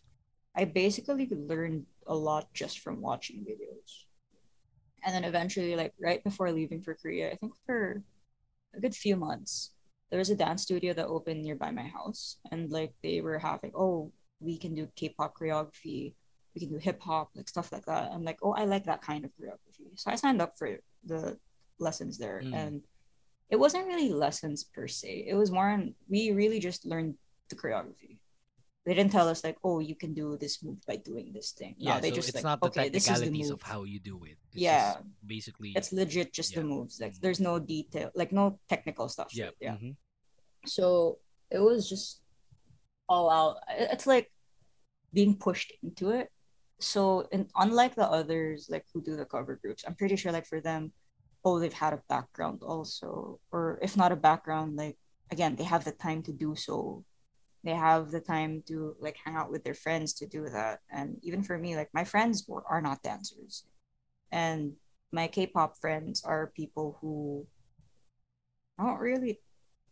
I 0.56 0.64
basically 0.64 1.28
learned 1.30 1.86
a 2.06 2.14
lot 2.14 2.52
just 2.54 2.80
from 2.80 3.00
watching 3.00 3.44
videos. 3.44 4.04
And 5.04 5.14
then 5.14 5.24
eventually, 5.24 5.76
like 5.76 5.92
right 6.00 6.22
before 6.24 6.50
leaving 6.50 6.82
for 6.82 6.94
Korea, 6.94 7.30
I 7.30 7.36
think 7.36 7.52
for 7.66 8.02
a 8.74 8.80
good 8.80 8.94
few 8.94 9.16
months, 9.16 9.72
there 10.10 10.18
was 10.18 10.30
a 10.30 10.36
dance 10.36 10.62
studio 10.62 10.92
that 10.94 11.06
opened 11.06 11.42
nearby 11.42 11.70
my 11.70 11.86
house. 11.86 12.38
And 12.50 12.70
like 12.70 12.92
they 13.02 13.20
were 13.20 13.38
having, 13.38 13.72
oh, 13.74 14.12
we 14.40 14.58
can 14.58 14.74
do 14.74 14.88
K 14.96 15.10
pop 15.10 15.36
choreography, 15.36 16.14
we 16.54 16.60
can 16.60 16.70
do 16.70 16.78
hip 16.78 17.00
hop, 17.00 17.30
like 17.34 17.48
stuff 17.48 17.72
like 17.72 17.86
that. 17.86 18.10
I'm 18.12 18.24
like, 18.24 18.38
oh, 18.42 18.52
I 18.52 18.64
like 18.64 18.84
that 18.84 19.02
kind 19.02 19.24
of 19.24 19.30
choreography. 19.32 19.96
So 19.96 20.10
I 20.10 20.16
signed 20.16 20.40
up 20.40 20.56
for 20.58 20.78
the 21.04 21.38
lessons 21.78 22.18
there. 22.18 22.42
Mm. 22.44 22.54
And 22.54 22.82
it 23.50 23.56
wasn't 23.56 23.86
really 23.86 24.10
lessons 24.10 24.64
per 24.64 24.88
se. 24.88 25.26
It 25.28 25.34
was 25.34 25.50
more 25.50 25.68
on 25.68 25.94
we 26.08 26.32
really 26.32 26.58
just 26.58 26.84
learned 26.84 27.14
the 27.48 27.56
choreography. 27.56 28.18
They 28.88 28.94
didn't 28.94 29.12
tell 29.12 29.28
us 29.28 29.44
like, 29.44 29.58
oh, 29.62 29.80
you 29.80 29.94
can 29.94 30.14
do 30.14 30.38
this 30.40 30.62
move 30.64 30.78
by 30.86 30.96
doing 30.96 31.30
this 31.34 31.52
thing. 31.52 31.76
No, 31.78 31.92
Yeah, 31.92 32.00
they 32.00 32.08
so 32.08 32.14
just 32.14 32.28
it's 32.30 32.36
like, 32.36 32.44
not 32.44 32.60
the 32.62 32.68
okay, 32.68 32.88
this 32.88 33.02
is 33.02 33.20
the 33.20 33.26
technicalities 33.26 33.50
of 33.50 33.60
how 33.60 33.84
you 33.84 34.00
do 34.00 34.24
it. 34.24 34.38
It's 34.52 34.62
yeah, 34.62 34.96
basically 35.26 35.74
it's 35.76 35.92
legit 35.92 36.32
just 36.32 36.54
the 36.54 36.64
moves. 36.64 36.98
Like 36.98 37.20
there's 37.20 37.38
no 37.38 37.58
detail, 37.58 38.10
like 38.14 38.32
no 38.32 38.58
technical 38.66 39.10
stuff. 39.10 39.28
yeah, 39.36 39.50
yeah. 39.60 39.76
mhm. 39.76 39.96
So 40.64 41.18
it 41.50 41.58
was 41.58 41.86
just 41.86 42.22
all 43.10 43.28
out. 43.28 43.58
It's 43.68 44.06
like 44.06 44.32
being 45.12 45.36
pushed 45.36 45.70
into 45.82 46.08
it. 46.08 46.32
So, 46.80 47.28
and 47.30 47.44
unlike 47.56 47.94
the 47.94 48.08
others, 48.08 48.68
like 48.70 48.86
who 48.94 49.02
do 49.02 49.16
the 49.16 49.26
cover 49.26 49.60
groups, 49.60 49.84
I'm 49.86 49.96
pretty 49.96 50.16
sure, 50.16 50.32
like 50.32 50.46
for 50.46 50.62
them, 50.62 50.92
oh, 51.44 51.58
they've 51.60 51.72
had 51.84 51.92
a 51.92 52.00
background 52.08 52.62
also, 52.64 53.38
or 53.52 53.78
if 53.82 53.98
not 53.98 54.12
a 54.12 54.16
background, 54.16 54.76
like 54.76 54.96
again, 55.30 55.56
they 55.56 55.64
have 55.64 55.84
the 55.84 55.92
time 55.92 56.22
to 56.22 56.32
do 56.32 56.56
so. 56.56 57.04
They 57.68 57.76
have 57.76 58.10
the 58.10 58.24
time 58.24 58.64
to 58.68 58.96
like 58.98 59.18
hang 59.22 59.36
out 59.36 59.50
with 59.52 59.62
their 59.62 59.76
friends 59.76 60.14
to 60.14 60.26
do 60.26 60.48
that. 60.48 60.80
And 60.88 61.20
even 61.20 61.42
for 61.42 61.58
me, 61.58 61.76
like 61.76 61.92
my 61.92 62.02
friends 62.02 62.48
were, 62.48 62.64
are 62.64 62.80
not 62.80 63.02
dancers, 63.02 63.68
and 64.32 64.72
my 65.12 65.28
K-pop 65.28 65.76
friends 65.76 66.24
are 66.24 66.56
people 66.56 66.96
who 67.02 67.44
I 68.78 68.86
don't 68.86 68.96
really 68.96 69.40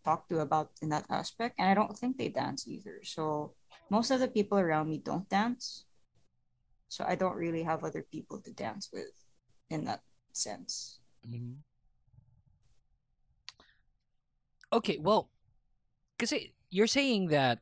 talk 0.08 0.26
to 0.30 0.40
about 0.40 0.70
in 0.80 0.88
that 0.88 1.04
aspect 1.10 1.58
and 1.58 1.68
i 1.68 1.74
don't 1.74 1.98
think 1.98 2.16
they 2.16 2.28
dance 2.28 2.68
either 2.68 3.02
so 3.02 3.52
most 3.90 4.12
of 4.12 4.20
the 4.20 4.28
people 4.28 4.56
around 4.56 4.88
me 4.88 5.02
don't 5.02 5.28
dance 5.28 5.84
so 6.86 7.02
i 7.08 7.16
don't 7.16 7.34
really 7.34 7.64
have 7.64 7.82
other 7.82 8.06
people 8.06 8.38
to 8.38 8.52
dance 8.52 8.88
with 8.92 9.10
in 9.68 9.82
that 9.82 10.02
sense 10.32 11.00
Mhm. 11.26 11.66
Okay, 14.72 14.98
well, 14.98 15.30
because 16.18 16.32
you're 16.70 16.86
saying 16.86 17.28
that 17.28 17.60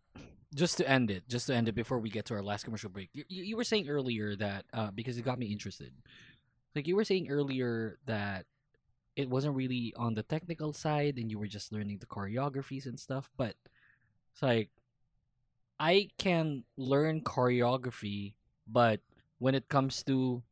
just 0.54 0.76
to 0.78 0.88
end 0.88 1.10
it, 1.10 1.28
just 1.28 1.46
to 1.48 1.54
end 1.54 1.68
it 1.68 1.74
before 1.74 1.98
we 1.98 2.10
get 2.10 2.24
to 2.26 2.34
our 2.34 2.42
last 2.42 2.64
commercial 2.64 2.90
break, 2.90 3.10
you, 3.12 3.24
you 3.28 3.56
were 3.56 3.64
saying 3.64 3.88
earlier 3.88 4.36
that 4.36 4.64
uh, 4.72 4.90
because 4.90 5.18
it 5.18 5.22
got 5.24 5.38
me 5.38 5.46
interested, 5.46 5.92
like 6.74 6.86
you 6.86 6.96
were 6.96 7.04
saying 7.04 7.28
earlier 7.28 7.98
that 8.06 8.46
it 9.16 9.28
wasn't 9.28 9.54
really 9.54 9.92
on 9.96 10.14
the 10.14 10.22
technical 10.22 10.72
side 10.72 11.18
and 11.18 11.30
you 11.30 11.38
were 11.38 11.46
just 11.46 11.72
learning 11.72 11.98
the 11.98 12.06
choreographies 12.06 12.86
and 12.86 12.98
stuff, 12.98 13.30
but 13.36 13.54
it's 14.32 14.42
like 14.42 14.70
I 15.78 16.10
can 16.18 16.64
learn 16.76 17.20
choreography, 17.22 18.34
but 18.66 19.00
when 19.38 19.54
it 19.54 19.68
comes 19.68 20.02
to 20.04 20.42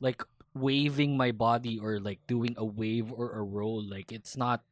like 0.00 0.22
waving 0.54 1.16
my 1.16 1.32
body 1.32 1.78
or 1.78 2.00
like 2.00 2.20
doing 2.26 2.54
a 2.56 2.64
wave 2.64 3.12
or 3.12 3.32
a 3.32 3.42
roll, 3.42 3.82
like 3.82 4.12
it's 4.12 4.36
not 4.36 4.62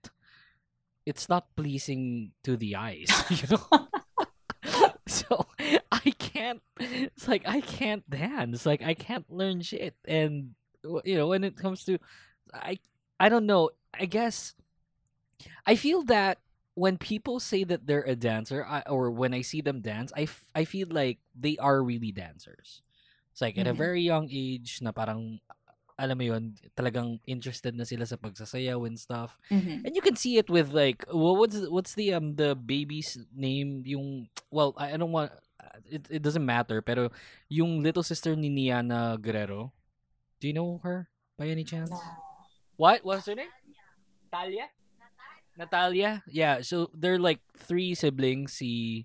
it's 1.08 1.24
not 1.32 1.48
pleasing 1.56 2.36
to 2.44 2.60
the 2.60 2.76
eyes, 2.76 3.08
you 3.32 3.48
know. 3.48 3.64
so 5.08 5.48
I 5.88 6.12
can't. 6.20 6.60
It's 6.76 7.24
like 7.24 7.48
I 7.48 7.64
can't 7.64 8.04
dance. 8.04 8.68
Like 8.68 8.84
I 8.84 8.92
can't 8.92 9.24
learn 9.32 9.64
shit. 9.64 9.96
And 10.04 10.52
you 10.84 11.16
know, 11.16 11.32
when 11.32 11.44
it 11.48 11.56
comes 11.56 11.88
to, 11.88 11.96
I 12.52 12.76
I 13.16 13.32
don't 13.32 13.48
know. 13.48 13.72
I 13.96 14.04
guess 14.04 14.52
I 15.66 15.76
feel 15.76 16.04
that 16.12 16.38
when 16.74 16.98
people 16.98 17.40
say 17.40 17.64
that 17.64 17.86
they're 17.88 18.06
a 18.06 18.14
dancer, 18.14 18.62
I, 18.62 18.82
or 18.86 19.10
when 19.10 19.34
I 19.34 19.42
see 19.42 19.60
them 19.60 19.80
dance, 19.80 20.12
I, 20.14 20.30
f- 20.30 20.46
I 20.54 20.62
feel 20.64 20.86
like 20.90 21.18
they 21.34 21.56
are 21.58 21.82
really 21.82 22.12
dancers. 22.12 22.82
It's 23.32 23.40
like 23.42 23.58
at 23.58 23.66
a 23.66 23.74
Mhm. 23.74 23.82
very 23.82 24.02
young 24.02 24.28
age 24.30 24.78
na 24.78 24.92
parang 24.94 25.40
alam 25.98 26.14
mo 26.14 26.24
yun, 26.30 26.54
talagang 26.78 27.18
interested 27.26 27.74
na 27.74 27.82
sila 27.82 28.06
sa 28.06 28.14
pagsasayaw 28.14 28.78
and 28.86 28.94
stuff. 28.94 29.34
Mhm. 29.50 29.82
And 29.82 29.92
you 29.98 30.02
can 30.02 30.14
see 30.14 30.38
it 30.38 30.46
with 30.46 30.70
like 30.70 31.02
wha- 31.10 31.34
what's 31.34 31.58
what's 31.66 31.98
the 31.98 32.14
um 32.14 32.38
the 32.38 32.54
baby's 32.54 33.18
name 33.34 33.82
yung 33.82 34.30
well 34.54 34.72
I, 34.78 34.94
I 34.94 34.96
don't 34.96 35.10
want 35.10 35.34
it, 35.90 36.06
it 36.06 36.22
doesn't 36.22 36.46
matter 36.46 36.80
pero 36.80 37.10
yung 37.50 37.82
little 37.82 38.06
sister 38.06 38.38
ni 38.38 38.46
Niana 38.46 39.18
Guerrero. 39.18 39.74
Do 40.38 40.46
you 40.46 40.54
know 40.54 40.78
her 40.86 41.10
by 41.34 41.50
any 41.50 41.66
chance? 41.66 41.90
What? 42.78 43.02
What's 43.02 43.26
her 43.26 43.34
name? 43.34 43.50
Talia? 44.30 44.70
Natalia? 45.58 46.22
Yeah, 46.30 46.62
so 46.62 46.94
they're 46.94 47.18
like 47.18 47.42
three 47.58 47.98
siblings, 47.98 48.54
si 48.54 49.02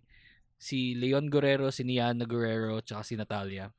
si 0.61 0.93
Leon 0.93 1.33
Guerrero, 1.33 1.73
si 1.73 1.81
Niana 1.81 2.29
Guerrero, 2.29 2.77
tsaka 2.85 3.01
si 3.01 3.17
Natalia. 3.17 3.73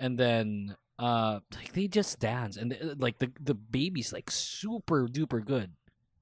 And 0.00 0.16
then 0.16 0.72
uh 0.98 1.40
like 1.52 1.72
they 1.76 1.86
just 1.86 2.18
dance 2.20 2.56
and 2.56 2.72
uh, 2.72 2.96
like 2.96 3.18
the 3.18 3.30
the 3.40 3.54
baby's 3.54 4.12
like 4.12 4.30
super 4.30 5.06
duper 5.08 5.44
good. 5.44 5.72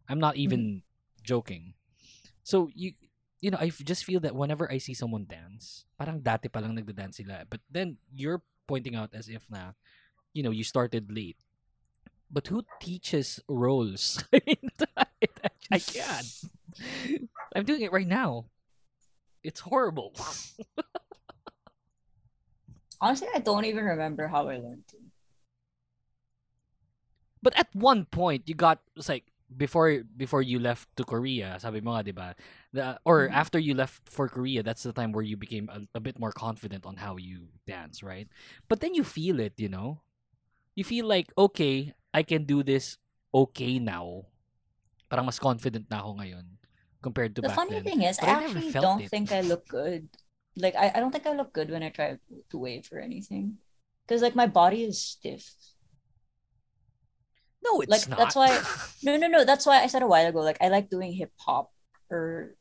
I'm 0.09 0.18
not 0.20 0.37
even 0.37 0.83
joking. 1.22 1.75
So 2.43 2.70
you 2.75 2.93
you 3.41 3.51
know, 3.51 3.59
i 3.61 3.68
just 3.68 4.05
feel 4.05 4.20
that 4.20 4.35
whenever 4.35 4.70
I 4.72 4.79
see 4.79 4.95
someone 4.95 5.29
dance, 5.29 5.85
parang 6.01 6.25
dati 6.25 6.49
pa 6.49 6.64
lang 6.64 6.75
nagda-dance 6.75 7.20
sila. 7.20 7.45
But 7.45 7.61
then 7.68 8.01
you're 8.09 8.41
pointing 8.64 8.97
out 8.97 9.12
as 9.12 9.29
if 9.29 9.45
na 9.53 9.77
you 10.33 10.43
know, 10.43 10.51
you 10.51 10.64
started 10.64 11.12
late. 11.12 11.37
But 12.31 12.49
who 12.49 12.64
teaches 12.81 13.39
roles? 13.49 14.25
I 14.33 14.41
mean, 14.47 14.70
I, 14.97 15.07
I 15.70 15.79
can't. 15.79 16.27
I'm 17.55 17.64
doing 17.64 17.83
it 17.83 17.93
right 17.93 18.09
now. 18.09 18.47
It's 19.45 19.61
horrible. 19.61 20.16
Honestly 23.05 23.28
i 23.36 23.38
don't 23.38 23.66
even 23.68 23.84
remember 23.84 24.26
how 24.28 24.48
i 24.48 24.57
learned 24.57 24.86
to 24.88 24.96
But 27.42 27.52
at 27.59 27.68
one 27.76 28.07
point, 28.07 28.48
you 28.48 28.55
got 28.57 28.80
it's 28.96 29.09
like 29.09 29.28
before 29.52 30.00
before 30.16 30.40
you 30.40 30.59
left 30.59 30.88
to 30.96 31.05
Korea, 31.05 31.61
sabi 31.61 31.84
mo 31.84 31.92
nga, 31.92 32.02
di 32.09 32.14
ba? 32.16 32.32
The, 32.72 32.96
or 33.05 33.28
Mhm. 33.28 33.36
after 33.36 33.59
you 33.61 33.76
left 33.76 34.09
for 34.09 34.28
Korea, 34.32 34.62
that's 34.64 34.82
the 34.82 34.96
time 34.96 35.12
where 35.12 35.24
you 35.24 35.36
became 35.36 35.68
a, 35.68 35.84
a 35.94 36.00
bit 36.00 36.16
more 36.18 36.32
confident 36.32 36.86
on 36.88 36.96
how 36.96 37.20
you 37.20 37.52
dance, 37.68 38.00
right? 38.02 38.28
But 38.68 38.80
then 38.80 38.96
you 38.96 39.05
feel 39.05 39.40
it, 39.44 39.61
you 39.61 39.68
know? 39.68 40.00
You 40.74 40.84
feel 40.84 41.07
like, 41.07 41.30
okay, 41.36 41.92
I 42.16 42.24
can 42.24 42.44
do 42.48 42.64
this 42.64 42.96
okay 43.34 43.78
now. 43.78 44.26
Parang 45.12 45.28
mas 45.28 45.38
confident 45.38 45.92
na 45.92 46.00
ako 46.00 46.24
ngayon 46.24 46.44
compared 47.05 47.36
to 47.36 47.42
the 47.44 47.52
funny 47.52 47.76
then. 47.76 47.84
thing 47.84 48.00
is 48.02 48.16
But 48.18 48.28
i 48.28 48.32
actually 48.40 48.72
felt 48.72 48.96
don't 48.96 49.05
it. 49.05 49.11
think 49.12 49.28
i 49.32 49.40
look 49.44 49.68
good 49.68 50.09
like 50.57 50.74
I, 50.76 50.92
I 50.94 51.00
don't 51.00 51.11
think 51.12 51.26
i 51.26 51.32
look 51.32 51.52
good 51.52 51.70
when 51.70 51.82
i 51.82 51.88
try 51.90 52.18
to 52.50 52.59
wave 52.59 52.88
or 52.92 52.98
anything 53.00 53.59
because 54.07 54.22
like 54.22 54.34
my 54.34 54.46
body 54.46 54.84
is 54.84 55.00
stiff 55.00 55.50
No, 57.64 57.80
it's 57.80 57.90
like 57.90 58.09
not. 58.09 58.18
that's 58.18 58.36
why 58.36 58.61
no 59.02 59.16
no 59.16 59.26
no 59.26 59.44
that's 59.44 59.64
why 59.66 59.82
i 59.82 59.86
said 59.86 60.02
a 60.02 60.07
while 60.07 60.26
ago 60.26 60.40
like 60.40 60.59
i 60.61 60.68
like 60.68 60.90
doing 60.90 61.12
hip 61.12 61.32
hop 61.38 61.72
or 62.11 62.55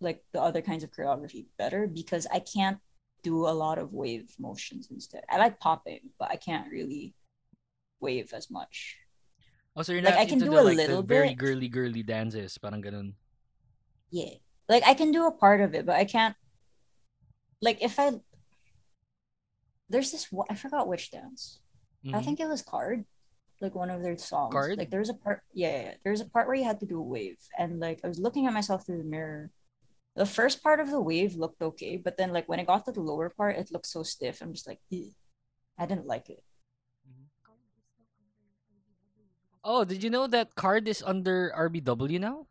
like 0.00 0.24
the 0.32 0.40
other 0.40 0.62
kinds 0.62 0.82
of 0.84 0.90
choreography 0.90 1.46
better 1.58 1.86
because 1.86 2.26
i 2.32 2.40
can't 2.40 2.78
do 3.22 3.46
a 3.46 3.52
lot 3.52 3.78
of 3.78 3.92
wave 3.92 4.32
motions 4.38 4.88
instead 4.90 5.22
i 5.28 5.36
like 5.36 5.60
popping 5.60 6.00
but 6.18 6.30
i 6.30 6.36
can't 6.36 6.70
really 6.72 7.14
wave 8.00 8.32
as 8.32 8.50
much 8.50 8.96
Oh, 9.76 9.82
so 9.82 9.92
you're 9.92 10.02
like, 10.02 10.14
not 10.14 10.22
I 10.22 10.26
can 10.26 10.40
do 10.40 10.50
the, 10.50 10.58
a 10.58 10.62
like, 10.62 10.76
little 10.76 11.02
very 11.02 11.28
bit. 11.28 11.38
girly 11.38 11.68
girly 11.68 12.02
dances, 12.02 12.58
parang 12.58 12.82
ganun. 12.82 13.14
yeah 14.10 14.34
like 14.68 14.82
i 14.86 14.94
can 14.94 15.12
do 15.12 15.26
a 15.26 15.32
part 15.32 15.60
of 15.60 15.74
it 15.74 15.84
but 15.86 15.96
i 15.96 16.04
can't 16.04 16.34
like 17.60 17.82
if 17.82 17.98
i 17.98 18.12
there's 19.88 20.10
this 20.12 20.28
i 20.50 20.54
forgot 20.54 20.88
which 20.88 21.10
dance 21.10 21.60
i 22.12 22.20
Mhm. 22.20 22.24
think 22.24 22.40
it 22.40 22.46
was 22.48 22.62
KARD 22.62 23.04
like 23.60 23.74
one 23.74 23.90
of 23.90 24.02
their 24.02 24.16
songs 24.16 24.54
KARD? 24.54 24.78
like 24.78 24.90
there's 24.90 25.08
a 25.10 25.14
part 25.14 25.42
yeah, 25.52 25.82
yeah, 25.82 25.94
there's 26.04 26.20
a 26.20 26.28
part 26.30 26.46
where 26.46 26.56
you 26.56 26.64
had 26.64 26.80
to 26.80 26.86
do 26.86 26.98
a 26.98 27.02
wave 27.02 27.38
and 27.58 27.80
like 27.80 28.00
i 28.04 28.08
was 28.08 28.18
looking 28.18 28.46
at 28.46 28.52
myself 28.54 28.86
through 28.86 28.98
the 28.98 29.04
mirror 29.16 29.50
the 30.14 30.26
first 30.26 30.62
part 30.62 30.80
of 30.80 30.90
the 30.90 31.00
wave 31.00 31.34
looked 31.34 31.62
okay 31.62 31.96
but 31.96 32.16
then 32.16 32.32
like 32.32 32.48
when 32.48 32.58
it 32.60 32.66
got 32.66 32.84
to 32.84 32.92
the 32.92 33.00
lower 33.00 33.30
part 33.30 33.56
it 33.56 33.70
looked 33.72 33.86
so 33.86 34.02
stiff 34.02 34.40
i'm 34.40 34.52
just 34.52 34.66
like 34.68 34.80
"Ew." 34.90 35.10
i 35.78 35.86
didn't 35.86 36.06
like 36.06 36.30
it 36.30 36.42
Oh, 39.64 39.84
did 39.84 40.02
you 40.02 40.08
know 40.08 40.26
that 40.28 40.54
KARD 40.54 40.88
is 40.88 41.02
under 41.02 41.52
RBW 41.52 42.18
now? 42.18 42.46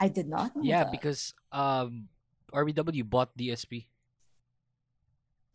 i 0.00 0.08
did 0.08 0.28
not 0.28 0.54
know 0.54 0.62
Yeah, 0.62 0.84
that. 0.84 0.92
because 0.92 1.32
um 1.50 2.08
RBW 2.52 3.08
bought 3.08 3.36
DSP. 3.36 3.86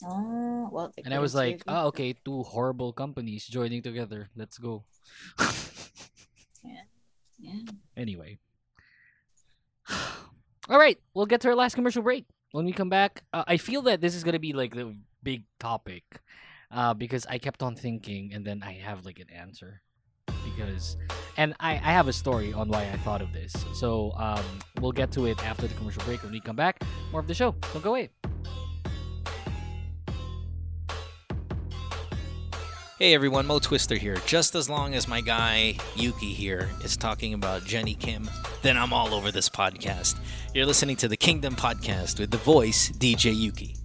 oh 0.06 0.70
well 0.72 0.92
they 0.96 1.04
And 1.04 1.14
I 1.14 1.20
was 1.20 1.34
like, 1.36 1.64
oh, 1.68 1.88
okay, 1.88 2.14
two 2.14 2.44
horrible 2.44 2.94
companies 2.94 3.48
joining 3.48 3.82
together. 3.82 4.30
Let's 4.36 4.58
go. 4.58 4.84
yeah 6.64 6.88
yeah 7.40 7.60
Anyway. 7.96 8.40
All 10.70 10.80
right, 10.80 11.00
we'll 11.14 11.26
get 11.26 11.42
to 11.42 11.50
our 11.50 11.56
last 11.56 11.76
commercial 11.76 12.02
break. 12.04 12.26
When 12.52 12.66
we 12.66 12.72
come 12.72 12.90
back, 12.90 13.24
uh, 13.34 13.44
I 13.48 13.58
feel 13.58 13.82
that 13.84 14.00
this 14.00 14.16
is 14.16 14.24
going 14.24 14.34
to 14.34 14.40
be 14.40 14.54
like 14.54 14.76
the 14.76 14.96
big 15.22 15.44
topic 15.60 16.22
uh, 16.72 16.94
because 16.94 17.26
I 17.28 17.38
kept 17.38 17.64
on 17.64 17.76
thinking 17.76 18.32
and 18.34 18.46
then 18.46 18.64
I 18.64 18.74
have 18.74 19.06
like 19.06 19.20
an 19.20 19.30
answer. 19.30 19.82
Because, 20.56 20.98
and 21.38 21.54
I, 21.60 21.74
I 21.74 21.92
have 21.92 22.08
a 22.08 22.14
story 22.14 22.54
on 22.54 22.70
why 22.70 22.84
I 22.84 22.98
thought 22.98 23.22
of 23.22 23.34
this. 23.34 23.54
So 23.74 24.14
um, 24.18 24.44
we'll 24.82 24.92
get 24.92 25.12
to 25.14 25.26
it 25.26 25.44
after 25.46 25.68
the 25.68 25.74
commercial 25.76 26.04
break. 26.04 26.24
When 26.24 26.32
we 26.32 26.40
come 26.40 26.56
back, 26.56 26.82
more 27.12 27.22
of 27.22 27.28
the 27.28 27.34
show. 27.34 27.56
Don't 27.74 27.84
go 27.84 27.92
away. 27.92 28.10
Hey 33.00 33.16
everyone, 33.16 33.48
Mo 33.48 33.60
Twister 33.60 33.96
here. 33.96 34.16
Just 34.26 34.56
as 34.56 34.70
long 34.70 34.94
as 34.94 35.10
my 35.10 35.20
guy 35.20 35.76
Yuuki 35.96 36.34
here 36.34 36.70
is 36.86 36.96
talking 36.96 37.34
about 37.34 37.66
Jenny 37.66 37.96
Kim, 37.96 38.30
then 38.62 38.78
I'm 38.78 38.94
all 38.94 39.14
over 39.14 39.30
this 39.30 39.50
podcast. 39.50 40.18
You're 40.54 40.66
listening 40.66 40.96
to 40.98 41.10
the 41.10 41.18
Kingdom 41.18 41.56
Podcast 41.56 42.20
with 42.20 42.32
the 42.32 42.38
voice 42.38 42.92
DJ 42.92 43.36
Yuuki. 43.36 43.83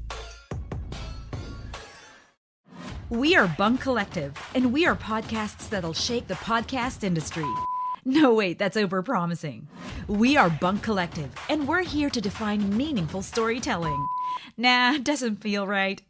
We 3.10 3.34
are 3.36 3.48
Bunk 3.56 3.80
Collective, 3.80 4.34
and 4.54 4.70
we 4.70 4.84
are 4.84 4.94
podcasts 4.94 5.70
that'll 5.70 5.94
shake 5.94 6.28
the 6.28 6.34
podcast 6.34 7.02
industry. 7.02 7.50
No, 8.04 8.34
wait, 8.34 8.58
that's 8.58 8.76
over 8.76 9.02
promising. 9.02 9.66
We 10.08 10.36
are 10.36 10.50
Bunk 10.50 10.82
Collective, 10.82 11.34
and 11.48 11.66
we're 11.66 11.84
here 11.84 12.10
to 12.10 12.20
define 12.20 12.76
meaningful 12.76 13.22
storytelling. 13.22 14.06
Nah, 14.58 14.98
doesn't 15.02 15.36
feel 15.36 15.66
right. 15.66 16.02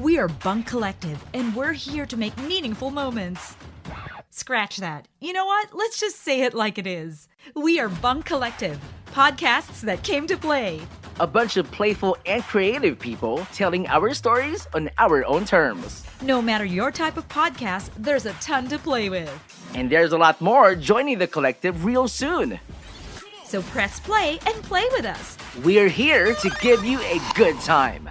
We 0.00 0.16
are 0.16 0.28
Bunk 0.28 0.66
Collective, 0.66 1.22
and 1.34 1.54
we're 1.54 1.74
here 1.74 2.06
to 2.06 2.16
make 2.16 2.34
meaningful 2.38 2.90
moments. 2.90 3.54
Scratch 4.30 4.78
that. 4.78 5.08
You 5.20 5.34
know 5.34 5.44
what? 5.44 5.74
Let's 5.74 6.00
just 6.00 6.22
say 6.22 6.40
it 6.40 6.54
like 6.54 6.78
it 6.78 6.86
is. 6.86 7.28
We 7.54 7.78
are 7.80 7.90
Bunk 7.90 8.24
Collective, 8.24 8.80
podcasts 9.12 9.80
that 9.82 10.02
came 10.02 10.26
to 10.26 10.36
play. 10.36 10.80
A 11.20 11.26
bunch 11.26 11.56
of 11.56 11.70
playful 11.70 12.16
and 12.26 12.42
creative 12.42 12.98
people 12.98 13.46
telling 13.54 13.86
our 13.86 14.12
stories 14.12 14.66
on 14.74 14.90
our 14.98 15.24
own 15.24 15.44
terms. 15.44 16.04
No 16.20 16.42
matter 16.42 16.64
your 16.64 16.90
type 16.90 17.16
of 17.16 17.26
podcast, 17.28 17.90
there's 17.96 18.26
a 18.26 18.32
ton 18.34 18.68
to 18.68 18.78
play 18.78 19.08
with. 19.08 19.30
And 19.74 19.90
there's 19.90 20.12
a 20.12 20.18
lot 20.18 20.40
more 20.40 20.74
joining 20.74 21.18
the 21.18 21.26
collective 21.26 21.84
real 21.84 22.08
soon. 22.08 22.60
So 23.44 23.62
press 23.62 24.00
play 24.00 24.38
and 24.46 24.62
play 24.64 24.84
with 24.92 25.06
us. 25.06 25.38
We're 25.64 25.88
here 25.88 26.34
to 26.34 26.50
give 26.60 26.84
you 26.84 27.00
a 27.00 27.20
good 27.34 27.58
time. 27.60 28.10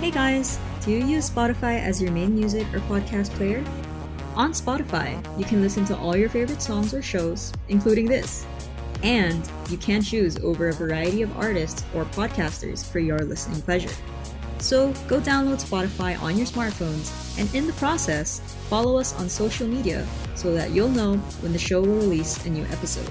Hey 0.00 0.10
guys, 0.10 0.58
do 0.84 0.90
you 0.90 1.04
use 1.04 1.30
Spotify 1.30 1.80
as 1.80 2.00
your 2.02 2.12
main 2.12 2.34
music 2.34 2.66
or 2.74 2.80
podcast 2.80 3.30
player? 3.30 3.64
On 4.36 4.52
Spotify, 4.52 5.14
you 5.38 5.44
can 5.44 5.62
listen 5.62 5.84
to 5.84 5.96
all 5.96 6.16
your 6.16 6.28
favorite 6.28 6.60
songs 6.60 6.92
or 6.92 7.00
shows, 7.00 7.52
including 7.68 8.06
this. 8.06 8.44
And 9.04 9.48
you 9.70 9.76
can 9.76 10.02
choose 10.02 10.36
over 10.38 10.68
a 10.68 10.72
variety 10.72 11.22
of 11.22 11.36
artists 11.36 11.84
or 11.94 12.04
podcasters 12.06 12.84
for 12.90 12.98
your 12.98 13.18
listening 13.18 13.62
pleasure. 13.62 13.94
So 14.58 14.92
go 15.06 15.20
download 15.20 15.62
Spotify 15.62 16.20
on 16.20 16.36
your 16.36 16.46
smartphones 16.46 17.38
and 17.38 17.52
in 17.54 17.66
the 17.66 17.72
process, 17.74 18.40
follow 18.68 18.98
us 18.98 19.14
on 19.20 19.28
social 19.28 19.68
media 19.68 20.06
so 20.34 20.52
that 20.54 20.70
you'll 20.70 20.88
know 20.88 21.16
when 21.42 21.52
the 21.52 21.58
show 21.58 21.80
will 21.80 21.94
release 21.94 22.44
a 22.44 22.50
new 22.50 22.64
episode. 22.64 23.10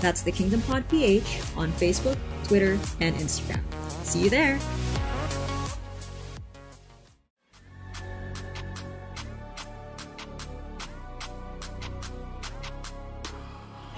That's 0.00 0.22
the 0.22 0.32
Kingdom 0.32 0.62
Pod 0.62 0.88
PH 0.88 1.40
on 1.56 1.70
Facebook, 1.72 2.16
Twitter, 2.44 2.78
and 3.00 3.14
Instagram. 3.16 3.60
See 4.04 4.24
you 4.24 4.30
there! 4.30 4.58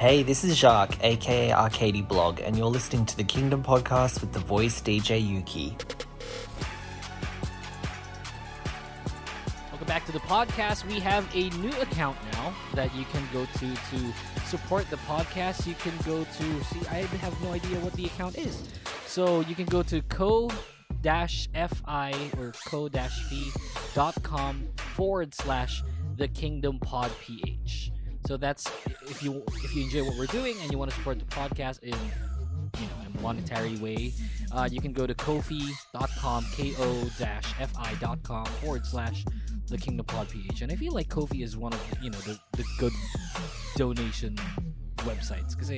Hey, 0.00 0.22
this 0.22 0.44
is 0.44 0.56
Jacques, 0.56 0.96
aka 1.04 1.52
Arcady 1.52 2.00
Blog, 2.00 2.40
and 2.40 2.56
you're 2.56 2.68
listening 2.68 3.04
to 3.04 3.14
the 3.18 3.22
Kingdom 3.22 3.62
Podcast 3.62 4.22
with 4.22 4.32
the 4.32 4.38
voice 4.38 4.80
DJ 4.80 5.20
Yuuki. 5.20 5.76
Welcome 9.70 9.86
back 9.86 10.06
to 10.06 10.12
the 10.12 10.20
podcast. 10.20 10.86
We 10.86 11.00
have 11.00 11.28
a 11.34 11.50
new 11.58 11.78
account 11.82 12.16
now 12.32 12.54
that 12.72 12.94
you 12.96 13.04
can 13.12 13.22
go 13.30 13.44
to 13.44 13.74
to 13.74 14.46
support 14.46 14.88
the 14.88 14.96
podcast. 14.96 15.66
You 15.66 15.74
can 15.74 15.92
go 16.06 16.24
to 16.24 16.64
see. 16.64 16.80
I 16.88 17.02
have 17.20 17.38
no 17.42 17.52
idea 17.52 17.78
what 17.80 17.92
the 17.92 18.06
account 18.06 18.38
is, 18.38 18.62
so 19.04 19.40
you 19.40 19.54
can 19.54 19.66
go 19.66 19.82
to 19.82 20.00
co 20.00 20.48
fi 21.04 22.14
or 22.38 22.54
co 22.64 22.88
dash 22.88 23.22
fee 23.24 23.50
dot 23.92 24.14
com 24.22 24.66
forward 24.94 25.34
slash 25.34 25.82
the 26.16 26.28
Kingdom 26.28 26.78
Pod 26.78 27.10
PH. 27.20 27.92
So 28.30 28.36
that's 28.36 28.70
if 29.08 29.24
you 29.24 29.42
if 29.56 29.74
you 29.74 29.82
enjoy 29.82 30.04
what 30.04 30.16
we're 30.16 30.26
doing 30.26 30.54
and 30.62 30.70
you 30.70 30.78
want 30.78 30.92
to 30.92 30.96
support 30.96 31.18
the 31.18 31.24
podcast 31.24 31.82
in 31.82 31.98
you 32.78 32.86
know 32.86 33.18
a 33.18 33.20
monetary 33.20 33.76
way, 33.78 34.12
uh, 34.52 34.68
you 34.70 34.80
can 34.80 34.92
go 34.92 35.04
to 35.04 35.14
kofi.com 35.14 36.46
ko-fi.com 36.56 38.46
forward 38.46 38.86
slash 38.86 39.24
the 39.66 39.76
Kingdom 39.76 40.06
Pod 40.06 40.28
PH. 40.28 40.62
And 40.62 40.70
I 40.70 40.76
feel 40.76 40.92
like 40.92 41.08
Ko-fi 41.08 41.42
is 41.42 41.56
one 41.56 41.72
of 41.72 41.84
you 42.00 42.10
know 42.10 42.18
the, 42.18 42.38
the 42.52 42.64
good 42.78 42.92
donation 43.74 44.36
websites 44.98 45.56
because 45.56 45.72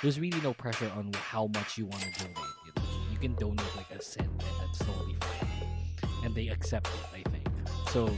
there's 0.00 0.18
really 0.18 0.40
no 0.40 0.54
pressure 0.54 0.90
on 0.96 1.12
how 1.12 1.48
much 1.48 1.76
you 1.76 1.84
want 1.84 2.00
to 2.00 2.12
donate. 2.18 2.38
You, 2.64 2.72
know? 2.76 2.82
you 3.12 3.18
can 3.18 3.34
donate 3.34 3.76
like 3.76 3.90
a 3.90 4.00
cent 4.00 4.26
and 4.26 4.40
that's 4.58 4.78
totally 4.78 5.16
fine, 5.20 5.68
and 6.24 6.34
they 6.34 6.48
accept 6.48 6.86
it. 6.86 7.18
I 7.18 7.30
think 7.30 7.46
so 7.90 8.08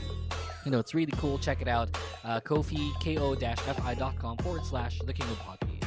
you 0.65 0.71
know, 0.71 0.79
it's 0.79 0.93
really 0.93 1.11
cool. 1.17 1.37
Check 1.37 1.61
it 1.61 1.67
out. 1.67 1.89
Uh, 2.23 2.39
Ko-fi, 2.39 2.91
ko-fi.com 3.03 4.37
forward 4.37 4.65
slash 4.65 4.99
The 4.99 5.13
Kingdom 5.13 5.35
Pod 5.37 5.59
page. 5.59 5.83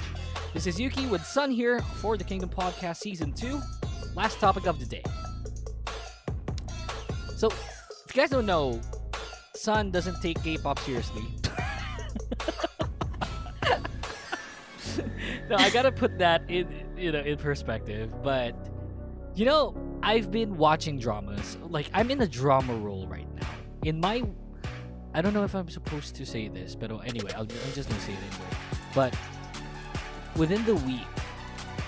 This 0.53 0.67
is 0.67 0.79
Yuuki 0.79 1.09
with 1.09 1.25
Sun 1.25 1.51
here 1.51 1.81
for 1.81 2.17
The 2.17 2.25
Kingdom 2.25 2.51
Podcast 2.51 2.97
Season 2.99 3.33
2. 3.33 3.61
Last 4.15 4.39
topic 4.39 4.67
of 4.67 4.79
the 4.79 4.87
day. 4.87 5.03
So, 7.37 7.49
if 7.49 8.15
you 8.15 8.23
guys 8.23 8.31
don't 8.31 8.47
know, 8.47 8.81
Sun 9.55 9.91
doesn't 9.91 10.21
take 10.21 10.43
K-pop 10.43 10.79
seriously. 10.81 11.23
no, 15.51 15.57
I 15.57 15.71
gotta 15.71 15.93
put 15.93 16.19
that 16.19 16.43
in, 16.49 16.69
you 16.97 17.13
know, 17.13 17.21
in 17.21 17.39
perspective. 17.39 18.13
But, 18.23 18.55
you 19.35 19.47
know, 19.47 19.75
I've 20.03 20.31
been 20.31 20.57
watching 20.57 20.99
dramas. 20.99 21.57
Like, 21.63 21.91
I'm 21.95 22.11
in 22.11 22.21
a 22.21 22.29
drama 22.29 22.75
role 22.75 23.07
right 23.07 23.29
now. 23.35 23.49
In 23.83 24.01
my 24.01 24.23
I 25.17 25.23
don't 25.23 25.33
know 25.33 25.45
if 25.45 25.55
I'm 25.55 25.71
supposed 25.71 26.15
to 26.17 26.27
say 26.27 26.49
this, 26.49 26.75
but 26.75 26.91
anyway, 27.07 27.31
I'll, 27.35 27.45
I'm 27.45 27.73
just 27.73 27.89
gonna 27.89 28.03
say 28.03 28.13
it 28.13 28.19
anyway. 28.19 28.51
But 28.95 29.17
within 30.37 30.63
the 30.67 30.75
week, 30.75 31.07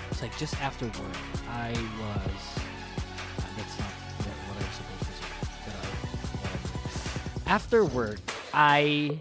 it's 0.09 0.23
like 0.23 0.35
just 0.39 0.59
after 0.59 0.85
work, 0.85 1.15
I 1.47 1.69
was. 1.69 2.57
Uh, 3.37 3.43
that's 3.55 3.77
not 3.77 3.87
what, 4.17 4.57
I'm 4.57 4.71
supposed 4.73 5.05
to 5.05 5.13
say. 5.13 5.27
But 5.63 5.75
uh. 7.45 7.51
After 7.51 7.85
work, 7.85 8.19
I 8.51 9.19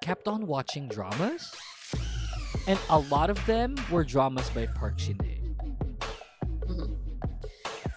kept 0.00 0.28
on 0.28 0.46
watching 0.46 0.86
dramas, 0.86 1.52
and 2.68 2.78
a 2.88 3.00
lot 3.00 3.30
of 3.30 3.46
them 3.46 3.74
were 3.90 4.04
dramas 4.04 4.48
by 4.50 4.66
Park 4.66 5.00
Shin 5.00 5.18
Hye. 5.18 5.32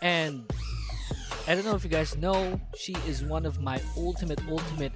And 0.01 0.51
I 1.49 1.57
don't 1.57 1.65
know 1.65 1.73
if 1.73 1.81
you 1.83 1.89
guys 1.89 2.13
know, 2.15 2.61
she 2.77 2.93
is 3.09 3.25
one 3.25 3.43
of 3.43 3.57
my 3.57 3.81
ultimate, 3.97 4.37
ultimate 4.45 4.93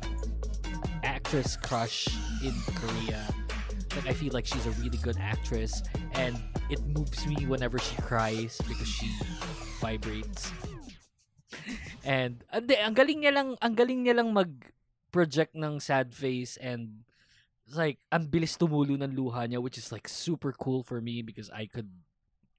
actress 1.02 1.58
crush 1.58 2.06
in 2.46 2.54
Korea. 2.78 3.26
Like 3.98 4.06
I 4.06 4.14
feel 4.14 4.38
like 4.38 4.46
she's 4.46 4.70
a 4.70 4.76
really 4.78 5.02
good 5.02 5.18
actress, 5.18 5.82
and 6.14 6.38
it 6.70 6.78
moves 6.86 7.26
me 7.26 7.50
whenever 7.50 7.82
she 7.82 7.98
cries 8.06 8.62
because 8.70 8.86
she 8.86 9.10
vibrates. 9.82 10.54
and 12.06 12.46
ande, 12.54 12.78
ang 12.78 12.94
galing 12.94 13.26
niya 13.26 13.34
lang, 13.34 13.58
ang 13.58 13.74
galing 13.74 14.06
niya 14.06 14.22
lang 14.22 14.30
mag-project 14.30 15.58
ng 15.58 15.82
sad 15.82 16.14
face 16.14 16.62
and 16.62 17.02
like 17.74 17.98
ang 18.14 18.30
bilis 18.30 18.62
tumulo 18.62 18.94
ng 18.94 19.18
luha 19.18 19.50
niya 19.50 19.58
which 19.58 19.82
is 19.82 19.90
like 19.90 20.06
super 20.06 20.54
cool 20.54 20.86
for 20.86 21.02
me 21.02 21.26
because 21.26 21.50
I 21.50 21.66
could 21.66 21.90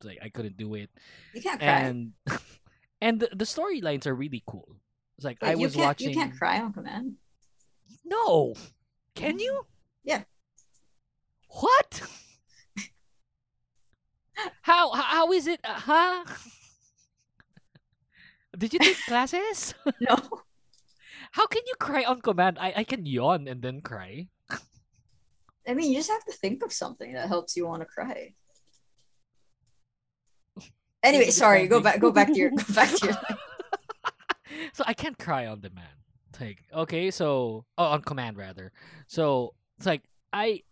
like 0.03 0.19
I 0.19 0.35
couldn't 0.35 0.59
do 0.59 0.75
it. 0.75 0.91
You 1.31 1.47
can't 1.47 1.63
cry. 1.63 1.79
And 1.87 2.19
and 3.05 3.21
the, 3.21 3.29
the 3.37 3.45
storylines 3.45 4.07
are 4.07 4.15
really 4.15 4.43
cool. 4.47 4.81
It's 5.19 5.27
like 5.27 5.37
Wait, 5.43 5.51
I 5.51 5.55
was 5.55 5.77
watching. 5.77 6.09
You 6.09 6.17
can't 6.17 6.35
cry 6.35 6.59
on 6.59 6.73
command. 6.73 7.17
No, 8.03 8.55
can 9.15 9.39
you? 9.39 9.67
Yeah. 10.03 10.25
What? 11.49 12.03
how 14.63 14.91
how 14.93 15.31
is 15.33 15.47
it? 15.47 15.61
Uh, 15.63 15.75
huh? 15.75 16.25
Did 18.57 18.73
you 18.73 18.79
take 18.81 18.97
classes? 19.07 19.75
no. 20.01 20.17
How 21.35 21.49
can 21.49 21.63
you 21.67 21.75
cry 21.81 22.05
on 22.05 22.23
command? 22.23 22.59
I, 22.61 22.73
I 22.77 22.85
can 22.85 23.07
yawn 23.07 23.49
and 23.49 23.61
then 23.61 23.81
cry. 23.81 24.29
I 25.67 25.75
mean, 25.75 25.91
you 25.91 25.99
just 25.99 26.11
have 26.11 26.25
to 26.27 26.33
think 26.33 26.63
of 26.63 26.73
something 26.73 27.13
that 27.15 27.27
helps 27.27 27.57
you 27.57 27.67
want 27.67 27.83
to 27.83 27.87
cry. 27.87 28.35
Anyway, 31.05 31.31
sorry. 31.31 31.67
Go 31.69 31.81
back. 31.81 32.01
Go 32.01 32.11
back 32.11 32.29
to 32.29 32.35
your. 32.35 32.51
Go 32.51 32.75
back 32.75 32.91
to 32.97 33.07
your. 33.07 33.15
so 34.73 34.85
I 34.87 34.95
can't 34.95 35.19
cry 35.19 35.47
on 35.47 35.61
demand. 35.61 35.89
Like 36.41 36.65
okay, 36.75 37.11
so 37.13 37.65
oh, 37.79 37.85
on 37.85 38.03
command 38.03 38.37
rather. 38.37 38.73
So 39.07 39.55
it's 39.77 39.87
like 39.87 40.03
I 40.33 40.63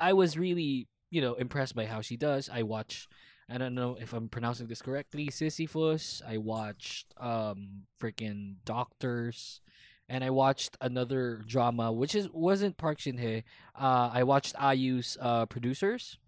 I 0.00 0.14
was 0.14 0.36
really 0.36 0.88
you 1.10 1.20
know 1.20 1.34
impressed 1.34 1.76
by 1.76 1.86
how 1.86 2.00
she 2.00 2.16
does. 2.16 2.50
I 2.52 2.62
watch. 2.64 3.06
I 3.48 3.58
don't 3.58 3.76
know 3.76 3.96
if 4.00 4.12
I'm 4.12 4.28
pronouncing 4.28 4.66
this 4.66 4.82
correctly. 4.82 5.30
Sisyphus. 5.30 6.22
I 6.26 6.38
watched 6.38 7.14
um 7.18 7.82
freaking 8.02 8.56
Doctors, 8.64 9.60
and 10.08 10.24
I 10.24 10.30
watched 10.30 10.76
another 10.80 11.42
drama 11.46 11.92
which 11.92 12.16
is 12.16 12.28
wasn't 12.32 12.76
Park 12.76 12.98
Shin 12.98 13.18
Hye. 13.18 13.44
Uh, 13.78 14.10
I 14.12 14.24
watched 14.24 14.56
IU's 14.60 15.16
uh 15.20 15.46
producers. 15.46 16.18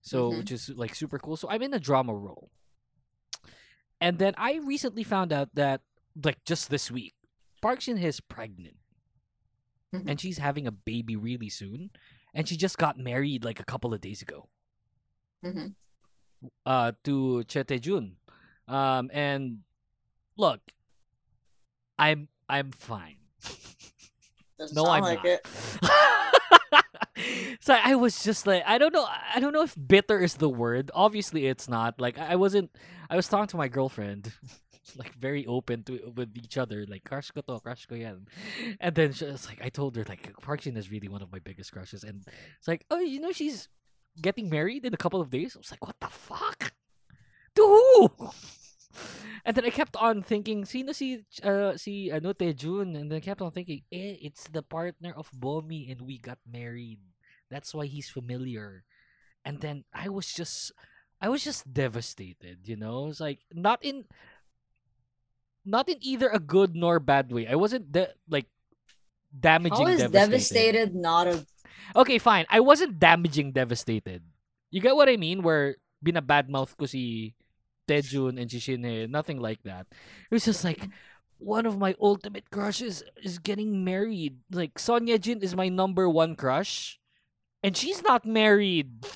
So 0.00 0.30
Mhm. 0.30 0.38
which 0.38 0.52
is 0.52 0.70
like 0.70 0.94
super 0.94 1.18
cool. 1.18 1.36
So 1.36 1.50
I'm 1.50 1.60
in 1.60 1.74
a 1.74 1.78
drama 1.80 2.14
role. 2.14 2.50
And 4.00 4.18
then 4.18 4.34
I 4.38 4.56
recently 4.64 5.02
found 5.04 5.32
out 5.32 5.50
that, 5.54 5.82
like, 6.24 6.42
just 6.44 6.70
this 6.70 6.90
week, 6.90 7.14
Park 7.60 7.80
Shin 7.82 7.98
is 7.98 8.20
pregnant. 8.20 8.76
And 9.92 10.20
she's 10.20 10.38
having 10.38 10.66
a 10.66 10.72
baby 10.72 11.16
really 11.16 11.48
soon. 11.50 11.90
And 12.32 12.46
she 12.48 12.56
just 12.56 12.78
got 12.78 12.96
married, 12.96 13.44
like, 13.44 13.58
a 13.60 13.64
couple 13.64 13.92
of 13.92 14.00
days 14.00 14.22
ago 14.22 14.48
Mhm. 15.44 15.74
uh, 16.64 16.92
to 17.04 17.42
Che 17.44 17.64
Tae-jun. 17.64 18.16
Um, 18.68 19.10
and 19.12 19.64
look, 20.36 20.60
I'm 21.98 22.28
I'm 22.48 22.70
fine. 22.70 23.18
Doesn't 24.58 24.76
no, 24.76 24.86
I'm 24.86 25.02
like 25.02 25.24
not. 25.24 25.40
so 27.60 27.74
I 27.74 27.94
was 27.94 28.22
just 28.22 28.46
like, 28.46 28.62
I 28.66 28.78
don't 28.78 28.92
know, 28.92 29.06
I 29.06 29.40
don't 29.40 29.52
know 29.52 29.62
if 29.62 29.76
bitter 29.76 30.18
is 30.18 30.34
the 30.34 30.48
word. 30.48 30.90
Obviously, 30.94 31.46
it's 31.46 31.68
not. 31.68 32.00
Like 32.00 32.18
I 32.18 32.36
wasn't. 32.36 32.70
I 33.08 33.16
was 33.16 33.28
talking 33.28 33.48
to 33.48 33.56
my 33.56 33.68
girlfriend, 33.68 34.32
like 34.96 35.14
very 35.14 35.46
open 35.46 35.82
to 35.84 36.12
with 36.14 36.36
each 36.36 36.58
other, 36.58 36.86
like 36.88 37.04
crush 37.04 37.30
ko 37.30 37.40
to, 37.42 37.60
crush 37.60 37.86
ko 37.86 37.94
yan. 37.94 38.26
And 38.80 38.94
then 38.94 39.12
she 39.12 39.26
was 39.26 39.46
like, 39.46 39.60
I 39.62 39.68
told 39.68 39.96
her 39.96 40.04
like 40.08 40.32
Park 40.40 40.62
Shin 40.62 40.76
is 40.76 40.90
really 40.90 41.08
one 41.08 41.22
of 41.22 41.32
my 41.32 41.38
biggest 41.38 41.72
crushes, 41.72 42.04
and 42.04 42.24
it's 42.58 42.68
like, 42.68 42.84
oh, 42.90 43.00
you 43.00 43.20
know, 43.20 43.32
she's 43.32 43.68
getting 44.20 44.48
married 44.48 44.84
in 44.84 44.94
a 44.94 45.00
couple 45.00 45.20
of 45.20 45.30
days. 45.30 45.56
I 45.56 45.58
was 45.58 45.70
like, 45.70 45.84
what 45.86 45.96
the 46.00 46.08
fuck? 46.08 46.72
To 47.56 47.62
who? 47.62 48.30
And 49.44 49.56
then 49.56 49.64
I 49.64 49.70
kept 49.70 49.96
on 49.96 50.22
thinking, 50.22 50.64
sino 50.64 50.92
si, 50.92 51.24
uh, 51.42 51.76
si 51.76 52.10
ano, 52.12 52.32
Taejun? 52.32 52.96
And 52.96 53.10
then 53.10 53.16
I 53.16 53.24
kept 53.24 53.40
on 53.40 53.50
thinking, 53.52 53.82
eh, 53.90 54.20
it's 54.20 54.44
the 54.48 54.62
partner 54.62 55.14
of 55.16 55.30
Bomi 55.32 55.90
and 55.90 56.02
we 56.02 56.18
got 56.18 56.38
married. 56.44 57.00
That's 57.50 57.74
why 57.74 57.86
he's 57.86 58.08
familiar. 58.08 58.84
And 59.44 59.60
then 59.60 59.84
I 59.92 60.08
was 60.08 60.32
just, 60.32 60.72
I 61.20 61.28
was 61.28 61.42
just 61.42 61.72
devastated, 61.72 62.64
you 62.64 62.76
know? 62.76 63.08
It's 63.08 63.20
like, 63.20 63.40
not 63.52 63.84
in, 63.84 64.04
not 65.64 65.88
in 65.88 65.98
either 66.00 66.28
a 66.28 66.38
good 66.38 66.74
nor 66.74 67.00
bad 67.00 67.32
way. 67.32 67.46
I 67.48 67.56
wasn't, 67.56 67.92
de- 67.92 68.14
like, 68.28 68.46
damaging 69.34 69.86
How 69.86 69.92
is 69.92 70.00
devastated. 70.00 70.30
devastated 70.30 70.94
not 70.94 71.26
a 71.26 71.46
Okay, 71.96 72.18
fine. 72.18 72.46
I 72.48 72.60
wasn't 72.60 72.98
damaging 72.98 73.52
devastated. 73.52 74.22
You 74.70 74.80
get 74.80 74.94
what 74.94 75.08
I 75.08 75.16
mean? 75.16 75.42
Where 75.42 75.76
binabadmouth 76.04 76.76
ko 76.76 76.86
si 76.86 77.34
Taejun 77.88 78.40
and 78.40 78.50
si 78.50 78.58
Shinhye. 78.58 79.04
Eh, 79.04 79.06
nothing 79.10 79.40
like 79.40 79.62
that. 79.64 79.86
It 79.90 80.34
was 80.34 80.44
just 80.44 80.62
like 80.62 80.86
one 81.38 81.66
of 81.66 81.78
my 81.78 81.96
ultimate 82.00 82.50
crushes 82.50 83.02
is 83.22 83.38
getting 83.38 83.82
married. 83.82 84.38
Like 84.52 84.78
Son 84.78 85.06
Ye-jin 85.06 85.42
is 85.42 85.56
my 85.56 85.68
number 85.68 86.08
one 86.08 86.36
crush, 86.36 86.99
and 87.62 87.76
she's 87.76 88.02
not 88.02 88.24
married. 88.24 89.06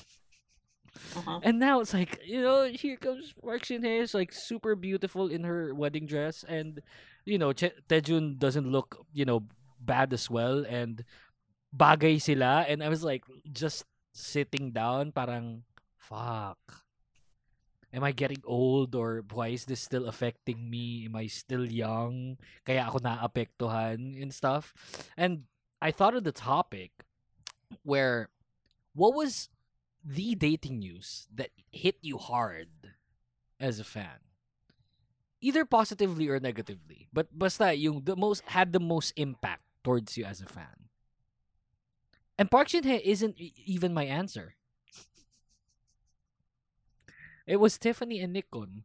Uh-huh. 1.15 1.39
And 1.43 1.59
now 1.59 1.79
it's 1.79 1.93
like 1.93 2.19
you 2.25 2.41
know, 2.41 2.67
here 2.67 2.97
comes 2.97 3.33
Park 3.33 3.63
Shin 3.65 3.83
Hye 3.83 4.03
is 4.03 4.13
like 4.13 4.31
super 4.31 4.75
beautiful 4.75 5.27
in 5.27 5.43
her 5.43 5.73
wedding 5.73 6.05
dress, 6.05 6.43
and 6.47 6.81
you 7.23 7.37
know, 7.37 7.53
che- 7.53 7.75
Taejun 7.87 8.39
doesn't 8.39 8.67
look 8.67 9.05
you 9.13 9.25
know 9.25 9.43
bad 9.79 10.11
as 10.13 10.29
well, 10.29 10.65
and 10.67 11.03
bagay 11.75 12.21
sila, 12.21 12.65
and 12.67 12.83
I 12.83 12.89
was 12.89 13.03
like 13.03 13.23
just 13.51 13.85
sitting 14.15 14.71
down, 14.71 15.11
parang 15.11 15.63
fuck. 15.95 16.59
Am 17.95 18.03
I 18.03 18.11
getting 18.11 18.43
old 18.43 18.95
or 18.95 19.23
why 19.31 19.55
is 19.55 19.63
this 19.63 19.79
still 19.79 20.07
affecting 20.07 20.69
me? 20.69 21.07
Am 21.07 21.15
I 21.15 21.27
still 21.27 21.63
young? 21.63 22.35
Kaya 22.67 22.91
ako 22.91 22.99
naapektuhan 22.99 24.19
and 24.19 24.35
stuff. 24.35 24.75
And 25.15 25.47
I 25.79 25.95
thought 25.95 26.15
of 26.15 26.27
the 26.27 26.35
topic 26.35 26.91
where 27.87 28.27
what 28.95 29.13
was 29.13 29.49
the 30.03 30.33
dating 30.35 30.79
news 30.79 31.27
that 31.33 31.51
hit 31.71 31.97
you 32.01 32.17
hard 32.17 32.95
as 33.59 33.79
a 33.79 33.83
fan? 33.83 34.23
Either 35.41 35.65
positively 35.65 36.27
or 36.29 36.39
negatively. 36.39 37.07
But 37.13 37.27
basta 37.37 37.75
yung 37.75 38.01
the 38.07 38.15
most 38.15 38.41
had 38.49 38.73
the 38.73 38.79
most 38.79 39.13
impact 39.15 39.61
towards 39.83 40.17
you 40.17 40.25
as 40.25 40.41
a 40.41 40.49
fan. 40.49 40.89
And 42.39 42.49
Park 42.49 42.69
Shin 42.69 42.83
Hye 42.83 43.03
isn't 43.03 43.35
even 43.37 43.93
my 43.93 44.05
answer. 44.05 44.55
It 47.45 47.57
was 47.61 47.77
Tiffany 47.77 48.19
and 48.21 48.33
Nichkhun 48.35 48.81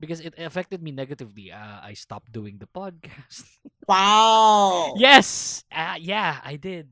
because 0.00 0.20
it 0.20 0.34
affected 0.38 0.82
me 0.82 0.90
negatively. 0.90 1.52
Uh, 1.52 1.84
I 1.84 1.92
stopped 1.94 2.32
doing 2.32 2.58
the 2.58 2.66
podcast. 2.66 3.44
Wow. 3.88 4.94
yes, 4.96 5.64
uh, 5.70 5.96
yeah, 5.98 6.38
I 6.44 6.54
did. 6.54 6.88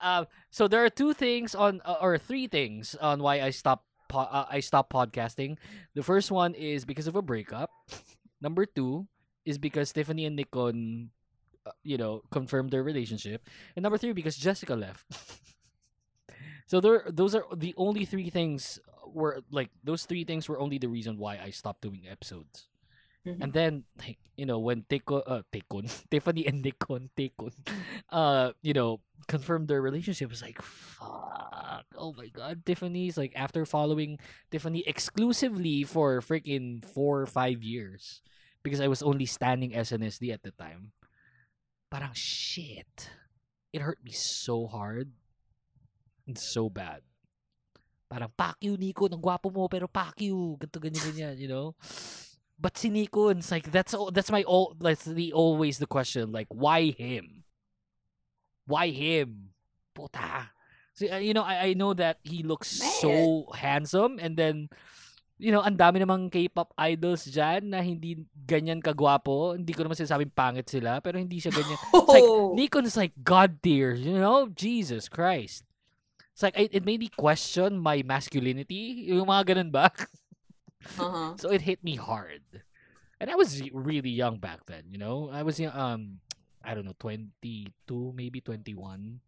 Uh, 0.00 0.24
so 0.50 0.66
there 0.68 0.84
are 0.84 0.90
two 0.90 1.12
things 1.12 1.54
on, 1.54 1.80
uh, 1.84 1.96
or 2.00 2.18
three 2.18 2.46
things 2.48 2.94
on 2.96 3.22
why 3.22 3.40
I 3.40 3.50
stopped. 3.50 3.86
Po- 4.08 4.26
uh, 4.26 4.46
I 4.50 4.58
stopped 4.60 4.92
podcasting. 4.92 5.56
The 5.94 6.02
first 6.02 6.30
one 6.32 6.54
is 6.54 6.84
because 6.84 7.06
of 7.06 7.14
a 7.14 7.22
breakup. 7.22 7.70
Number 8.40 8.66
two 8.66 9.06
is 9.44 9.58
because 9.58 9.92
Tiffany 9.92 10.24
and 10.26 10.36
Nichkhun, 10.38 11.08
uh, 11.66 11.76
you 11.84 11.96
know, 11.96 12.22
confirmed 12.32 12.70
their 12.72 12.82
relationship, 12.82 13.46
and 13.76 13.82
number 13.82 13.98
three 13.98 14.12
because 14.12 14.36
Jessica 14.36 14.74
left. 14.74 15.06
so 16.66 16.80
there, 16.80 17.04
those 17.08 17.34
are 17.34 17.44
the 17.54 17.74
only 17.76 18.04
three 18.04 18.30
things. 18.30 18.80
Were 19.10 19.42
like 19.50 19.70
those 19.82 20.06
three 20.06 20.22
things 20.24 20.48
were 20.48 20.58
only 20.60 20.78
the 20.78 20.88
reason 20.88 21.18
why 21.18 21.38
I 21.38 21.50
stopped 21.50 21.82
doing 21.82 22.06
episodes. 22.08 22.70
And 23.40 23.52
then, 23.52 23.84
like, 23.98 24.18
you 24.36 24.46
know, 24.46 24.58
when 24.58 24.82
Teko, 24.88 25.22
uh, 25.26 25.42
Tekon, 25.52 25.88
Tiffany 26.10 26.46
and 26.46 26.64
Nichkhun, 26.64 27.10
Tekon, 27.16 27.52
uh, 28.10 28.52
you 28.62 28.72
know, 28.72 29.00
confirmed 29.30 29.70
their 29.70 29.80
relationship, 29.80 30.26
was 30.28 30.42
like, 30.42 30.58
fuck, 30.60 31.86
oh 31.94 32.10
my 32.18 32.26
god, 32.26 32.66
Tiffany's 32.66 33.14
like, 33.14 33.30
after 33.38 33.62
following 33.62 34.18
Tiffany 34.50 34.82
exclusively 34.86 35.86
for 35.86 36.18
freaking 36.18 36.82
four 36.82 37.22
or 37.22 37.30
five 37.30 37.62
years, 37.62 38.20
because 38.66 38.82
I 38.82 38.90
was 38.90 39.06
only 39.06 39.30
standing 39.30 39.70
SNSD 39.70 40.34
at 40.34 40.42
the 40.42 40.50
time, 40.50 40.90
parang 41.86 42.10
shit, 42.12 43.14
it 43.72 43.80
hurt 43.80 44.02
me 44.02 44.10
so 44.10 44.66
hard 44.66 45.14
and 46.26 46.34
so 46.36 46.66
bad. 46.68 47.06
Parang, 48.10 48.34
fuck 48.34 48.58
you, 48.58 48.74
Nico, 48.74 49.06
ang 49.06 49.22
gwapo 49.22 49.54
mo, 49.54 49.70
pero 49.70 49.86
fuck 49.86 50.18
you, 50.18 50.58
ganito, 50.58 50.82
ganyan, 50.82 51.06
ganyan, 51.06 51.38
you 51.38 51.46
know? 51.46 51.78
But 52.60 52.76
si 52.76 52.90
Nico, 52.90 53.30
it's 53.30 53.50
like 53.50 53.72
that's 53.72 53.94
all. 53.94 54.10
That's 54.10 54.30
my 54.30 54.42
all. 54.42 54.76
That's 54.78 55.06
the 55.06 55.32
always 55.32 55.78
the 55.78 55.86
question. 55.88 56.30
Like, 56.30 56.48
why 56.50 56.92
him? 56.92 57.44
Why 58.70 58.94
him? 58.94 59.50
Puta. 59.90 60.54
So, 60.94 61.10
you 61.18 61.34
know, 61.34 61.42
I, 61.42 61.72
I 61.72 61.74
know 61.74 61.90
that 61.98 62.22
he 62.22 62.46
looks 62.46 62.68
so 63.02 63.50
handsome, 63.56 64.22
and 64.22 64.36
then, 64.38 64.70
you 65.40 65.50
know, 65.50 65.64
ang 65.64 65.80
dami 65.80 65.98
namang 65.98 66.28
K-pop 66.28 66.76
idols 66.76 67.24
dyan 67.24 67.72
na 67.72 67.80
hindi 67.80 68.20
ganyan 68.46 68.84
kagwapo. 68.84 69.56
Hindi 69.56 69.72
ko 69.72 69.82
naman 69.82 69.96
sinasabing 69.96 70.36
pangit 70.36 70.68
sila, 70.68 71.00
pero 71.00 71.16
hindi 71.16 71.40
siya 71.40 71.50
ganyan. 71.50 71.80
It's 71.96 72.12
like, 72.12 72.30
Nichkhun 72.54 72.86
is 72.86 73.00
like 73.00 73.16
God 73.24 73.64
tier, 73.64 73.96
you 73.96 74.14
know? 74.20 74.52
Jesus 74.52 75.08
Christ. 75.08 75.64
It's 76.36 76.44
like, 76.44 76.54
it, 76.60 76.70
it 76.76 76.84
made 76.84 77.00
me 77.00 77.08
question 77.08 77.80
my 77.80 78.04
masculinity. 78.04 79.08
Yung 79.08 79.26
mga 79.26 79.56
ganun 79.56 79.72
ba? 79.72 79.90
Uh-huh. 80.96 81.36
So 81.36 81.52
it 81.52 81.60
hit 81.60 81.84
me 81.84 82.00
hard. 82.00 82.64
And 83.20 83.28
I 83.28 83.36
was 83.36 83.60
really 83.68 84.08
young 84.08 84.40
back 84.40 84.64
then, 84.64 84.88
you 84.88 84.96
know? 84.96 85.28
I 85.28 85.44
was 85.44 85.60
um 85.60 86.24
I 86.64 86.74
don't 86.74 86.84
know, 86.84 86.96
22, 86.98 88.12
maybe 88.14 88.40
21. 88.40 89.20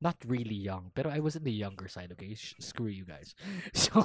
Not 0.00 0.16
really 0.26 0.54
young, 0.54 0.90
but 0.94 1.06
I 1.06 1.20
was 1.20 1.36
in 1.36 1.44
the 1.44 1.52
younger 1.52 1.88
side, 1.88 2.12
okay? 2.12 2.34
Sh- 2.34 2.54
screw 2.60 2.88
you 2.92 3.04
guys. 3.04 3.34
So 3.72 4.00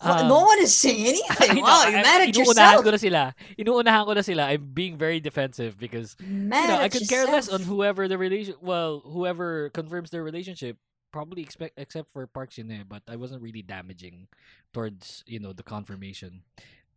What? 0.00 0.22
Um, 0.22 0.28
no 0.28 0.40
one 0.44 0.58
is 0.60 0.72
saying 0.76 1.06
anything. 1.06 1.62
Wow, 1.62 1.84
you 1.88 1.98
I- 1.98 2.02
mad 2.02 2.22
at 2.24 2.28
inuunahan 2.32 2.80
yourself. 2.80 2.84
ko 2.84 2.90
na 2.90 2.96
sila. 2.96 3.22
Inuunahan 3.58 4.04
ko 4.06 4.12
na 4.14 4.22
sila. 4.24 4.48
I'm 4.48 4.72
being 4.72 4.96
very 4.96 5.20
defensive 5.20 5.76
because 5.78 6.16
Mad 6.20 6.62
you 6.62 6.68
know, 6.68 6.80
I 6.80 6.88
could 6.88 7.06
care 7.08 7.26
less 7.26 7.48
on 7.48 7.62
whoever 7.62 8.08
the 8.08 8.16
relation 8.16 8.54
well, 8.64 9.00
whoever 9.04 9.68
confirms 9.70 10.08
their 10.10 10.24
relationship 10.24 10.78
probably 11.12 11.42
expect 11.42 11.78
except 11.78 12.10
for 12.10 12.26
Park 12.26 12.50
Shin 12.50 12.70
Hye, 12.70 12.82
eh, 12.82 12.88
but 12.88 13.02
I 13.06 13.14
wasn't 13.14 13.42
really 13.42 13.62
damaging 13.62 14.26
towards, 14.72 15.22
you 15.30 15.38
know, 15.38 15.52
the 15.52 15.62
confirmation. 15.62 16.42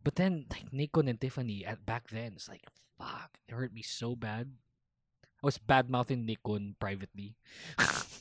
But 0.07 0.15
then 0.15 0.47
like 0.47 0.71
Nichkhun 0.71 1.11
and 1.11 1.19
Tiffany 1.19 1.67
at 1.67 1.83
back 1.83 2.07
then, 2.07 2.39
it's 2.39 2.47
like 2.47 2.63
fuck, 2.95 3.35
it 3.43 3.51
hurt 3.51 3.75
me 3.75 3.83
so 3.83 4.15
bad. 4.15 4.47
I 5.43 5.43
was 5.43 5.59
bad 5.59 5.91
mouthing 5.91 6.23
Nichkhun 6.23 6.79
privately. 6.79 7.35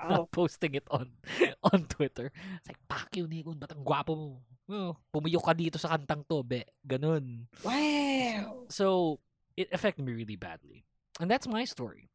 Oh. 0.00 0.24
Not 0.24 0.32
posting 0.32 0.80
it 0.80 0.88
on 0.88 1.12
on 1.62 1.84
Twitter. 1.84 2.32
It's 2.32 2.72
like, 2.72 2.80
fuck 2.88 3.12
you, 3.12 3.28
Nichkhun. 3.28 3.60
Ba't 3.60 3.76
ang 3.76 3.84
gwapo 3.84 4.16
mo? 4.16 4.40
Oh, 4.72 4.96
pumiyok 5.12 5.44
ka 5.44 5.52
dito 5.52 5.76
sa 5.76 5.92
kantang 5.92 6.24
to, 6.24 6.40
be. 6.40 6.64
Ganun. 6.88 7.44
Wow. 7.60 8.64
So, 8.72 9.20
it 9.60 9.68
affected 9.76 10.08
me 10.08 10.16
really 10.16 10.40
badly. 10.40 10.88
And 11.20 11.28
that's 11.28 11.44
my 11.44 11.68
story. 11.68 12.08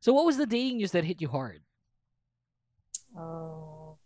So, 0.00 0.16
what 0.16 0.24
was 0.24 0.40
the 0.40 0.48
dating 0.48 0.80
news 0.80 0.96
that 0.96 1.04
hit 1.04 1.20
you 1.20 1.28
hard? 1.28 1.60
Oh. 3.12 4.00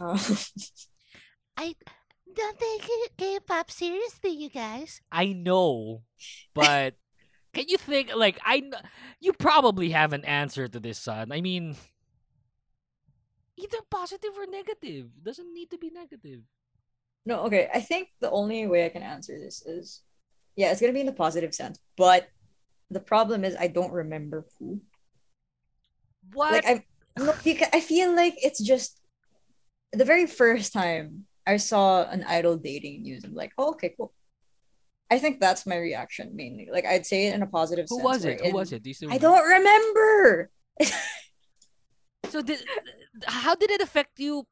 Oh. 0.00 0.16
I 1.60 1.76
don't 2.34 2.58
take 2.58 2.82
it 2.84 3.12
K-pop 3.16 3.70
seriously, 3.70 4.30
you 4.30 4.50
guys. 4.50 5.00
I 5.12 5.32
know, 5.32 6.02
but 6.54 6.94
can 7.54 7.64
you 7.68 7.78
think 7.78 8.14
like 8.14 8.38
I? 8.44 8.70
You 9.20 9.32
probably 9.32 9.90
have 9.90 10.12
an 10.12 10.24
answer 10.24 10.68
to 10.68 10.80
this, 10.80 10.98
son. 10.98 11.32
I 11.32 11.40
mean, 11.40 11.76
either 13.56 13.78
positive 13.90 14.32
or 14.36 14.46
negative. 14.46 15.08
Doesn't 15.22 15.52
need 15.54 15.70
to 15.70 15.78
be 15.78 15.90
negative. 15.90 16.40
No, 17.24 17.40
okay. 17.44 17.68
I 17.72 17.80
think 17.80 18.08
the 18.20 18.30
only 18.30 18.66
way 18.66 18.84
I 18.84 18.90
can 18.90 19.02
answer 19.02 19.38
this 19.38 19.62
is, 19.62 20.02
yeah, 20.54 20.70
it's 20.70 20.80
gonna 20.80 20.92
be 20.92 21.00
in 21.00 21.06
the 21.06 21.12
positive 21.12 21.54
sense. 21.54 21.78
But 21.96 22.28
the 22.90 23.00
problem 23.00 23.44
is, 23.44 23.56
I 23.58 23.68
don't 23.68 23.92
remember 23.92 24.46
who. 24.58 24.80
What? 26.32 26.52
Like 26.52 26.66
I, 26.66 26.84
no, 27.18 27.34
because 27.42 27.68
I 27.72 27.80
feel 27.80 28.14
like 28.14 28.34
it's 28.38 28.62
just 28.62 29.00
the 29.92 30.04
very 30.04 30.26
first 30.26 30.72
time 30.72 31.24
I 31.46 31.56
saw 31.58 32.02
an 32.10 32.24
idol 32.26 32.56
dating 32.56 33.02
news. 33.02 33.22
I'm 33.24 33.34
like, 33.34 33.52
oh, 33.56 33.70
okay, 33.78 33.94
cool. 33.96 34.12
I 35.10 35.18
think 35.22 35.38
that's 35.38 35.66
my 35.66 35.78
reaction 35.78 36.34
mainly. 36.34 36.68
Like 36.70 36.84
I'd 36.84 37.06
say 37.06 37.28
it 37.30 37.34
in 37.34 37.42
a 37.42 37.46
positive 37.46 37.86
Who 37.88 38.02
sense. 38.02 38.04
was 38.04 38.24
it? 38.26 38.42
Who 38.42 38.50
was 38.52 38.72
it? 38.74 38.82
Do 38.82 38.90
you 38.90 38.94
still 38.94 39.12
I 39.12 39.18
don't 39.18 39.46
remember. 39.46 40.50
So 42.30 42.42
did 42.42 42.58
how 43.26 43.54
did 43.54 43.70
it 43.70 43.80
affect 43.80 44.18
you? 44.18 44.44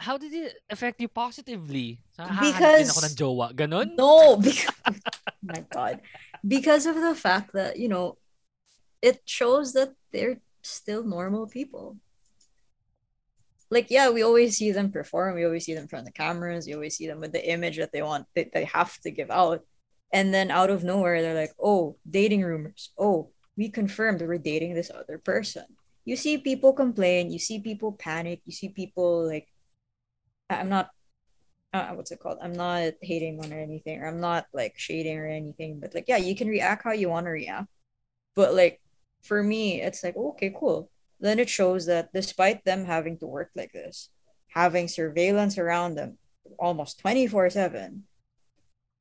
How 0.00 0.16
did 0.16 0.32
it 0.32 0.54
affect 0.70 1.00
you 1.02 1.08
positively? 1.12 2.00
Sa 2.16 2.24
hahanap 2.24 2.40
din 2.40 2.52
Because- 2.56 2.88
ako 2.88 3.00
ng 3.04 3.16
jowa. 3.20 3.46
Ganon? 3.52 3.86
No, 4.00 4.36
because 4.40 4.72
my 5.44 5.60
God, 5.68 6.00
because 6.40 6.86
of 6.88 6.96
the 6.96 7.12
fact 7.12 7.52
that 7.52 7.76
you 7.76 7.92
know, 7.92 8.16
it 9.04 9.20
shows 9.28 9.76
that 9.76 9.92
they're 10.08 10.40
still 10.64 11.04
normal 11.04 11.44
people. 11.46 12.00
Like 13.70 13.90
yeah, 13.90 14.10
we 14.10 14.22
always 14.22 14.56
see 14.56 14.72
them 14.72 14.90
perform. 14.90 15.34
We 15.34 15.44
always 15.44 15.64
see 15.64 15.74
them 15.74 15.84
in 15.84 15.88
front 15.88 16.06
the 16.06 16.12
cameras. 16.12 16.66
You 16.66 16.74
always 16.76 16.96
see 16.96 17.06
them 17.06 17.20
with 17.20 17.32
the 17.32 17.46
image 17.48 17.76
that 17.78 17.92
they 17.92 18.02
want 18.02 18.26
that 18.34 18.52
they 18.52 18.64
have 18.64 18.98
to 19.00 19.10
give 19.10 19.30
out, 19.30 19.64
and 20.12 20.32
then 20.32 20.50
out 20.50 20.70
of 20.70 20.84
nowhere 20.84 21.20
they're 21.22 21.34
like, 21.34 21.54
"Oh, 21.60 21.96
dating 22.08 22.42
rumors. 22.42 22.92
Oh, 22.98 23.30
we 23.56 23.68
confirmed 23.68 24.22
we're 24.22 24.38
dating 24.38 24.74
this 24.74 24.90
other 24.90 25.18
person." 25.18 25.64
You 26.04 26.16
see 26.16 26.38
people 26.38 26.72
complain. 26.72 27.30
You 27.30 27.38
see 27.38 27.60
people 27.60 27.92
panic. 27.92 28.40
You 28.46 28.52
see 28.52 28.70
people 28.70 29.26
like, 29.26 29.46
I'm 30.48 30.70
not 30.70 30.88
uh, 31.72 31.88
what's 31.90 32.10
it 32.10 32.20
called? 32.20 32.38
I'm 32.42 32.54
not 32.54 32.94
hating 33.02 33.40
on 33.40 33.52
or 33.52 33.58
anything, 33.58 34.00
or 34.00 34.06
I'm 34.08 34.20
not 34.20 34.46
like 34.52 34.78
shading 34.78 35.18
or 35.18 35.26
anything, 35.26 35.80
but 35.80 35.94
like, 35.94 36.06
yeah, 36.08 36.16
you 36.16 36.34
can 36.34 36.48
react 36.48 36.84
how 36.84 36.92
you 36.92 37.08
want 37.08 37.26
to 37.26 37.30
react. 37.30 37.68
But 38.34 38.54
like, 38.54 38.80
for 39.22 39.42
me, 39.42 39.82
it's 39.82 40.02
like, 40.02 40.16
okay, 40.16 40.54
cool. 40.58 40.90
Then 41.20 41.38
it 41.38 41.48
shows 41.48 41.86
that 41.86 42.12
despite 42.12 42.64
them 42.64 42.84
having 42.84 43.18
to 43.18 43.26
work 43.26 43.50
like 43.56 43.72
this, 43.72 44.10
having 44.48 44.88
surveillance 44.88 45.58
around 45.58 45.94
them 45.94 46.18
almost 46.58 47.00
24 47.00 47.50
7, 47.50 48.04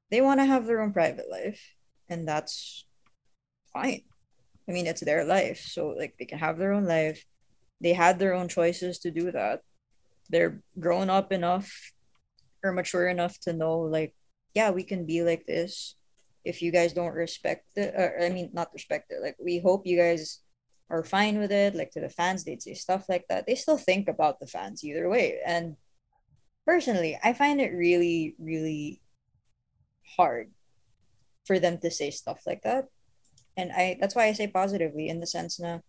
they 0.10 0.22
want 0.22 0.40
to 0.40 0.46
have 0.46 0.66
their 0.66 0.82
own 0.82 0.94
private 0.94 1.30
life. 1.30 1.76
And 2.10 2.28
that's 2.28 2.86
fine. 3.74 4.02
I 4.68 4.72
mean, 4.72 4.88
it's 4.88 5.02
their 5.02 5.26
life. 5.26 5.60
So, 5.60 5.90
like, 5.90 6.16
they 6.18 6.26
can 6.26 6.40
have 6.40 6.58
their 6.58 6.74
own 6.74 6.86
life. 6.86 7.24
They 7.80 7.94
had 7.94 8.20
their 8.20 8.34
own 8.34 8.48
choices 8.48 9.00
to 9.00 9.12
do 9.12 9.32
that. 9.32 9.62
They're 10.30 10.62
grown 10.80 11.10
up 11.10 11.32
enough 11.32 11.94
or 12.64 12.72
mature 12.72 13.08
enough 13.08 13.40
to 13.42 13.54
know 13.54 13.80
like 13.80 14.14
yeah 14.54 14.70
we 14.70 14.84
can 14.84 15.06
be 15.06 15.24
like 15.24 15.46
this 15.46 15.96
if 16.46 16.62
you 16.62 16.72
guys 16.72 16.94
don't 16.94 17.14
respect 17.14 17.66
it 17.76 17.94
or, 17.96 18.18
i 18.22 18.30
mean 18.30 18.50
not 18.54 18.74
respect 18.74 19.12
it 19.12 19.22
like 19.22 19.36
we 19.40 19.60
hope 19.60 19.86
you 19.86 19.98
guys 19.98 20.42
are 20.90 21.04
fine 21.04 21.38
with 21.38 21.52
it 21.52 21.76
like 21.76 21.92
to 21.92 22.00
the 22.00 22.10
fans 22.10 22.44
they'd 22.44 22.62
say 22.62 22.74
stuff 22.74 23.06
like 23.10 23.26
that 23.28 23.46
they 23.46 23.56
still 23.56 23.78
think 23.78 24.08
about 24.08 24.40
the 24.40 24.48
fans 24.48 24.84
either 24.84 25.10
way. 25.10 25.40
And 25.46 25.76
personally 26.66 27.18
i 27.24 27.32
find 27.32 27.62
it 27.62 27.72
really 27.72 28.36
really 28.40 29.02
hard 30.18 30.52
for 31.46 31.60
them 31.60 31.78
to 31.80 31.90
say 31.90 32.12
stuff 32.12 32.42
like 32.46 32.62
that. 32.64 32.88
And 33.56 33.72
i 33.72 33.98
that's 34.00 34.16
why 34.16 34.26
i 34.26 34.34
say 34.34 34.48
positively 34.48 35.08
in 35.08 35.20
the 35.20 35.28
sense 35.28 35.60
na 35.60 35.80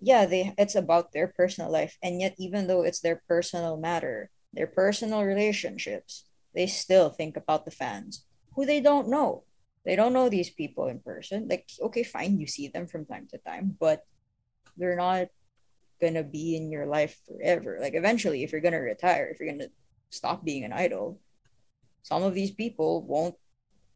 yeah 0.00 0.26
they 0.26 0.54
it's 0.58 0.74
about 0.74 1.12
their 1.12 1.28
personal 1.28 1.70
life. 1.70 1.96
And 2.02 2.20
yet 2.20 2.34
even 2.38 2.66
though 2.66 2.82
it's 2.82 3.00
their 3.00 3.22
personal 3.28 3.76
matter 3.76 4.30
their 4.52 4.66
personal 4.66 5.24
relationships 5.24 6.24
they 6.54 6.66
still 6.66 7.10
think 7.10 7.36
about 7.36 7.64
the 7.64 7.70
fans 7.70 8.24
who 8.54 8.64
they 8.64 8.80
don't 8.80 9.08
know. 9.08 9.44
They 9.84 9.94
don't 9.94 10.14
know 10.14 10.28
these 10.28 10.50
people 10.50 10.88
in 10.88 11.00
person. 11.00 11.48
Like 11.48 11.68
okay 11.80 12.02
fine 12.02 12.40
you 12.40 12.46
see 12.46 12.68
them 12.68 12.86
from 12.86 13.04
time 13.04 13.28
to 13.32 13.38
time 13.38 13.76
but 13.78 14.04
they're 14.76 14.96
not 14.96 15.28
gonna 16.00 16.22
be 16.22 16.56
in 16.56 16.70
your 16.70 16.86
life 16.86 17.18
forever. 17.26 17.78
Like 17.80 17.94
eventually 17.94 18.44
if 18.44 18.52
you're 18.52 18.60
gonna 18.60 18.80
retire 18.80 19.28
if 19.28 19.40
you're 19.40 19.50
gonna 19.50 19.70
stop 20.10 20.44
being 20.44 20.64
an 20.64 20.72
idol 20.72 21.20
some 22.06 22.22
of 22.22 22.34
these 22.34 22.52
people 22.52 23.02
won't 23.02 23.34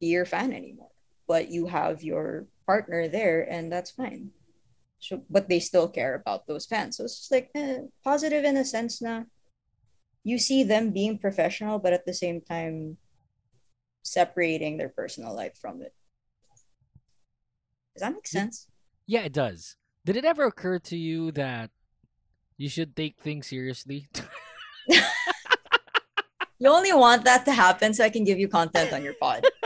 be 0.01 0.09
your 0.09 0.25
fan 0.27 0.53
anymore. 0.53 0.91
But 1.29 1.49
you 1.49 1.69
have 1.69 2.03
your 2.03 2.47
partner 2.67 3.07
there 3.07 3.47
and 3.49 3.71
that's 3.71 3.93
fine. 3.93 4.31
So 4.99 5.23
but 5.31 5.49
they 5.49 5.61
still 5.61 5.89
care 5.89 6.17
about 6.17 6.49
those 6.49 6.67
fans. 6.67 6.97
So 6.97 7.05
it's 7.05 7.19
just 7.19 7.31
like 7.31 7.51
eh, 7.55 7.87
positive 8.03 8.43
in 8.45 8.57
a 8.57 8.65
sense 8.65 9.01
na 9.01 9.31
you 10.25 10.39
see 10.39 10.65
them 10.65 10.91
being 10.91 11.19
professional 11.19 11.79
but 11.79 11.93
at 11.93 12.05
the 12.05 12.13
same 12.13 12.41
time 12.41 12.99
separating 14.03 14.77
their 14.77 14.89
personal 14.89 15.33
life 15.33 15.57
from 15.57 15.81
it. 15.81 15.95
Does 17.95 18.03
that 18.03 18.13
make 18.13 18.27
sense? 18.27 18.67
Yeah, 19.07 19.23
it 19.23 19.33
does. 19.33 19.77
Did 20.05 20.17
it 20.17 20.25
ever 20.25 20.45
occur 20.45 20.79
to 20.91 20.97
you 20.97 21.31
that 21.33 21.71
you 22.57 22.69
should 22.69 22.97
take 22.97 23.21
things 23.21 23.49
seriously? 23.49 24.09
you 26.59 26.69
only 26.69 26.93
want 26.93 27.25
that 27.25 27.45
to 27.45 27.53
happen 27.53 27.95
so 27.95 28.05
i 28.05 28.11
can 28.11 28.25
give 28.25 28.39
you 28.39 28.49
content 28.49 28.93
on 28.93 29.05
your 29.05 29.15
pod 29.15 29.47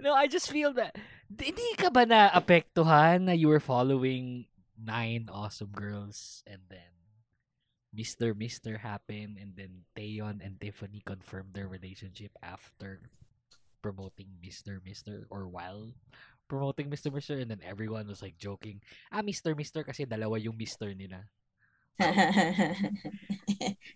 no, 0.00 0.14
I 0.14 0.26
just 0.26 0.50
feel 0.50 0.72
that 0.74 0.96
hindi 1.26 1.74
ka 1.76 1.90
ba 1.90 2.06
na 2.06 2.30
apektuhan 2.30 3.26
na 3.26 3.34
you 3.34 3.48
were 3.48 3.62
following 3.62 4.46
nine 4.78 5.26
awesome 5.32 5.72
girls 5.74 6.44
and 6.46 6.62
then 6.70 6.92
Mr. 7.96 8.36
Mr. 8.36 8.78
happened 8.78 9.40
and 9.40 9.56
then 9.56 9.88
Taeyeon 9.96 10.44
and 10.44 10.60
Tiffany 10.60 11.00
confirmed 11.00 11.56
their 11.56 11.66
relationship 11.66 12.30
after 12.44 13.08
promoting 13.80 14.36
Mr. 14.38 14.78
Mr. 14.84 15.24
or 15.32 15.48
while 15.48 15.96
promoting 16.48 16.90
Mr. 16.90 17.10
Mr. 17.12 17.40
and 17.40 17.50
then 17.50 17.60
everyone 17.66 18.06
was 18.06 18.22
like 18.22 18.38
joking, 18.38 18.80
ah 19.12 19.22
Mr. 19.22 19.54
Mr. 19.54 19.84
kasi 19.84 20.06
dalawa 20.06 20.38
yung 20.40 20.56
Mr. 20.56 20.94
nila. 20.96 21.26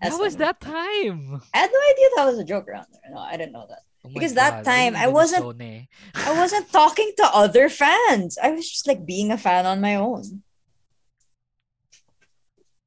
How 0.00 0.16
was 0.16 0.40
that 0.40 0.56
time? 0.56 1.36
i 1.52 1.58
had 1.60 1.68
no 1.68 1.82
idea 1.92 2.08
that 2.16 2.24
was 2.32 2.40
a 2.40 2.48
joke 2.48 2.64
around 2.64 2.88
there 2.96 3.12
no 3.12 3.20
i 3.20 3.36
didn't 3.36 3.52
know 3.52 3.68
that 3.68 3.84
Oh 4.00 4.08
because 4.08 4.32
that 4.40 4.64
time 4.64 4.96
i 4.96 5.04
wasn't 5.04 5.44
Indonesone. 5.44 5.84
i 6.16 6.32
wasn't 6.32 6.72
talking 6.72 7.12
to 7.20 7.28
other 7.36 7.68
fans 7.68 8.40
i 8.40 8.48
was 8.56 8.64
just 8.64 8.88
like 8.88 9.04
being 9.04 9.28
a 9.28 9.36
fan 9.36 9.68
on 9.68 9.84
my 9.84 10.00
own 10.00 10.40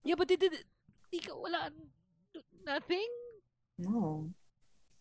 Yeah, 0.04 0.16
but 0.18 0.28
they 0.28 0.36
did 0.36 0.66
ka 1.24 1.32
wala 1.32 1.72
nothing? 2.66 3.08
No. 3.80 4.30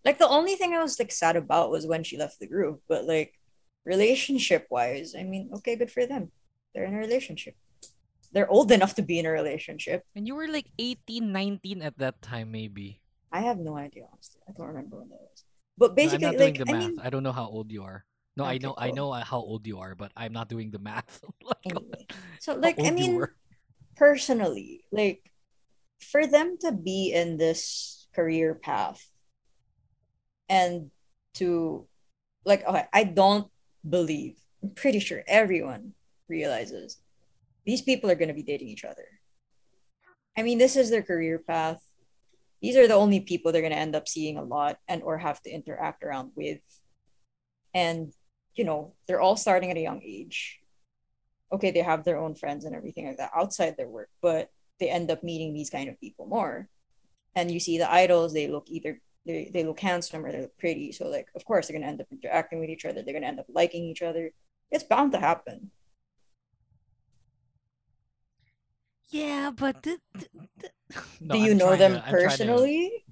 Like 0.05 0.19
the 0.19 0.29
only 0.29 0.55
thing 0.55 0.75
I 0.75 0.83
was 0.83 0.99
like 0.99 1.11
sad 1.11 1.37
about 1.37 1.71
was 1.71 1.87
when 1.87 2.03
she 2.05 2.17
left 2.19 2.39
the 2.39 2.47
group, 2.47 2.83
but 2.89 3.05
like 3.07 3.35
relationship 3.85 4.67
wise, 4.71 5.15
I 5.19 5.25
mean, 5.25 5.51
okay, 5.57 5.77
good 5.77 5.91
for 5.91 6.07
them. 6.07 6.33
They're 6.75 6.85
in 6.85 6.95
a 6.95 6.99
relationship. 6.99 7.57
They're 8.33 8.51
old 8.51 8.73
enough 8.73 8.95
to 8.97 9.03
be 9.03 9.19
in 9.19 9.27
a 9.27 9.31
relationship. 9.33 10.05
And 10.15 10.27
you 10.27 10.35
were 10.35 10.49
like 10.49 10.73
18, 10.79 11.33
19 11.33 11.83
at 11.83 11.99
that 11.99 12.23
time 12.23 12.51
maybe. 12.51 13.03
I 13.33 13.41
have 13.41 13.59
no 13.59 13.77
idea, 13.77 14.05
honestly. 14.13 14.41
I 14.49 14.53
don't 14.53 14.69
remember 14.69 14.99
when 14.99 15.09
that 15.11 15.21
was. 15.21 15.45
But 15.79 15.97
No, 16.01 16.11
basically, 16.11 16.11
I'm 16.11 16.21
not 16.21 16.37
like 16.37 16.37
doing 16.37 16.59
the 16.59 16.67
I 16.67 16.75
mean, 16.75 16.99
I 17.03 17.11
don't 17.11 17.23
know 17.23 17.33
how 17.33 17.47
old 17.47 17.71
you 17.73 17.85
are. 17.85 18.05
No, 18.37 18.45
I 18.45 18.59
Okay, 18.59 18.59
know 18.59 18.75
I 18.77 18.91
know 18.91 19.13
how 19.13 19.39
old 19.41 19.67
you 19.67 19.79
are, 19.81 19.95
but 19.95 20.13
I'm 20.17 20.33
not 20.33 20.49
doing 20.49 20.71
the 20.71 20.79
math. 20.79 21.21
anyway. 21.65 22.07
So 22.39 22.55
like 22.55 22.81
I 22.85 22.91
mean 22.91 23.27
personally, 23.97 24.85
like 24.93 25.23
for 26.01 26.27
them 26.27 26.59
to 26.63 26.73
be 26.73 27.13
in 27.13 27.37
this 27.39 28.09
career 28.15 28.55
path 28.55 29.05
and 30.49 30.91
to 31.35 31.87
like 32.45 32.65
okay, 32.67 32.87
I 32.93 33.05
don't 33.05 33.51
believe 33.89 34.37
I'm 34.63 34.71
pretty 34.71 35.01
sure 35.01 35.23
everyone 35.27 35.95
realizes 36.29 36.99
these 37.67 37.83
people 37.83 38.11
are 38.11 38.15
gonna 38.15 38.35
be 38.35 38.43
dating 38.43 38.69
each 38.69 38.85
other. 38.85 39.07
I 40.37 40.43
mean, 40.43 40.59
this 40.59 40.77
is 40.77 40.91
their 40.91 41.03
career 41.03 41.39
path. 41.39 41.83
These 42.61 42.77
are 42.77 42.87
the 42.87 42.95
only 42.95 43.21
people 43.21 43.53
they're 43.53 43.63
gonna 43.63 43.75
end 43.75 43.97
up 43.97 44.09
seeing 44.09 44.37
a 44.39 44.45
lot 44.45 44.79
and 44.89 45.03
or 45.03 45.19
have 45.19 45.43
to 45.43 45.51
interact 45.51 46.03
around 46.05 46.33
with. 46.35 46.61
And 47.75 48.13
you 48.55 48.65
know, 48.65 48.95
they're 49.07 49.21
all 49.21 49.37
starting 49.37 49.71
at 49.71 49.77
a 49.77 49.81
young 49.81 50.03
age 50.03 50.63
okay, 51.53 51.71
they 51.71 51.83
have 51.83 52.05
their 52.05 52.19
own 52.19 52.35
friends 52.35 52.65
and 52.65 52.75
everything 52.75 53.07
like 53.07 53.19
that 53.19 53.31
outside 53.37 53.77
their 53.77 53.89
work, 53.89 54.09
but 54.23 54.51
they 54.81 54.89
end 54.89 55.11
up 55.11 55.23
meeting 55.23 55.53
these 55.53 55.71
kind 55.71 55.89
of 55.89 56.01
people 56.01 56.27
more. 56.27 56.69
And 57.35 57.51
you 57.51 57.61
see 57.61 57.79
the 57.79 57.93
idols, 57.93 58.33
they 58.33 58.49
look 58.49 58.67
either 58.69 59.01
they, 59.27 59.51
they 59.53 59.65
look 59.65 59.79
handsome 59.81 60.25
or 60.25 60.33
they 60.33 60.41
look 60.43 60.57
pretty. 60.59 60.93
So 60.93 61.07
like 61.09 61.29
of 61.35 61.45
course 61.45 61.67
they're 61.69 61.79
gonna 61.79 61.91
end 61.91 62.01
up 62.01 62.07
interacting 62.11 62.61
with 62.61 62.71
each 62.71 62.85
other, 62.85 63.03
they're 63.03 63.15
gonna 63.15 63.27
end 63.27 63.41
up 63.41 63.47
liking 63.49 63.85
each 63.85 64.03
other. 64.03 64.31
It's 64.71 64.85
bound 64.85 65.13
to 65.13 65.19
happen. 65.21 65.71
Yeah, 69.11 69.51
but 69.55 69.83
th- 69.83 69.99
th- 70.17 70.29
th- 70.61 70.73
No, 71.21 71.35
Do 71.35 71.41
you 71.41 71.53
I'm 71.53 71.59
know 71.59 71.77
them 71.77 71.93
to- 71.93 71.99
I'm 71.99 72.05
to- 72.07 72.11
personally? 72.11 73.05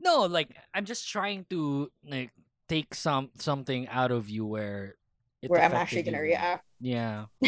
No, 0.00 0.22
like 0.22 0.50
I'm 0.74 0.84
just 0.84 1.08
trying 1.08 1.46
to 1.50 1.90
like 2.04 2.30
take 2.68 2.94
some 2.94 3.30
something 3.38 3.86
out 3.88 4.10
of 4.10 4.28
you 4.28 4.44
where 4.44 4.96
it 5.40 5.50
Where 5.50 5.62
I'm 5.62 5.72
actually 5.74 6.02
gonna 6.02 6.16
you. 6.18 6.22
react. 6.34 6.64
Yeah. 6.80 7.26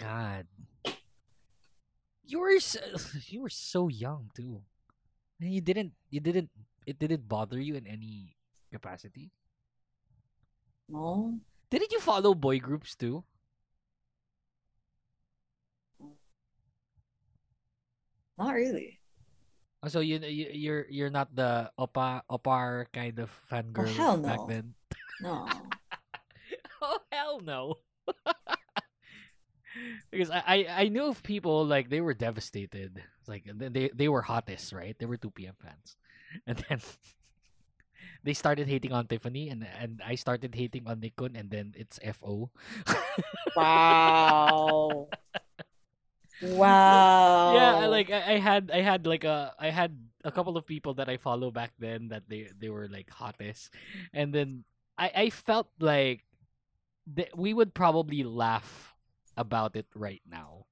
God. 0.00 0.46
You 2.24 2.40
were 2.40 2.58
so, 2.58 2.80
you 3.28 3.42
were 3.42 3.48
so 3.48 3.86
young 3.88 4.30
too. 4.34 4.62
And 5.40 5.52
you 5.52 5.60
didn't 5.60 5.92
you 6.10 6.20
didn't 6.20 6.50
it 6.86 6.98
didn't 6.98 7.28
bother 7.28 7.60
you 7.60 7.74
in 7.76 7.86
any 7.86 8.36
capacity? 8.72 9.30
No. 10.88 11.38
Didn't 11.70 11.92
you 11.92 12.00
follow 12.00 12.34
boy 12.34 12.58
groups 12.60 12.94
too? 12.94 13.24
Not 18.38 18.54
really. 18.54 19.00
Oh, 19.82 19.88
So 19.88 20.00
you, 20.00 20.18
you 20.20 20.46
you're 20.52 20.86
you're 20.90 21.10
not 21.10 21.34
the 21.34 21.70
opa 21.78 22.22
opar 22.28 22.88
kind 22.92 23.18
of 23.18 23.30
oh, 23.76 23.88
fangirl 23.88 23.88
Oh, 23.96 23.96
hell 23.96 24.16
no. 24.18 24.28
back 24.28 24.40
then. 24.48 24.74
No. 25.20 25.48
oh 26.82 26.98
hell 27.12 27.40
no. 27.40 27.80
Because 30.10 30.30
I, 30.30 30.42
I 30.46 30.56
I 30.68 30.88
knew 30.88 31.06
of 31.06 31.22
people 31.22 31.64
like 31.64 31.90
they 31.90 32.00
were 32.00 32.14
devastated. 32.14 33.02
Like 33.26 33.44
they 33.46 33.90
they, 33.92 34.08
were 34.08 34.22
hottest, 34.22 34.72
right? 34.72 34.96
They 34.98 35.06
were 35.06 35.16
two 35.16 35.30
PM 35.30 35.54
fans, 35.58 35.96
and 36.46 36.58
then 36.68 36.80
they 38.24 38.34
started 38.34 38.68
hating 38.68 38.92
on 38.92 39.06
Tiffany, 39.06 39.48
and 39.50 39.66
and 39.78 40.00
I 40.04 40.14
started 40.14 40.54
hating 40.54 40.86
on 40.86 41.00
Nichkhun, 41.00 41.38
and 41.38 41.50
then 41.50 41.74
it's 41.76 41.98
Fo. 42.14 42.50
Wow. 43.56 45.08
wow. 46.42 47.54
Yeah, 47.54 47.86
like 47.86 48.10
I, 48.10 48.34
I 48.34 48.38
had 48.38 48.70
I 48.72 48.80
had 48.80 49.06
like 49.06 49.24
a 49.24 49.54
I 49.58 49.70
had 49.70 49.96
a 50.24 50.30
couple 50.30 50.56
of 50.56 50.66
people 50.66 50.94
that 50.94 51.08
I 51.08 51.16
follow 51.16 51.50
back 51.50 51.72
then 51.78 52.08
that 52.08 52.28
they 52.28 52.50
they 52.58 52.68
were 52.68 52.88
like 52.88 53.10
hottest, 53.10 53.74
and 54.12 54.32
then 54.32 54.64
I 54.98 55.10
I 55.14 55.30
felt 55.30 55.68
like 55.78 56.24
that 57.14 57.36
we 57.38 57.54
would 57.54 57.74
probably 57.74 58.24
laugh 58.24 58.95
about 59.36 59.76
it 59.76 59.86
right 59.94 60.22
now 60.26 60.64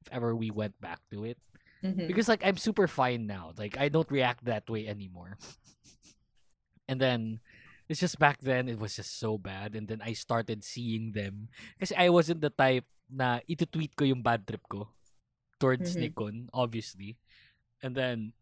if 0.00 0.08
ever 0.12 0.34
we 0.36 0.50
went 0.50 0.78
back 0.80 1.00
to 1.10 1.24
it. 1.24 1.38
Mhm. 1.84 2.08
because 2.08 2.28
like 2.32 2.40
I'm 2.40 2.56
super 2.56 2.88
fine 2.88 3.26
now. 3.28 3.52
Like 3.60 3.76
I 3.76 3.92
don't 3.92 4.08
react 4.10 4.48
that 4.48 4.64
way 4.72 4.88
anymore. 4.88 5.36
And 6.88 7.00
then 7.00 7.40
it's 7.88 8.00
just 8.00 8.18
back 8.18 8.40
then 8.40 8.68
it 8.68 8.78
was 8.78 8.96
just 8.96 9.18
so 9.18 9.36
bad. 9.38 9.74
And 9.74 9.88
then 9.88 10.00
I 10.04 10.12
started 10.12 10.64
seeing 10.64 11.12
them. 11.12 11.48
Because 11.76 11.92
I 11.96 12.08
wasn't 12.08 12.40
the 12.40 12.50
type 12.52 12.84
na 13.08 13.40
ito-tweet 13.48 13.96
ko 13.96 14.04
yung 14.04 14.22
bad 14.24 14.46
trip 14.48 14.64
ko 14.68 14.88
towards 15.60 15.92
Mhm. 15.96 16.00
Nichkhun 16.08 16.36
obviously. 16.52 17.16
And 17.84 17.92
then 17.96 18.32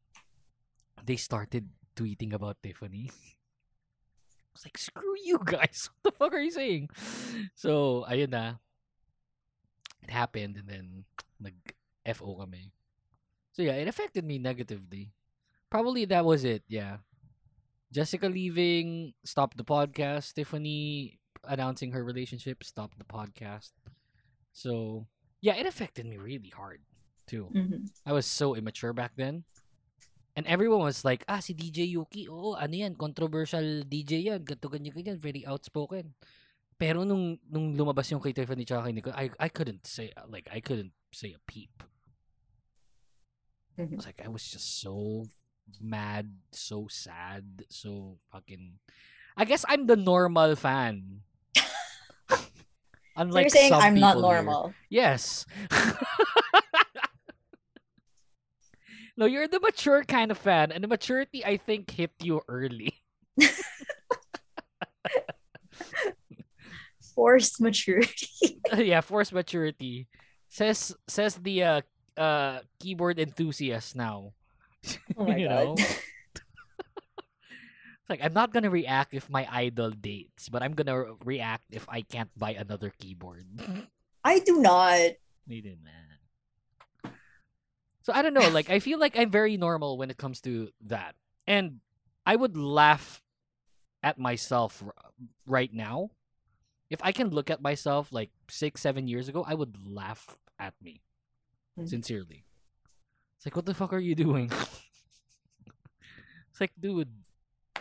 they 1.02 1.18
started 1.18 1.70
tweeting 1.98 2.32
about 2.32 2.62
Tiffany. 2.62 3.10
I 4.46 4.50
was 4.54 4.64
like 4.66 4.78
screw 4.78 5.16
you 5.24 5.38
guys. 5.42 5.90
What 6.02 6.14
the 6.14 6.18
fuck 6.18 6.32
are 6.34 6.42
you 6.44 6.54
saying? 6.54 6.90
So 7.58 8.02
ayun 8.06 8.30
na 8.30 8.62
it 10.03 10.11
happened 10.11 10.57
and 10.59 10.68
then 10.68 10.86
nag 11.40 11.55
FO 12.14 12.34
kami 12.34 12.70
so 13.55 13.62
yeah 13.62 13.78
it 13.78 13.86
affected 13.88 14.24
me 14.26 14.38
negatively 14.38 15.11
probably 15.70 16.05
that 16.05 16.24
was 16.24 16.44
it 16.44 16.62
yeah 16.68 16.98
Jessica 17.92 18.24
leaving 18.24 19.12
stopped 19.20 19.61
the 19.61 19.68
podcast. 19.68 20.32
Tiffany 20.32 21.20
announcing 21.44 21.92
her 21.92 22.00
relationship 22.00 22.64
stopped 22.64 22.96
the 22.96 23.05
podcast. 23.05 23.76
So 24.57 25.05
yeah, 25.44 25.61
it 25.61 25.68
affected 25.68 26.09
me 26.09 26.16
really 26.16 26.48
hard 26.48 26.80
too. 27.28 27.53
Mhm. 27.53 27.92
I 28.09 28.16
was 28.16 28.24
so 28.24 28.57
immature 28.57 28.96
back 28.96 29.12
then. 29.20 29.44
And 30.32 30.48
everyone 30.48 30.80
was 30.80 31.05
like, 31.05 31.28
ah, 31.28 31.44
si 31.44 31.53
DJ 31.53 31.84
Yuuki, 31.84 32.24
oo, 32.32 32.57
ano 32.57 32.72
yan, 32.72 32.96
controversial 32.96 33.84
DJ 33.84 34.32
yan, 34.32 34.40
ganto 34.40 34.72
ganyan 34.72 34.96
ganyan, 34.96 35.20
very 35.20 35.44
outspoken. 35.44 36.16
Pero 36.82 37.06
nung 37.06 37.38
nung 37.46 37.78
lumabas 37.78 38.10
yung 38.10 38.18
kay 38.18 38.34
Tiffany 38.34 38.66
tsaka 38.66 38.90
kay 38.90 38.92
Nico, 38.98 39.14
I, 39.14 39.30
I 39.38 39.46
couldn't 39.46 39.86
say, 39.86 40.10
like, 40.26 40.50
I 40.50 40.58
couldn't 40.58 40.90
say 41.14 41.30
a 41.30 41.38
peep. 41.46 41.70
Mm-hmm. 43.78 43.94
I 43.94 43.96
was 43.96 44.06
like, 44.06 44.18
I 44.18 44.26
was 44.26 44.42
just 44.42 44.82
so 44.82 45.30
mad, 45.78 46.26
so 46.50 46.90
sad, 46.90 47.70
so 47.70 48.18
fucking. 48.34 48.82
I 49.38 49.46
guess 49.46 49.64
I'm 49.68 49.86
the 49.86 49.94
normal 49.94 50.56
fan. 50.56 51.22
Unlike 53.16 53.44
you're 53.44 53.50
saying 53.50 53.72
I'm 53.78 53.94
not 53.94 54.16
people 54.18 54.28
here. 54.28 54.42
normal. 54.42 54.74
Yes. 54.90 55.46
no, 59.16 59.26
you're 59.26 59.46
the 59.46 59.60
mature 59.60 60.02
kind 60.02 60.32
of 60.34 60.38
fan, 60.38 60.72
and 60.72 60.82
the 60.82 60.88
maturity 60.88 61.46
I 61.46 61.58
think 61.58 61.92
hit 61.92 62.10
you 62.18 62.42
early. 62.48 63.01
Forced 67.14 67.60
maturity. 67.60 68.60
yeah, 68.76 69.00
forced 69.00 69.32
maturity. 69.32 70.08
Says 70.48 70.94
says 71.08 71.36
the 71.36 71.62
uh 71.62 71.80
uh 72.16 72.60
keyboard 72.80 73.18
enthusiast 73.18 73.96
now. 73.96 74.32
Oh 75.16 75.24
my 75.26 75.36
you 75.40 75.48
God. 75.48 75.64
know? 75.64 75.74
it's 75.78 76.00
like 78.08 78.20
I'm 78.22 78.32
not 78.34 78.52
gonna 78.52 78.70
react 78.70 79.14
if 79.14 79.30
my 79.30 79.46
idol 79.50 79.90
dates, 79.90 80.48
but 80.48 80.62
I'm 80.62 80.72
gonna 80.74 80.96
re- 80.98 81.12
react 81.24 81.64
if 81.70 81.88
I 81.88 82.02
can't 82.02 82.30
buy 82.36 82.52
another 82.54 82.92
keyboard. 82.98 83.46
I 84.24 84.38
do 84.40 84.60
not. 84.60 85.16
Needed 85.46 85.78
man. 85.82 87.12
So 88.02 88.12
I 88.12 88.22
don't 88.22 88.34
know, 88.34 88.48
like 88.48 88.68
I 88.70 88.80
feel 88.80 88.98
like 88.98 89.16
I'm 89.18 89.30
very 89.30 89.56
normal 89.56 89.96
when 89.96 90.10
it 90.10 90.18
comes 90.18 90.40
to 90.42 90.70
that. 90.86 91.14
And 91.46 91.80
I 92.26 92.36
would 92.36 92.56
laugh 92.56 93.22
at 94.02 94.18
myself 94.18 94.82
r- 94.84 94.92
right 95.46 95.72
now. 95.72 96.10
If 96.93 97.01
I 97.03 97.11
can 97.11 97.32
look 97.32 97.49
at 97.49 97.64
myself 97.64 98.12
like 98.12 98.28
6 98.53 98.76
7 98.76 99.09
years 99.09 99.32
ago, 99.32 99.40
I 99.49 99.57
would 99.57 99.80
laugh 99.80 100.36
at 100.61 100.76
me. 100.84 101.01
Mhm. 101.80 101.88
Sincerely. 101.88 102.45
It's 103.36 103.47
like 103.49 103.57
what 103.57 103.64
the 103.64 103.72
fuck 103.72 103.97
are 103.97 103.99
you 103.99 104.14
doing? 104.14 104.53
it's 106.53 106.61
like 106.61 106.76
dude, 106.78 107.11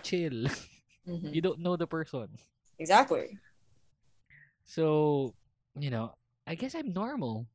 chill. 0.02 0.48
Mhm. 1.02 1.34
You 1.34 1.42
don't 1.42 1.58
know 1.60 1.76
the 1.76 1.90
person. 1.90 2.30
Exactly. 2.78 3.42
So, 4.70 5.34
you 5.74 5.90
know, 5.90 6.14
I 6.46 6.54
guess 6.54 6.76
I'm 6.78 6.94
normal. 6.94 7.50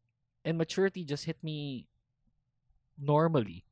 And 0.44 0.58
maturity 0.58 1.04
just 1.06 1.24
hit 1.30 1.38
me 1.46 1.86
normally 2.98 3.62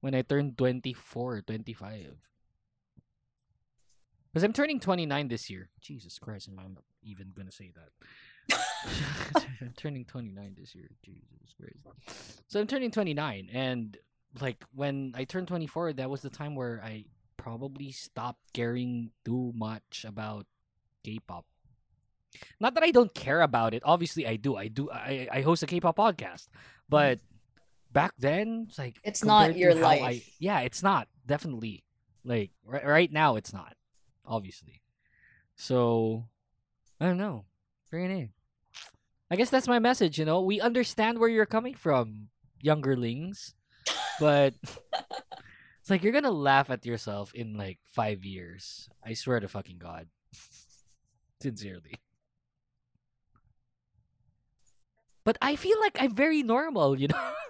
when 0.00 0.14
I 0.16 0.22
turned 0.22 0.56
24, 0.56 1.42
25. 1.44 2.16
Because 4.32 4.44
I'm 4.44 4.56
turning 4.56 4.80
29 4.80 5.28
this 5.28 5.50
year. 5.52 5.68
Jesus 5.80 6.18
Christ, 6.18 6.48
am 6.48 6.58
I 6.58 6.64
even 7.06 7.32
going 7.34 7.46
to 7.46 7.52
say 7.52 7.72
that? 7.74 8.58
I'm 9.62 9.72
turning 9.76 10.04
29 10.04 10.56
this 10.58 10.74
year. 10.74 10.90
Jesus 11.04 11.54
Christ. 11.58 12.42
So 12.48 12.60
I'm 12.60 12.66
turning 12.66 12.90
29. 12.90 13.50
And, 13.52 13.96
like, 14.40 14.64
when 14.74 15.12
I 15.16 15.24
turned 15.24 15.48
24, 15.48 15.94
that 15.94 16.10
was 16.10 16.20
the 16.20 16.30
time 16.30 16.54
where 16.54 16.82
I 16.84 17.04
probably 17.36 17.92
stopped 17.92 18.40
caring 18.52 19.10
too 19.24 19.52
much 19.54 20.04
about 20.06 20.46
K 21.04 21.18
pop. 21.26 21.46
Not 22.60 22.74
that 22.74 22.82
I 22.82 22.90
don't 22.90 23.14
care 23.14 23.40
about 23.40 23.74
it. 23.74 23.82
Obviously, 23.84 24.26
I 24.26 24.36
do. 24.36 24.56
I 24.56 24.68
do. 24.68 24.90
I, 24.90 25.28
I 25.32 25.40
host 25.40 25.62
a 25.62 25.66
K-pop 25.66 25.96
podcast, 25.96 26.48
but 26.88 27.18
mm-hmm. 27.18 27.92
back 27.92 28.12
then, 28.18 28.66
it's 28.68 28.78
like 28.78 28.98
It's 29.04 29.24
not 29.24 29.56
your 29.56 29.74
how 29.78 29.86
I- 29.86 30.00
life. 30.00 30.30
yeah, 30.38 30.60
it's 30.60 30.82
not 30.82 31.08
definitely 31.24 31.84
like 32.24 32.50
right, 32.64 32.84
right 32.84 33.12
now. 33.12 33.36
It's 33.36 33.52
not 33.52 33.74
obviously. 34.26 34.82
So 35.56 36.28
I 37.00 37.06
don't 37.06 37.18
know. 37.18 37.44
Bring 37.90 38.10
it 38.10 38.14
in. 38.14 38.30
I 39.30 39.36
guess 39.36 39.50
that's 39.50 39.68
my 39.68 39.78
message. 39.78 40.18
You 40.18 40.24
know, 40.24 40.40
we 40.40 40.60
understand 40.60 41.18
where 41.18 41.28
you're 41.28 41.46
coming 41.46 41.74
from, 41.74 42.28
youngerlings, 42.64 43.54
but 44.20 44.54
it's 45.80 45.90
like 45.90 46.02
you're 46.02 46.12
gonna 46.12 46.30
laugh 46.30 46.70
at 46.70 46.86
yourself 46.86 47.34
in 47.34 47.56
like 47.56 47.78
five 47.84 48.24
years. 48.24 48.88
I 49.04 49.14
swear 49.14 49.40
to 49.40 49.48
fucking 49.48 49.78
god. 49.78 50.08
Sincerely. 51.42 52.00
But 55.24 55.38
I 55.42 55.56
feel 55.56 55.80
like 55.80 55.96
I'm 56.00 56.14
very 56.14 56.42
normal, 56.42 56.98
you 56.98 57.08
know. 57.08 57.32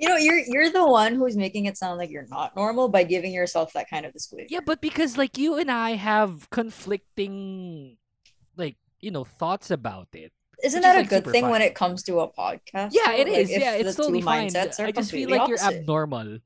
You 0.00 0.08
know, 0.08 0.16
you're 0.16 0.38
you're 0.38 0.70
the 0.70 0.86
one 0.86 1.16
who's 1.16 1.36
making 1.36 1.66
it 1.66 1.76
sound 1.76 1.98
like 1.98 2.08
you're 2.08 2.28
not 2.28 2.54
normal 2.54 2.88
by 2.88 3.02
giving 3.02 3.32
yourself 3.32 3.72
that 3.72 3.90
kind 3.90 4.06
of 4.06 4.12
display. 4.12 4.46
Yeah, 4.48 4.60
but 4.64 4.80
because 4.80 5.18
like 5.18 5.36
you 5.36 5.58
and 5.58 5.68
I 5.72 5.94
have 5.94 6.48
conflicting, 6.50 7.96
like 8.58 8.76
you 9.00 9.10
know, 9.10 9.24
thoughts 9.24 9.70
about 9.70 10.08
it. 10.12 10.32
Isn't 10.62 10.82
that 10.82 10.96
is, 10.96 10.98
a 10.98 11.14
like, 11.14 11.24
good 11.24 11.32
thing 11.32 11.48
when 11.48 11.62
it 11.62 11.76
comes 11.76 12.02
to 12.04 12.18
a 12.18 12.28
podcast? 12.28 12.90
Yeah, 12.90 13.12
it 13.12 13.28
Like, 13.28 13.38
is. 13.38 13.50
yeah, 13.50 13.74
it's 13.74 13.94
totally 13.94 14.20
fine. 14.22 14.50
I 14.56 14.66
just 14.90 15.12
feel 15.12 15.30
like 15.30 15.46
you're 15.48 15.60
abnormal. 15.60 16.38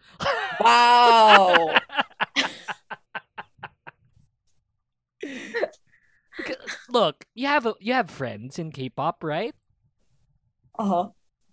Wow. 0.61 1.79
Look, 6.91 7.25
you 7.35 7.47
have 7.47 7.65
a, 7.67 7.75
you 7.81 7.95
have 7.95 8.11
friends 8.11 8.59
in 8.59 8.71
K-pop, 8.71 9.25
right? 9.25 9.55
Uh 10.79 10.85
huh. 10.85 11.09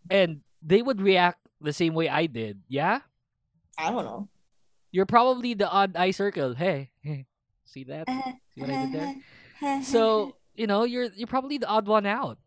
And 0.10 0.42
they 0.62 0.82
would 0.82 1.02
react 1.02 1.40
the 1.62 1.72
same 1.72 1.94
way 1.94 2.10
I 2.10 2.26
did. 2.26 2.60
Yeah. 2.68 3.02
I 3.78 3.92
don't 3.92 4.04
know. 4.04 4.28
You're 4.92 5.06
probably 5.06 5.54
the 5.54 5.70
odd 5.70 5.96
eye 5.96 6.12
circle. 6.12 6.56
Hey, 6.56 6.92
hey, 7.02 7.26
see 7.64 7.84
that? 7.86 8.08
See 8.56 8.62
what 8.62 8.70
I 8.70 8.86
did 8.86 8.94
there? 8.94 9.16
So 9.84 10.36
you 10.60 10.68
know, 10.68 10.84
you're 10.84 11.08
you're 11.16 11.26
probably 11.26 11.58
the 11.58 11.68
odd 11.68 11.88
one 11.88 12.06
out. 12.06 12.38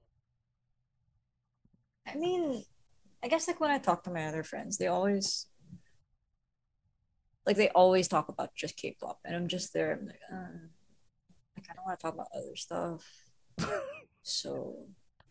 I 2.07 2.15
mean, 2.15 2.63
I 3.25 3.29
guess 3.29 3.49
like 3.49 3.59
when 3.59 3.71
I 3.71 3.79
talk 3.79 4.05
to 4.05 4.11
my 4.11 4.27
other 4.27 4.43
friends, 4.43 4.77
they 4.77 4.89
always 4.89 5.47
like 7.47 7.57
they 7.57 7.71
always 7.71 8.09
talk 8.09 8.29
about 8.29 8.55
just 8.55 8.77
K-pop, 8.77 9.19
and 9.25 9.35
I'm 9.35 9.49
just 9.49 9.73
there. 9.73 9.97
I'm 9.97 10.05
like, 10.05 10.21
uh, 10.31 10.61
like 11.57 11.67
I 11.71 11.75
don't 11.75 11.87
want 11.87 11.99
to 11.99 12.03
talk 12.05 12.13
about 12.13 12.29
other 12.37 12.55
stuff. 12.55 13.01
so 14.23 14.77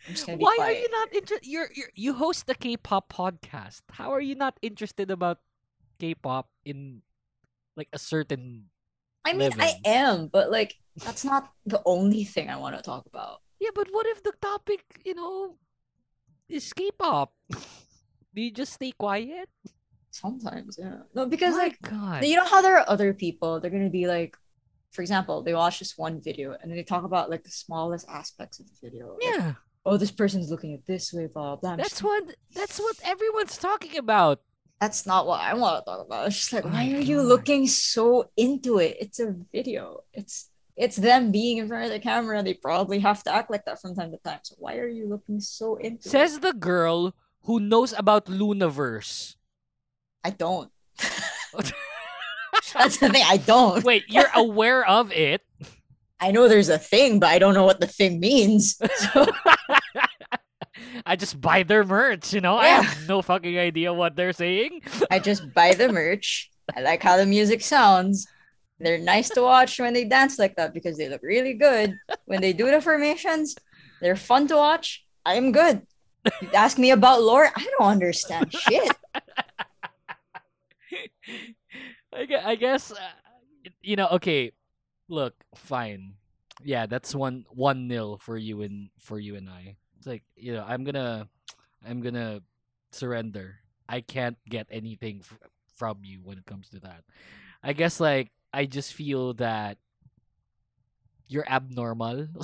I'm 0.07 0.15
just 0.15 0.25
gonna 0.25 0.39
be 0.39 0.43
Why 0.43 0.55
quiet. 0.57 0.77
are 0.77 0.79
you 0.81 0.89
not 0.89 1.13
interested? 1.13 1.47
You're, 1.47 1.69
you're 1.75 1.93
you 1.93 2.13
host 2.13 2.47
the 2.47 2.55
K-pop 2.55 3.13
podcast. 3.13 3.83
How 3.91 4.09
are 4.09 4.21
you 4.21 4.33
not 4.33 4.57
interested 4.63 5.11
about 5.11 5.37
K-pop 5.99 6.49
in 6.65 7.03
like 7.77 7.89
a 7.93 7.99
certain? 7.99 8.73
I 9.25 9.33
mean, 9.33 9.51
I 9.59 9.73
am, 9.85 10.27
but 10.27 10.51
like 10.51 10.75
that's 10.97 11.23
not 11.23 11.49
the 11.65 11.81
only 11.85 12.23
thing 12.23 12.49
I 12.49 12.57
want 12.57 12.75
to 12.75 12.81
talk 12.81 13.05
about. 13.05 13.41
Yeah, 13.59 13.69
but 13.75 13.87
what 13.91 14.05
if 14.07 14.23
the 14.23 14.33
topic, 14.41 14.83
you 15.05 15.13
know, 15.15 15.55
is 16.49 16.73
K-pop? 16.73 17.31
Do 18.33 18.41
you 18.41 18.51
just 18.51 18.73
stay 18.73 18.91
quiet? 18.91 19.49
Sometimes, 20.09 20.77
yeah. 20.81 20.99
No, 21.13 21.25
because 21.25 21.55
My 21.55 21.63
like 21.63 21.81
God. 21.81 22.23
you 22.25 22.35
know 22.35 22.45
how 22.45 22.61
there 22.61 22.77
are 22.77 22.85
other 22.89 23.13
people. 23.13 23.59
They're 23.59 23.71
gonna 23.71 23.89
be 23.89 24.07
like, 24.07 24.35
for 24.91 25.01
example, 25.01 25.41
they 25.43 25.53
watch 25.53 25.79
this 25.79 25.97
one 25.97 26.19
video 26.21 26.51
and 26.59 26.69
then 26.71 26.75
they 26.77 26.83
talk 26.83 27.03
about 27.03 27.29
like 27.29 27.43
the 27.43 27.51
smallest 27.51 28.07
aspects 28.09 28.59
of 28.59 28.65
the 28.67 28.75
video. 28.81 29.13
like, 29.13 29.23
Yeah. 29.23 29.53
oh, 29.85 29.97
this 29.97 30.11
person's 30.11 30.49
looking 30.49 30.73
at 30.73 30.85
this 30.85 31.13
way, 31.13 31.27
blah 31.27 31.55
blah. 31.55 31.71
I'm 31.71 31.77
That's 31.77 31.89
just- 31.91 32.03
what 32.03 32.35
that's 32.55 32.79
what 32.79 32.97
everyone's 33.03 33.57
talking 33.57 33.97
about. 33.97 34.41
That's 34.81 35.05
not 35.05 35.27
what 35.27 35.39
I 35.39 35.53
want 35.53 35.85
to 35.85 35.91
talk 35.91 36.03
about. 36.03 36.27
It's 36.27 36.37
just 36.37 36.53
like, 36.53 36.65
Oh 36.65 36.69
why 36.69 36.91
are 36.91 36.99
you 36.99 37.21
looking 37.21 37.67
so 37.67 38.31
into 38.35 38.79
it? 38.79 38.97
It's 38.99 39.19
a 39.19 39.35
video. 39.53 40.01
It's 40.11 40.49
it's 40.75 40.95
them 40.95 41.31
being 41.31 41.57
in 41.57 41.67
front 41.67 41.85
of 41.85 41.91
the 41.91 41.99
camera. 41.99 42.41
They 42.41 42.55
probably 42.55 42.97
have 42.97 43.21
to 43.25 43.31
act 43.31 43.51
like 43.51 43.63
that 43.65 43.79
from 43.79 43.93
time 43.93 44.09
to 44.09 44.17
time. 44.17 44.39
So 44.41 44.55
why 44.57 44.77
are 44.77 44.87
you 44.87 45.07
looking 45.07 45.39
so 45.39 45.75
into 45.75 46.07
it? 46.07 46.09
Says 46.09 46.39
the 46.39 46.53
girl 46.53 47.13
who 47.43 47.59
knows 47.59 47.93
about 47.93 48.25
LOONAverse. 48.25 49.35
I 50.23 50.31
don't. 50.31 50.71
That's 52.73 52.97
the 52.97 53.09
thing. 53.09 53.23
I 53.27 53.37
don't. 53.37 53.83
Wait, 53.83 54.05
you're 54.07 54.31
aware 54.33 54.87
of 54.87 55.11
it? 55.11 55.41
I 56.19 56.31
know 56.31 56.47
there's 56.47 56.69
a 56.69 56.79
thing, 56.79 57.19
but 57.19 57.29
I 57.29 57.37
don't 57.37 57.53
know 57.53 57.65
what 57.65 57.79
the 57.79 57.87
thing 57.87 58.19
means. 58.19 58.81
So 59.13 59.27
I 61.05 61.15
just 61.15 61.39
buy 61.39 61.63
their 61.63 61.83
merch, 61.83 62.33
you 62.33 62.41
know? 62.41 62.57
I 62.57 62.67
have 62.67 63.07
no 63.07 63.21
fucking 63.21 63.57
idea 63.57 63.93
what 63.93 64.15
they're 64.15 64.33
saying. 64.33 64.81
I 65.09 65.19
just 65.19 65.53
buy 65.53 65.73
the 65.73 65.91
merch. 65.91 66.49
I 66.75 66.81
like 66.81 67.03
how 67.03 67.17
the 67.17 67.25
music 67.25 67.61
sounds. 67.61 68.27
They're 68.79 68.97
nice 68.97 69.29
to 69.31 69.41
watch 69.41 69.79
when 69.79 69.93
they 69.93 70.05
dance 70.05 70.39
like 70.39 70.55
that 70.55 70.73
because 70.73 70.97
they 70.97 71.07
look 71.07 71.21
really 71.21 71.53
good. 71.53 71.97
When 72.25 72.41
they 72.41 72.53
do 72.53 72.69
the 72.71 72.81
formations, 72.81 73.55
they're 74.01 74.15
fun 74.15 74.47
to 74.47 74.55
watch. 74.55 75.05
I'm 75.25 75.51
good. 75.51 75.85
You 76.41 76.49
ask 76.53 76.77
me 76.77 76.91
about 76.91 77.21
lore, 77.21 77.49
I 77.55 77.67
don't 77.77 77.87
understand 77.87 78.53
shit. 78.53 78.91
I 82.13 82.25
guess, 82.25 82.43
I 82.45 82.55
guess 82.55 82.91
uh, 82.91 82.97
you 83.81 83.95
know, 83.95 84.07
okay. 84.13 84.51
Look, 85.07 85.33
fine. 85.55 86.13
Yeah, 86.63 86.85
that's 86.85 87.15
one 87.15 87.45
one 87.49 87.87
nil 87.87 88.17
for 88.17 88.37
you 88.37 88.61
and 88.61 88.89
for 88.99 89.19
you 89.19 89.35
and 89.35 89.49
I. 89.49 89.77
It's 90.01 90.07
like, 90.07 90.23
you 90.35 90.53
know, 90.57 90.65
I'm 90.67 90.83
to 90.97 91.27
I'm 91.85 92.01
to 92.01 92.41
surrender. 92.91 93.61
I 93.87 94.01
can't 94.01 94.37
get 94.49 94.65
anything 94.71 95.21
f- 95.21 95.37
from 95.77 95.99
you 96.01 96.21
when 96.23 96.39
it 96.39 96.45
comes 96.47 96.69
to 96.69 96.79
that. 96.79 97.05
I 97.61 97.73
guess 97.73 97.99
like 97.99 98.31
I 98.51 98.65
just 98.65 98.93
feel 98.97 99.35
that 99.35 99.77
you're 101.27 101.47
abnormal. 101.47 102.27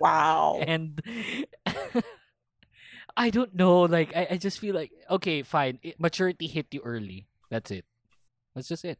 Wow. 0.00 0.58
and 0.66 1.00
I 3.16 3.30
don't 3.30 3.54
know. 3.54 3.82
Like 3.82 4.14
I, 4.16 4.26
I 4.32 4.36
just 4.38 4.58
feel 4.58 4.74
like 4.74 4.90
okay, 5.08 5.42
fine. 5.42 5.78
It, 5.82 6.00
maturity 6.00 6.46
hit 6.48 6.66
you 6.72 6.80
early. 6.84 7.26
That's 7.50 7.70
it. 7.70 7.84
That's 8.54 8.68
just 8.68 8.84
it. 8.84 8.98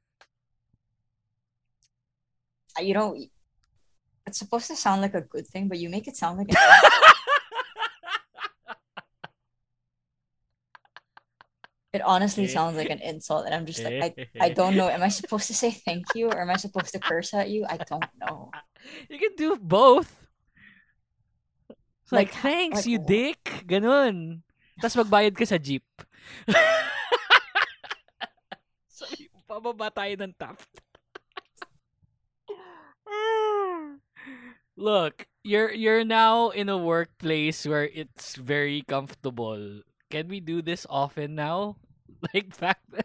Uh, 2.78 2.82
You 2.82 2.94
know, 2.94 3.16
it's 4.26 4.38
supposed 4.38 4.66
to 4.68 4.76
sound 4.76 5.02
like 5.02 5.14
a 5.14 5.20
good 5.20 5.46
thing, 5.46 5.68
but 5.68 5.78
you 5.78 5.88
make 5.88 6.08
it 6.08 6.16
sound 6.16 6.38
like 6.38 6.48
It 11.94 12.02
honestly 12.02 12.50
eh. 12.50 12.50
sounds 12.50 12.74
like 12.74 12.90
an 12.90 12.98
insult, 12.98 13.46
and 13.46 13.54
I'm 13.54 13.70
just 13.70 13.78
like, 13.78 14.02
I, 14.02 14.10
I 14.42 14.48
eh. 14.50 14.54
don't 14.58 14.74
know. 14.74 14.90
Am 14.94 14.98
I 14.98 15.14
supposed 15.14 15.46
to 15.46 15.54
say 15.54 15.70
thank 15.70 16.10
you, 16.18 16.26
or 16.26 16.42
am 16.42 16.50
I 16.50 16.58
supposed 16.58 16.90
to 16.90 16.98
curse 16.98 17.30
at 17.32 17.48
you? 17.48 17.62
I 17.70 17.78
don't 17.78 18.10
know. 18.18 18.50
You 19.08 19.16
can 19.16 19.32
do 19.38 19.56
both. 19.56 20.28
Like, 22.12 22.28
Like, 22.28 22.32
thanks, 22.36 22.84
like 22.84 22.90
you 22.90 22.98
what? 23.00 23.08
dick. 23.08 23.42
Ganun. 23.64 24.44
Tapos 24.76 24.92
magbayad 25.00 25.32
ka 25.32 25.48
sa 25.48 25.56
jeep. 25.56 25.88
so, 28.92 29.08
pababa 29.48 29.88
tayo 29.88 30.12
ng 30.20 30.36
top. 30.36 30.60
Look, 34.76 35.24
you're 35.40 35.72
you're 35.72 36.04
now 36.04 36.50
in 36.50 36.68
a 36.68 36.76
workplace 36.76 37.64
where 37.64 37.88
it's 37.88 38.36
very 38.36 38.84
comfortable. 38.84 39.80
Can 40.12 40.28
we 40.28 40.44
do 40.44 40.60
this 40.60 40.84
often 40.92 41.40
now? 41.40 41.80
Like 42.34 42.58
back 42.58 42.78
then? 42.90 43.02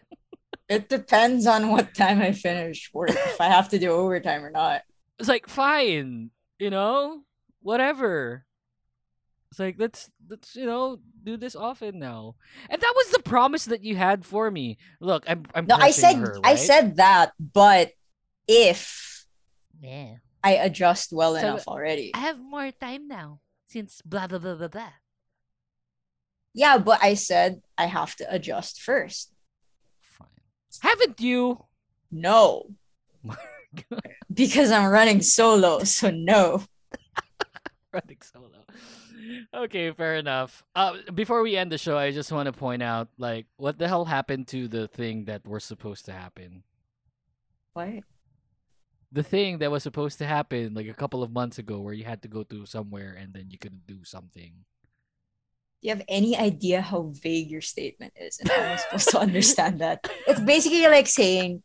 It 0.69 0.89
depends 0.89 1.47
on 1.47 1.69
what 1.69 1.95
time 1.95 2.21
I 2.21 2.31
finish 2.31 2.91
work, 2.93 3.09
if 3.09 3.41
I 3.41 3.45
have 3.47 3.69
to 3.69 3.79
do 3.79 3.89
overtime 3.91 4.45
or 4.45 4.51
not. 4.51 4.83
It's 5.17 5.27
like 5.29 5.47
fine, 5.49 6.29
you 6.59 6.69
know, 6.69 7.23
whatever. 7.61 8.45
It's 9.51 9.59
like 9.59 9.75
let's 9.79 10.09
let's 10.29 10.55
you 10.55 10.65
know 10.67 10.99
do 11.23 11.35
this 11.37 11.55
often 11.55 11.97
now, 11.97 12.35
and 12.69 12.79
that 12.79 12.93
was 12.95 13.09
the 13.09 13.23
promise 13.23 13.65
that 13.65 13.83
you 13.83 13.95
had 13.95 14.25
for 14.25 14.51
me. 14.51 14.77
Look, 15.01 15.25
I'm 15.27 15.45
I'm 15.55 15.65
No, 15.65 15.75
I 15.75 15.89
said 15.89 16.15
her, 16.17 16.37
I 16.43 16.55
said 16.55 16.97
that, 16.97 17.33
but 17.39 17.91
if 18.47 19.25
Yeah. 19.81 20.21
I 20.43 20.53
adjust 20.53 21.11
well 21.11 21.33
So, 21.33 21.39
enough 21.39 21.67
already. 21.67 22.13
I 22.13 22.19
have 22.19 22.39
more 22.39 22.71
time 22.71 23.07
now 23.07 23.41
since 23.67 24.01
blah 24.05 24.27
blah 24.27 24.37
blah 24.39 24.55
blah 24.55 24.69
blah. 24.69 24.93
Yeah, 26.53 26.77
but 26.77 26.99
I 27.01 27.13
said 27.13 27.61
I 27.77 27.85
have 27.85 28.15
to 28.17 28.33
adjust 28.33 28.81
first. 28.81 29.31
Fine. 30.01 30.27
Haven't 30.81 31.21
you? 31.21 31.63
No. 32.11 32.65
because 34.33 34.71
I'm 34.71 34.89
running 34.89 35.21
solo, 35.21 35.83
so 35.83 36.09
no. 36.09 36.63
running 37.93 38.17
solo. 38.21 38.49
Okay, 39.53 39.91
fair 39.91 40.15
enough. 40.15 40.63
Uh, 40.75 40.97
before 41.13 41.41
we 41.43 41.55
end 41.55 41.71
the 41.71 41.77
show, 41.77 41.97
I 41.97 42.11
just 42.11 42.31
want 42.31 42.47
to 42.47 42.53
point 42.53 42.81
out, 42.81 43.09
like, 43.17 43.45
what 43.57 43.77
the 43.77 43.87
hell 43.87 44.05
happened 44.05 44.47
to 44.49 44.67
the 44.67 44.87
thing 44.87 45.25
that 45.25 45.45
was 45.45 45.63
supposed 45.63 46.05
to 46.05 46.13
happen? 46.13 46.63
What? 47.73 48.03
The 49.11 49.23
thing 49.23 49.59
that 49.59 49.71
was 49.71 49.83
supposed 49.83 50.19
to 50.19 50.25
happen 50.25 50.73
like 50.73 50.87
a 50.87 50.93
couple 50.93 51.23
of 51.23 51.31
months 51.31 51.57
ago, 51.57 51.79
where 51.79 51.93
you 51.93 52.03
had 52.03 52.21
to 52.23 52.27
go 52.27 52.43
to 52.43 52.65
somewhere 52.65 53.17
and 53.19 53.33
then 53.33 53.49
you 53.49 53.57
couldn't 53.57 53.87
do 53.87 54.03
something. 54.03 54.65
Do 55.81 55.87
you 55.87 55.95
have 55.95 56.03
any 56.09 56.35
idea 56.37 56.81
how 56.81 57.11
vague 57.23 57.49
your 57.49 57.61
statement 57.61 58.13
is 58.19 58.39
and 58.39 58.49
how 58.49 58.61
I'm 58.61 58.77
supposed 58.77 59.09
to 59.09 59.19
understand 59.19 59.79
that? 59.79 60.07
It's 60.27 60.39
basically 60.41 60.83
like 60.87 61.07
saying, 61.07 61.63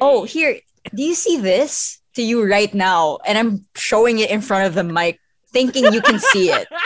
Oh, 0.00 0.24
here, 0.24 0.60
do 0.94 1.02
you 1.02 1.14
see 1.14 1.38
this 1.38 2.00
to 2.16 2.22
you 2.22 2.44
right 2.44 2.72
now? 2.74 3.18
And 3.26 3.38
I'm 3.38 3.66
showing 3.76 4.18
it 4.18 4.30
in 4.30 4.40
front 4.42 4.66
of 4.66 4.74
the 4.74 4.84
mic, 4.84 5.18
thinking 5.48 5.92
you 5.92 6.02
can 6.02 6.18
see 6.18 6.50
it. 6.50 6.68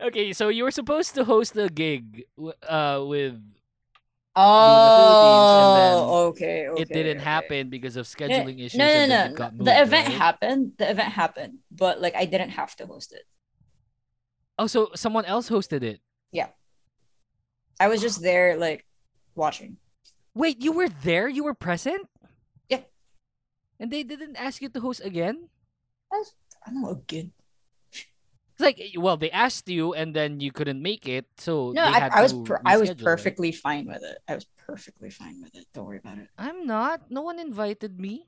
Okay, 0.00 0.32
so 0.32 0.48
you 0.48 0.62
were 0.64 0.70
supposed 0.70 1.14
to 1.14 1.24
host 1.24 1.56
a 1.56 1.68
gig 1.68 2.24
uh, 2.68 3.02
with 3.04 3.40
Oh, 4.38 6.26
okay, 6.28 6.68
okay. 6.68 6.82
it 6.82 6.88
didn't 6.92 7.16
okay. 7.16 7.24
happen 7.24 7.70
because 7.70 7.96
of 7.96 8.04
No, 8.20 8.26
scheduling 8.28 8.60
issues. 8.60 8.78
No, 8.78 9.06
no, 9.06 9.28
no. 9.28 9.34
got 9.34 9.54
moved, 9.54 9.66
the 9.66 9.80
event 9.80 10.08
right? 10.08 10.16
happened. 10.16 10.72
The 10.76 10.90
event 10.90 11.08
happened, 11.12 11.58
but 11.72 12.02
like 12.02 12.14
I 12.14 12.26
didn't 12.26 12.50
have 12.50 12.76
to 12.76 12.86
host 12.86 13.12
it. 13.14 13.24
Oh, 14.58 14.66
so 14.66 14.90
someone 14.94 15.24
else 15.24 15.48
hosted 15.50 15.82
it. 15.82 16.00
Yeah. 16.32 16.48
I 17.78 17.88
was 17.88 18.00
just 18.00 18.22
there, 18.22 18.56
like, 18.56 18.86
watching. 19.34 19.76
Wait, 20.34 20.62
you 20.62 20.72
were 20.72 20.88
there? 20.88 21.28
You 21.28 21.44
were 21.44 21.54
present? 21.54 22.08
Yeah. 22.68 22.80
And 23.78 23.90
they 23.90 24.02
didn't 24.02 24.36
ask 24.36 24.62
you 24.62 24.68
to 24.70 24.80
host 24.80 25.04
again? 25.04 25.48
I 26.12 26.22
don't 26.70 26.82
know 26.82 26.90
again. 26.90 27.32
It's 27.92 28.60
like, 28.64 28.80
well, 28.96 29.18
they 29.18 29.30
asked 29.30 29.68
you 29.68 29.92
and 29.92 30.16
then 30.16 30.40
you 30.40 30.50
couldn't 30.50 30.80
make 30.80 31.06
it, 31.06 31.26
so 31.36 31.72
No, 31.72 31.84
I, 31.84 32.08
I 32.08 32.22
was 32.22 32.32
per- 32.32 32.62
I 32.64 32.78
was 32.78 32.88
reschedule 32.88 33.00
it. 33.00 33.04
perfectly 33.04 33.52
fine 33.52 33.84
with 33.84 34.00
it. 34.02 34.16
I 34.26 34.34
was 34.34 34.46
perfectly 34.56 35.10
fine 35.10 35.42
with 35.42 35.54
it. 35.54 35.66
Don't 35.74 35.84
worry 35.84 35.98
about 35.98 36.16
it. 36.16 36.28
I'm 36.38 36.64
not. 36.66 37.10
No 37.10 37.20
one 37.20 37.38
invited 37.38 38.00
me. 38.00 38.24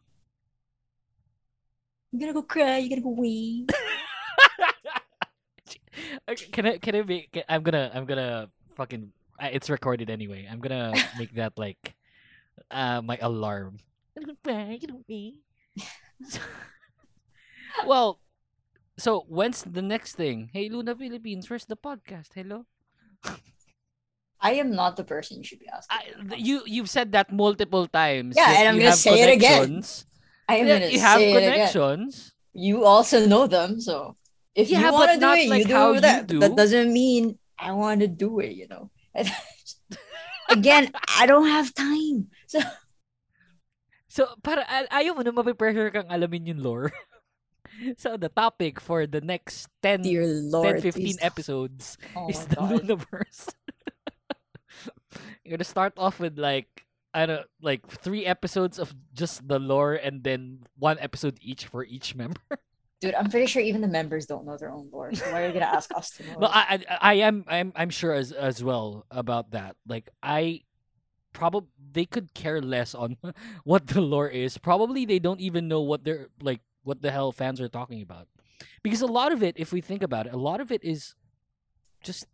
You 2.13 2.21
gotta 2.21 2.35
go 2.35 2.43
cry. 2.43 2.77
You 2.77 2.91
gotta 2.91 3.01
go 3.01 3.17
wee. 3.17 3.67
Okay, 6.29 6.47
Can 6.53 6.67
I? 6.67 6.79
Can 6.79 6.95
I 6.97 7.03
make? 7.03 7.33
Can, 7.33 7.43
I'm 7.49 7.63
gonna. 7.63 7.91
I'm 7.95 8.05
gonna 8.07 8.49
fucking. 8.77 9.13
It's 9.41 9.71
recorded 9.71 10.11
anyway. 10.11 10.49
I'm 10.51 10.61
gonna 10.61 10.95
make 11.19 11.35
that 11.35 11.57
like, 11.59 11.95
uh, 12.71 13.01
my 13.03 13.19
alarm. 13.23 13.79
well, 17.87 18.21
so 18.99 19.25
when's 19.29 19.63
the 19.63 19.83
next 19.83 20.15
thing? 20.15 20.51
Hey, 20.53 20.69
LOONA 20.69 20.97
Philippines, 20.97 21.49
where's 21.51 21.65
the 21.67 21.77
podcast? 21.77 22.29
Hello. 22.35 22.67
I 24.41 24.53
am 24.55 24.71
not 24.71 24.97
the 24.97 25.03
person 25.05 25.39
you 25.39 25.45
should 25.45 25.59
be 25.59 25.69
asking. 25.69 26.31
You 26.39 26.63
you've 26.67 26.91
said 26.91 27.13
that 27.13 27.33
multiple 27.33 27.87
times. 27.87 28.37
Yeah, 28.37 28.59
and 28.61 28.69
I'm 28.69 28.79
gonna 28.79 28.93
say 28.93 29.19
it 29.21 29.35
again. 29.35 29.83
connections. 29.83 30.07
I 30.49 30.57
am 30.63 30.67
Yeah, 30.67 30.79
gonna 30.79 30.91
you 30.95 31.01
have 31.01 31.19
say 31.21 31.33
it 31.33 31.37
again. 31.37 31.51
connections. 31.51 32.35
You 32.55 32.85
also 32.85 33.27
know 33.27 33.47
them, 33.47 33.81
so 33.81 34.17
if 34.59 34.67
Yeah, 34.67 34.91
you 34.91 34.93
want 34.93 35.15
to 35.15 35.21
do 35.23 35.31
it, 35.39 35.47
like 35.47 35.63
you 35.63 35.71
do 35.71 36.01
that. 36.03 36.27
you 36.27 36.43
But 36.43 36.51
that 36.51 36.57
doesn't 36.59 36.91
mean 36.91 37.39
I 37.55 37.71
want 37.79 38.03
to 38.03 38.11
do 38.11 38.43
it. 38.43 38.59
You 38.59 38.67
know. 38.67 38.91
Again, 40.51 40.91
I 41.17 41.27
don't 41.31 41.47
have 41.47 41.71
time. 41.75 42.29
So 42.49 42.59
So, 44.09 44.23
para 44.43 44.65
ay- 44.67 44.89
ayaw 45.05 45.15
mo 45.15 45.23
na 45.23 45.31
mapipressure 45.31 45.93
kang 45.95 46.09
alamin 46.11 46.49
yung 46.49 46.59
lore. 46.65 46.91
so, 48.03 48.17
the 48.17 48.33
topic 48.33 48.81
for 48.81 49.05
the 49.07 49.21
next 49.21 49.69
10, 49.85 50.03
Dear 50.03 50.25
10 50.27 50.81
15 50.81 50.91
please. 50.97 51.19
episodes 51.23 51.95
Oh 52.17 52.27
is 52.27 52.43
the 52.49 52.57
God. 52.57 52.83
LOONAverse. 52.83 53.53
You're 55.45 55.55
gonna 55.61 55.69
start 55.69 55.93
off 56.01 56.19
with 56.19 56.41
like, 56.41 56.89
I 57.13 57.29
don't 57.29 57.47
like 57.61 57.85
three 57.87 58.25
episodes 58.27 58.81
of 58.81 58.97
just 59.13 59.45
the 59.47 59.61
lore 59.61 59.95
and 59.95 60.25
then 60.25 60.65
one 60.81 60.97
episode 60.99 61.37
each 61.45 61.69
for 61.69 61.85
each 61.85 62.17
member. 62.17 62.59
Dude, 63.01 63.15
I'm 63.15 63.31
pretty 63.31 63.47
sure 63.47 63.63
even 63.63 63.81
the 63.81 63.89
members 63.89 64.27
don't 64.27 64.45
know 64.45 64.57
their 64.57 64.73
own 64.73 64.89
lore. 64.93 65.15
So 65.15 65.31
why 65.31 65.43
are 65.43 65.47
you 65.47 65.53
gonna 65.53 65.67
ask 65.67 65.95
us 65.95 66.11
to 66.13 66.27
know? 66.27 66.39
No, 66.41 66.47
it? 66.47 66.53
I, 66.53 66.85
I 66.89 66.97
I 67.01 67.15
am 67.15 67.45
I'm 67.47 67.73
I'm 67.77 67.91
sure 67.91 68.13
as 68.13 68.33
as 68.33 68.63
well 68.63 69.07
about 69.11 69.53
that. 69.53 69.77
Like 69.87 70.11
I 70.23 70.63
probably 71.33 71.71
they 71.93 72.05
could 72.05 72.35
care 72.35 72.61
less 72.61 72.95
on 72.95 73.17
what 73.65 73.87
the 73.87 74.01
lore 74.01 74.29
is. 74.29 74.59
Probably 74.59 75.05
they 75.05 75.21
don't 75.21 75.41
even 75.41 75.69
know 75.69 75.81
what 75.81 76.03
they're 76.03 76.29
like 76.43 76.61
what 76.83 77.03
the 77.03 77.13
hell 77.13 77.31
fans 77.31 77.61
are 77.61 77.69
talking 77.69 78.03
about. 78.03 78.27
Because 78.83 79.03
a 79.03 79.07
lot 79.07 79.31
of 79.31 79.43
it, 79.43 79.55
if 79.59 79.73
we 79.73 79.81
think 79.81 80.03
about 80.03 80.27
it, 80.27 80.33
a 80.33 80.39
lot 80.39 80.61
of 80.61 80.73
it 80.73 80.83
is 80.83 81.15
just 82.03 82.27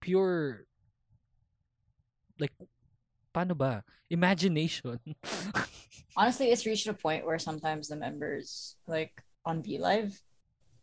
pure 0.00 0.66
like 2.38 2.52
paano 3.34 3.56
ba? 3.56 3.82
Imagination. 4.10 5.00
Honestly, 6.16 6.50
it's 6.50 6.66
reached 6.66 6.86
a 6.86 6.94
point 6.94 7.26
where 7.26 7.38
sometimes 7.38 7.88
the 7.88 7.96
members, 7.96 8.76
like 8.86 9.10
on 9.46 9.62
V 9.62 9.78
Live, 9.78 10.20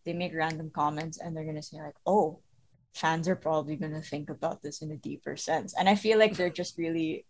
they 0.06 0.14
make 0.14 0.34
random 0.36 0.72
comments 0.74 1.18
and 1.20 1.36
they're 1.36 1.46
gonna 1.46 1.62
say 1.64 1.78
like, 1.82 1.96
"Oh, 2.06 2.42
fans 2.94 3.28
are 3.28 3.36
probably 3.36 3.76
gonna 3.78 4.02
think 4.02 4.30
about 4.30 4.62
this 4.62 4.82
in 4.82 4.92
a 4.92 4.98
deeper 4.98 5.36
sense," 5.38 5.74
and 5.78 5.90
I 5.90 5.96
feel 5.96 6.18
like 6.20 6.36
they're 6.36 6.50
just 6.50 6.78
really 6.78 7.26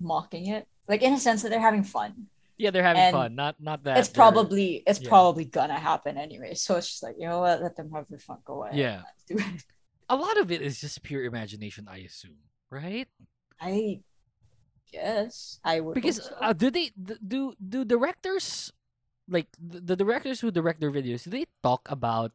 mocking 0.00 0.46
it, 0.48 0.66
like 0.88 1.02
in 1.02 1.12
a 1.14 1.20
sense 1.20 1.42
that 1.42 1.50
they're 1.50 1.60
having 1.60 1.84
fun. 1.84 2.28
yeah, 2.56 2.70
they're 2.70 2.82
having 2.82 3.02
And 3.02 3.12
fun. 3.12 3.34
Not 3.34 3.60
not 3.60 3.84
that 3.84 3.98
It's 3.98 4.08
probably 4.08 4.82
it's 4.86 5.00
yeah. 5.00 5.08
probably 5.08 5.44
gonna 5.44 5.78
happen 5.78 6.16
anyway. 6.18 6.54
So 6.54 6.76
it's 6.76 6.88
just 6.88 7.02
like 7.02 7.16
you 7.18 7.26
know 7.28 7.40
what, 7.40 7.62
let 7.62 7.76
them 7.76 7.90
have 7.92 8.08
their 8.08 8.18
fun. 8.18 8.38
Go 8.44 8.64
ahead. 8.64 8.78
Yeah. 8.78 9.02
Do 9.26 9.36
it. 9.38 9.64
A 10.08 10.16
lot 10.16 10.38
of 10.38 10.50
it 10.50 10.62
is 10.62 10.80
just 10.80 11.02
pure 11.02 11.24
imagination, 11.24 11.86
I 11.88 11.98
assume, 11.98 12.38
right? 12.70 13.08
I 13.60 14.00
guess 14.92 15.60
I 15.64 15.80
would 15.80 15.94
because 15.94 16.30
uh, 16.40 16.52
do 16.52 16.70
they 16.70 16.90
do 16.96 17.54
do 17.60 17.84
directors 17.84 18.72
like 19.28 19.48
the, 19.60 19.80
the 19.80 19.96
directors 19.96 20.40
who 20.40 20.50
direct 20.50 20.80
their 20.80 20.90
videos 20.92 21.24
do 21.24 21.30
they 21.30 21.46
talk 21.62 21.86
about 21.90 22.32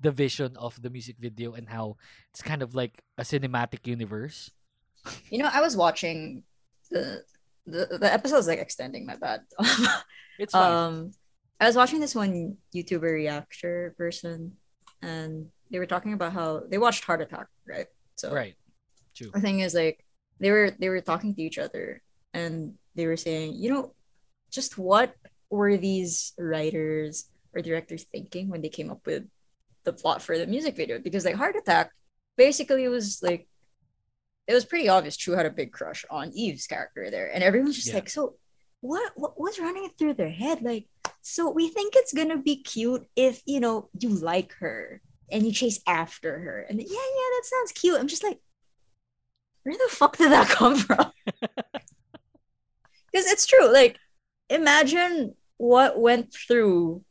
the 0.00 0.10
vision 0.12 0.56
of 0.56 0.80
the 0.82 0.90
music 0.90 1.16
video 1.18 1.54
and 1.54 1.68
how 1.68 1.96
it's 2.30 2.42
kind 2.42 2.62
of 2.62 2.74
like 2.74 3.02
a 3.18 3.22
cinematic 3.22 3.86
universe 3.86 4.50
You 5.30 5.38
know, 5.38 5.50
I 5.52 5.60
was 5.60 5.76
watching 5.76 6.42
the 6.90 7.22
the 7.66 7.98
the 7.98 8.12
episode's 8.12 8.46
like 8.46 8.58
extending 8.58 9.06
my 9.06 9.16
bad. 9.16 9.42
It's 10.38 10.52
fine. 10.52 10.72
Um 10.72 11.12
I 11.60 11.66
was 11.66 11.76
watching 11.76 12.00
this 12.00 12.14
one 12.14 12.56
YouTuber 12.74 13.12
reactor 13.12 13.94
person 13.96 14.52
and 15.02 15.48
they 15.70 15.78
were 15.78 15.86
talking 15.86 16.12
about 16.12 16.32
how 16.32 16.62
they 16.68 16.78
watched 16.78 17.04
Heart 17.04 17.22
Attack, 17.22 17.48
right? 17.66 17.86
So 18.16 18.32
right 18.32 18.54
true 19.14 19.30
the 19.32 19.40
thing 19.40 19.60
is 19.60 19.74
like 19.74 20.04
they 20.40 20.50
were 20.50 20.70
they 20.78 20.88
were 20.88 21.00
talking 21.00 21.34
to 21.34 21.42
each 21.42 21.58
other 21.58 22.02
and 22.34 22.74
they 22.94 23.06
were 23.06 23.16
saying, 23.16 23.54
you 23.56 23.70
know, 23.72 23.94
just 24.50 24.78
what 24.78 25.14
were 25.50 25.76
these 25.76 26.32
writers 26.38 27.26
or 27.54 27.62
directors 27.62 28.04
thinking 28.12 28.48
when 28.48 28.62
they 28.62 28.68
came 28.68 28.90
up 28.90 29.06
with 29.06 29.24
the 29.84 29.92
plot 29.92 30.22
for 30.22 30.36
the 30.38 30.46
music 30.46 30.76
video? 30.76 30.98
Because 30.98 31.24
like 31.24 31.34
Heart 31.36 31.56
Attack 31.56 31.90
basically 32.36 32.86
was 32.88 33.22
like 33.22 33.46
it 34.46 34.54
was 34.54 34.64
pretty 34.64 34.88
obvious 34.88 35.16
Chuu 35.16 35.36
had 35.36 35.46
a 35.46 35.50
big 35.50 35.72
crush 35.72 36.04
on 36.10 36.30
Yves's 36.34 36.66
character 36.68 37.10
there. 37.10 37.32
And 37.34 37.42
everyone's 37.42 37.74
just 37.76 37.88
Yeah. 37.88 37.94
like, 37.94 38.08
so 38.08 38.36
what, 38.80 39.12
what 39.16 39.32
what's 39.36 39.58
running 39.58 39.90
through 39.98 40.14
their 40.14 40.30
head? 40.30 40.62
Like, 40.62 40.86
so 41.22 41.50
we 41.50 41.68
think 41.68 41.94
it's 41.96 42.12
gonna 42.12 42.36
be 42.38 42.62
cute 42.62 43.04
if 43.16 43.42
you 43.46 43.58
know 43.58 43.88
you 43.98 44.10
like 44.10 44.52
her 44.60 45.00
and 45.32 45.44
you 45.44 45.50
chase 45.52 45.80
after 45.86 46.38
her. 46.38 46.60
And 46.68 46.78
yeah, 46.80 46.86
yeah, 46.88 47.28
that 47.34 47.42
sounds 47.44 47.72
cute. 47.72 47.98
I'm 47.98 48.06
just 48.06 48.22
like, 48.22 48.38
where 49.64 49.74
the 49.76 49.88
fuck 49.92 50.16
did 50.16 50.30
that 50.30 50.48
come 50.48 50.76
from? 50.76 51.10
Because 53.12 53.30
it's 53.32 53.46
true. 53.46 53.72
Like, 53.72 53.98
imagine 54.48 55.34
what 55.56 55.98
went 55.98 56.32
through 56.32 57.02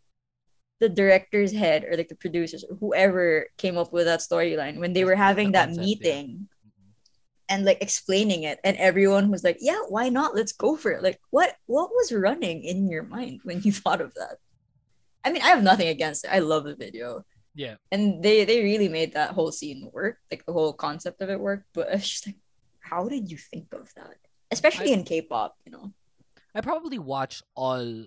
the 0.79 0.89
director's 0.89 1.53
head 1.53 1.85
or 1.85 1.95
like 1.95 2.09
the 2.09 2.15
producers 2.15 2.65
or 2.69 2.75
whoever 2.75 3.47
came 3.57 3.77
up 3.77 3.93
with 3.93 4.05
that 4.05 4.19
storyline 4.19 4.77
when 4.77 4.93
they 4.93 5.05
were 5.05 5.15
having 5.15 5.53
that 5.53 5.67
concept, 5.67 5.87
yeah. 5.87 5.95
meeting 5.95 6.49
and 7.47 7.63
like 7.63 7.81
explaining 7.81 8.43
it. 8.43 8.59
And 8.63 8.75
everyone 8.77 9.31
was 9.31 9.43
like 9.43 9.57
yeah 9.61 9.79
why 9.87 10.09
not? 10.09 10.35
Let's 10.35 10.51
go 10.51 10.75
for 10.75 10.91
it. 10.91 11.03
Like 11.03 11.19
what 11.29 11.55
what 11.65 11.89
was 11.91 12.11
running 12.11 12.63
in 12.63 12.89
your 12.89 13.03
mind 13.03 13.41
when 13.43 13.61
you 13.61 13.71
thought 13.83 14.01
of 14.01 14.13
that? 14.15 14.37
I 15.23 15.31
mean 15.31 15.41
i 15.41 15.47
have 15.47 15.63
nothing 15.63 15.87
against 15.87 16.25
it. 16.25 16.33
I 16.33 16.39
love 16.39 16.65
the 16.65 16.75
video. 16.75 17.25
Yeah. 17.55 17.75
And 17.91 18.21
they 18.21 18.43
they 18.43 18.61
really 18.61 18.89
made 18.89 19.13
that 19.13 19.31
whole 19.31 19.51
scene 19.51 19.89
work 19.93 20.17
like 20.29 20.45
the 20.45 20.53
whole 20.53 20.73
concept 20.73 21.21
of 21.21 21.29
it 21.29 21.39
work. 21.39 21.63
But 21.73 21.87
it's 21.91 22.09
just 22.09 22.27
like 22.27 22.37
how 22.79 23.07
did 23.07 23.31
you 23.31 23.37
think 23.37 23.73
of 23.73 23.93
that? 23.95 24.17
Especially 24.51 24.91
in 24.91 25.03
k-pop 25.03 25.55
you 25.65 25.71
know 25.71 25.93
i 26.55 26.61
probably 26.61 26.97
watched 26.97 27.43
all 27.55 28.05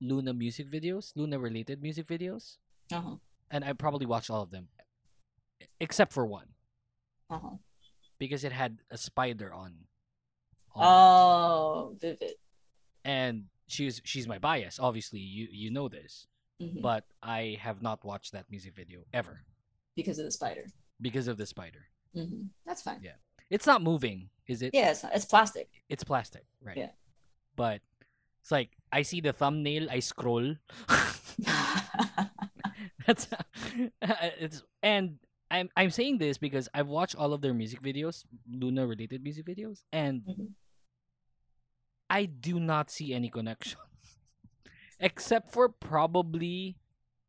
LOONA 0.00 0.34
music 0.34 0.70
videos 0.70 1.12
LOONA 1.16 1.38
related 1.38 1.80
music 1.80 2.06
videos. 2.06 2.58
Uh-huh. 2.92 3.16
And 3.50 3.64
i 3.64 3.72
probably 3.72 4.06
watched 4.06 4.28
all 4.30 4.42
of 4.42 4.50
them 4.50 4.68
except 5.80 6.12
for 6.12 6.26
one. 6.26 6.48
Uh-huh. 7.30 7.56
Because 8.18 8.44
it 8.44 8.52
had 8.52 8.80
a 8.90 8.98
spider 8.98 9.52
on 9.52 9.72
oh 10.76 11.96
vivid. 12.00 12.32
And 13.04 13.44
she's 13.66 14.02
she's 14.04 14.26
my 14.28 14.38
bias 14.38 14.78
obviously. 14.80 15.20
You 15.20 15.48
you 15.50 15.70
know 15.70 15.88
this. 15.88 16.26
Mhm. 16.62 16.82
but 16.82 17.02
i 17.20 17.58
have 17.60 17.82
not 17.82 18.04
watched 18.04 18.30
that 18.32 18.46
music 18.50 18.74
video 18.76 19.00
ever. 19.12 19.44
Because 19.96 20.18
of 20.18 20.24
the 20.24 20.30
spider. 20.30 20.66
Because 21.00 21.26
of 21.28 21.36
the 21.36 21.46
spider. 21.46 21.86
Hmm 22.14 22.46
that's 22.66 22.82
fine. 22.82 23.00
Yeah. 23.02 23.18
It's 23.50 23.66
not 23.66 23.82
moving 23.82 24.30
is 24.46 24.60
it? 24.62 24.74
Yeah 24.74 24.90
it's, 24.90 25.04
it's 25.14 25.24
plastic. 25.24 25.68
It's 25.88 26.04
plastic 26.04 26.44
right. 26.62 26.76
Yeah. 26.76 26.90
But 27.56 27.80
it's 28.42 28.50
like 28.50 28.70
i 28.92 29.02
see 29.02 29.20
the 29.20 29.32
thumbnail 29.32 29.88
i 29.90 30.00
scroll. 30.00 30.56
That's 33.06 33.28
it's 34.40 34.62
and 34.82 35.18
i'm 35.50 35.68
i'm 35.76 35.90
saying 35.90 36.18
this 36.18 36.38
because 36.38 36.68
i've 36.74 36.88
watched 36.88 37.16
all 37.16 37.32
of 37.32 37.40
their 37.42 37.52
music 37.54 37.80
videos 37.82 38.24
LOONA 38.48 38.86
related 38.86 39.22
music 39.22 39.44
videos 39.46 39.82
and 39.92 40.22
Mhm. 40.22 40.48
i 42.08 42.24
do 42.24 42.58
not 42.60 42.90
see 42.90 43.12
any 43.14 43.28
connection. 43.28 43.78
Except 45.00 45.50
for 45.52 45.68
probably 45.68 46.76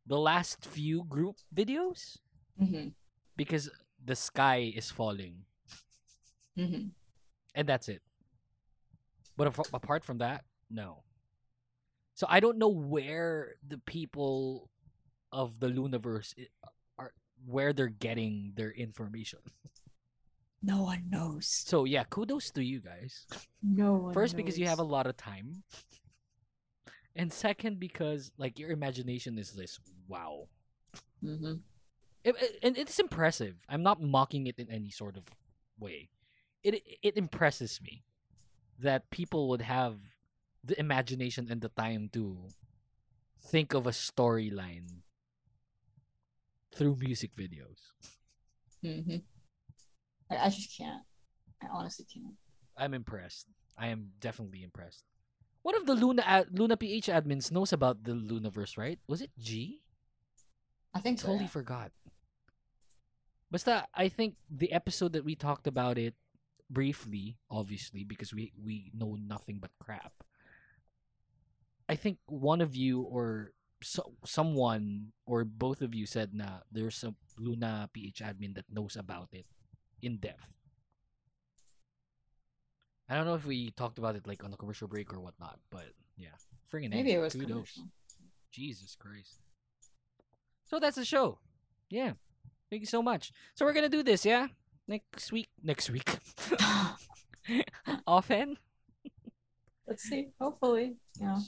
the 0.06 0.18
last 0.20 0.64
few 0.66 1.04
group 1.04 1.38
videos. 1.54 2.18
Hmm 2.58 2.90
because 3.36 3.70
the 4.04 4.16
sky 4.16 4.72
is 4.76 4.91
falling. 4.91 5.44
Hmm 6.56 6.90
and 7.54 7.68
that's 7.68 7.90
it. 7.90 8.02
But 9.38 9.48
af- 9.48 9.74
apart 9.74 10.06
from 10.06 10.20
that, 10.20 10.45
no. 10.70 11.03
So 12.14 12.26
I 12.30 12.40
don't 12.40 12.57
know 12.57 12.70
where 12.70 13.56
the 13.68 13.78
people 13.80 14.70
of 15.32 15.60
the 15.60 15.68
LOONAverse 15.68 16.34
are, 16.98 17.12
where 17.45 17.74
they're 17.74 17.88
getting 17.90 18.53
their 18.56 18.72
information. 18.72 19.40
no 20.64 20.84
one 20.84 21.10
knows 21.10 21.45
So 21.48 21.84
yeah, 21.84 22.06
kudos 22.06 22.49
to 22.52 22.64
you 22.64 22.80
guys. 22.80 23.26
no 23.62 23.94
one 23.95 24.14
First, 24.14 24.36
because 24.38 24.57
you 24.57 24.68
have 24.68 24.80
a 24.80 24.84
lot 24.84 25.07
of 25.07 25.18
time, 25.18 25.64
and 27.16 27.32
second, 27.32 27.80
because 27.80 28.32
like 28.38 28.57
your 28.60 28.72
imagination 28.72 29.38
is 29.38 29.52
this 29.52 29.80
wow. 30.07 30.48
Mhm. 31.24 31.60
It, 32.24 32.36
it- 32.41 32.60
and 32.64 32.78
it's 32.78 32.98
impressive. 32.99 33.56
I'm 33.70 33.84
not 33.84 34.02
mocking 34.02 34.48
it 34.48 34.57
in 34.57 34.72
any 34.72 34.90
sort 34.91 35.18
of 35.18 35.24
way. 35.78 36.10
It 36.64 36.82
it 37.03 37.18
impresses 37.18 37.80
me 37.82 38.03
that 38.80 39.10
people 39.10 39.47
would 39.49 39.61
have 39.61 39.95
the 40.64 40.77
imagination 40.80 41.47
and 41.49 41.61
the 41.61 41.69
time 41.69 42.10
to 42.14 42.49
think 43.39 43.73
of 43.73 43.85
a 43.88 43.91
storyline 43.91 45.06
through 46.73 46.95
music 46.99 47.35
videos. 47.35 47.93
Mhm. 48.84 49.23
I, 50.30 50.38
I 50.38 50.49
just 50.49 50.76
can't 50.77 51.03
i 51.61 51.68
honestly 51.72 52.06
can't 52.06 52.35
I'm 52.77 52.93
impressed. 52.93 53.47
I 53.77 53.88
am 53.88 54.11
definitely 54.19 54.61
impressed. 54.64 55.06
One 55.61 55.76
of 55.76 55.85
the 55.85 55.95
LOONA 55.95 56.22
ad- 56.26 56.52
LOONA 56.52 56.77
PH 56.77 57.07
admins 57.07 57.52
knows 57.52 57.72
about 57.72 58.03
the 58.03 58.11
LOONAverse, 58.11 58.77
right? 58.77 58.99
Was 59.07 59.22
it 59.22 59.31
G? 59.39 59.81
i 60.93 60.99
think 60.99 61.19
so, 61.19 61.27
totally 61.27 61.45
yeah. 61.45 61.56
forgot. 61.56 61.91
Basta, 63.52 63.88
I 63.93 64.10
think 64.10 64.35
the 64.49 64.72
episode 64.72 65.14
that 65.14 65.23
we 65.23 65.35
talked 65.35 65.68
about 65.68 65.97
it 65.97 66.15
briefly, 66.70 67.38
obviously, 67.50 68.04
because 68.04 68.34
we 68.34 68.52
we 68.58 68.92
know 68.94 69.18
nothing 69.20 69.60
but 69.60 69.72
crap. 69.80 70.14
I 71.88 71.96
think 71.96 72.18
one 72.26 72.62
of 72.62 72.76
you 72.76 73.02
or 73.02 73.54
so, 73.84 74.14
someone 74.26 75.14
or 75.26 75.44
both 75.46 75.82
of 75.82 75.94
you 75.94 76.06
said 76.06 76.34
na 76.34 76.66
there's 76.72 77.04
a 77.04 77.14
LOONA 77.38 77.90
PH 77.94 78.22
admin 78.26 78.56
that 78.56 78.66
knows 78.72 78.96
about 78.96 79.30
it 79.32 79.46
in 80.02 80.18
depth. 80.18 80.50
I 83.08 83.16
don't 83.16 83.26
know 83.26 83.36
if 83.36 83.46
we 83.46 83.70
talked 83.72 84.00
about 84.00 84.16
it 84.16 84.26
like 84.26 84.44
on 84.44 84.50
the 84.50 84.58
commercial 84.58 84.88
break 84.88 85.14
or 85.14 85.20
whatnot, 85.20 85.60
but 85.70 85.94
yeah, 86.18 86.34
friggin' 86.72 86.90
Maybe 86.90 87.12
it 87.12 87.20
was 87.20 87.34
kudos. 87.34 87.48
commercial. 87.50 87.84
Jesus 88.52 88.96
Christ. 88.98 89.42
So 90.66 90.80
that's 90.80 90.96
the 90.96 91.06
show. 91.06 91.38
Yeah. 91.90 92.14
Thank 92.70 92.82
you 92.82 92.88
so 92.88 93.04
much. 93.04 93.32
So 93.54 93.66
we're 93.66 93.74
gonna 93.74 93.90
do 93.90 94.02
this, 94.02 94.26
yeah? 94.26 94.48
Next 94.88 95.32
week. 95.32 95.48
Next 95.64 95.90
week. 95.90 96.18
Often. 98.07 98.57
Let's 99.88 100.03
see. 100.03 100.30
Hopefully, 100.40 100.95
Yeah. 101.20 101.28
know. 101.28 101.41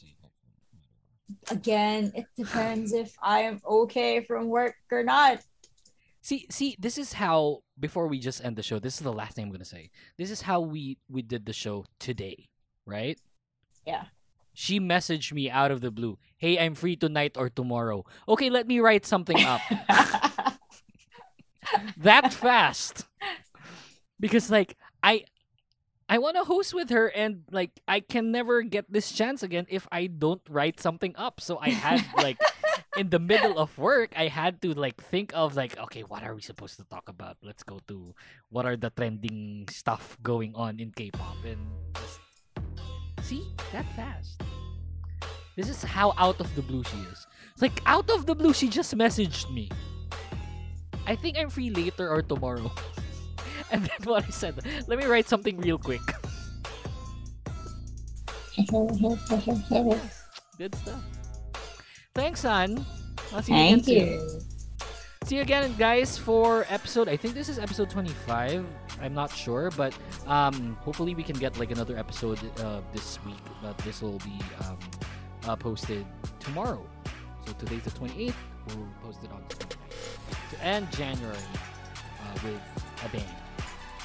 Again, 1.50 2.12
it 2.16 2.26
depends 2.38 2.94
if 2.94 3.14
I 3.22 3.42
am 3.42 3.60
okay 3.68 4.22
from 4.22 4.48
work 4.48 4.76
or 4.92 5.04
not. 5.04 5.42
See, 6.22 6.46
see, 6.50 6.76
this 6.80 6.98
is 6.98 7.14
how. 7.14 7.60
Before 7.80 8.08
we 8.08 8.18
just 8.20 8.44
end 8.44 8.56
the 8.56 8.64
show, 8.64 8.80
this 8.80 8.96
is 8.96 9.02
the 9.02 9.14
last 9.14 9.36
thing 9.36 9.46
I'm 9.46 9.52
gonna 9.52 9.66
say. 9.66 9.92
This 10.18 10.32
is 10.32 10.42
how 10.42 10.62
we 10.62 10.98
we 11.10 11.22
did 11.22 11.46
the 11.46 11.54
show 11.54 11.86
today, 12.00 12.48
right? 12.86 13.20
Yeah. 13.86 14.06
She 14.54 14.80
messaged 14.80 15.32
me 15.34 15.52
out 15.52 15.70
of 15.70 15.82
the 15.82 15.92
blue. 15.92 16.18
Hey, 16.38 16.58
I'm 16.58 16.74
free 16.74 16.96
tonight 16.96 17.38
or 17.38 17.50
tomorrow. 17.50 18.04
Okay, 18.28 18.50
let 18.50 18.66
me 18.68 18.80
write 18.80 19.06
something 19.06 19.38
up. 19.44 19.62
that 21.98 22.34
fast. 22.34 23.06
Because 24.20 24.50
like 24.50 24.78
I 25.04 25.26
I 26.10 26.20
want 26.20 26.38
to 26.38 26.44
host 26.44 26.74
with 26.74 26.90
her 26.90 27.08
and 27.12 27.44
like 27.52 27.72
I 27.88 28.00
can 28.00 28.32
never 28.32 28.62
get 28.64 28.92
this 28.92 29.12
chance 29.12 29.44
again 29.44 29.68
if 29.70 29.88
I 29.92 30.08
don't 30.08 30.42
write 30.50 30.80
something 30.80 31.14
up. 31.18 31.42
So 31.42 31.60
I 31.60 31.70
had 31.70 32.06
like 32.18 32.40
in 32.96 33.10
the 33.10 33.20
middle 33.20 33.60
of 33.60 33.78
work, 33.78 34.14
I 34.16 34.28
had 34.28 34.62
to 34.62 34.74
like 34.74 35.04
think 35.04 35.32
of 35.36 35.56
like 35.56 35.78
okay, 35.78 36.02
what 36.02 36.24
are 36.24 36.34
we 36.34 36.42
supposed 36.42 36.78
to 36.78 36.86
talk 36.86 37.10
about? 37.10 37.38
Let's 37.44 37.64
go 37.64 37.80
to 37.88 38.16
what 38.50 38.66
are 38.66 38.78
the 38.78 38.90
trending 38.90 39.68
stuff 39.70 40.18
going 40.24 40.56
on 40.56 40.80
in 40.80 40.92
K-pop 40.92 41.44
and 41.46 41.60
just 41.96 42.20
see 43.28 43.44
that 43.74 43.86
fast. 43.96 44.42
This 45.58 45.70
is 45.70 45.84
how 45.84 46.14
out 46.18 46.40
of 46.40 46.54
the 46.56 46.62
blue 46.62 46.84
she 46.84 46.98
is. 47.12 47.28
It's 47.52 47.62
like 47.62 47.82
out 47.86 48.10
of 48.12 48.26
the 48.26 48.36
blue 48.36 48.54
she 48.54 48.70
just 48.70 48.96
messaged 48.96 49.52
me. 49.52 49.70
I 51.08 51.16
think 51.16 51.38
I'm 51.38 51.50
free 51.50 51.70
later 51.72 52.10
or 52.10 52.22
tomorrow. 52.22 52.72
And 53.70 53.84
then 53.84 54.00
what 54.06 54.24
I 54.24 54.30
said, 54.30 54.56
let 54.88 54.98
me 54.98 55.06
write 55.08 55.28
something 55.28 55.58
real 55.58 55.78
quick. 55.78 56.00
Good 60.58 60.74
stuff. 60.76 61.04
Thanks, 62.16 62.40
Sun. 62.42 62.86
I'll 63.34 63.42
see 63.44 63.52
you 63.52 63.60
again 63.60 63.82
Thank 63.82 63.86
soon. 63.86 63.96
you. 63.98 64.40
See 65.26 65.36
you 65.36 65.42
again, 65.42 65.76
guys, 65.78 66.18
for 66.18 66.66
episode. 66.70 67.10
I 67.10 67.18
think 67.18 67.34
this 67.34 67.50
is 67.50 67.60
episode 67.60 67.90
25. 67.90 68.66
I'm 69.02 69.14
not 69.14 69.32
sure, 69.36 69.70
but 69.76 69.94
um, 70.26 70.78
hopefully 70.80 71.14
we 71.14 71.24
can 71.24 71.38
get 71.38 71.60
like 71.60 71.72
another 71.72 71.98
episode 71.98 72.40
uh, 72.62 72.80
this 72.94 73.20
week. 73.26 73.36
But 73.62 73.78
this 73.80 74.02
will 74.02 74.20
be 74.20 74.40
um, 74.62 74.80
uh, 75.46 75.56
posted 75.58 76.06
tomorrow. 76.40 76.88
So 77.46 77.52
today's 77.54 77.84
the 77.84 77.92
28th. 77.92 78.34
We'll 78.68 78.88
post 79.04 79.24
it 79.24 79.32
on 79.32 79.42
29th. 79.50 79.77
To 80.52 80.64
end 80.64 80.92
January 80.92 81.38
uh, 81.38 82.40
with 82.44 82.62
a 83.06 83.10
bang. 83.10 83.24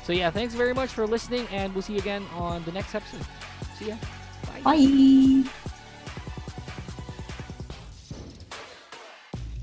So 0.04 0.12
yeah, 0.12 0.30
thanks 0.30 0.54
very 0.54 0.74
much 0.74 0.90
for 0.90 1.06
listening, 1.06 1.46
and 1.52 1.72
we'll 1.74 1.82
see 1.82 1.94
you 1.94 2.00
again 2.00 2.24
on 2.34 2.64
the 2.64 2.72
next 2.72 2.94
episode. 2.94 3.24
See 3.78 3.88
ya. 3.88 3.96
Bye. 4.64 5.44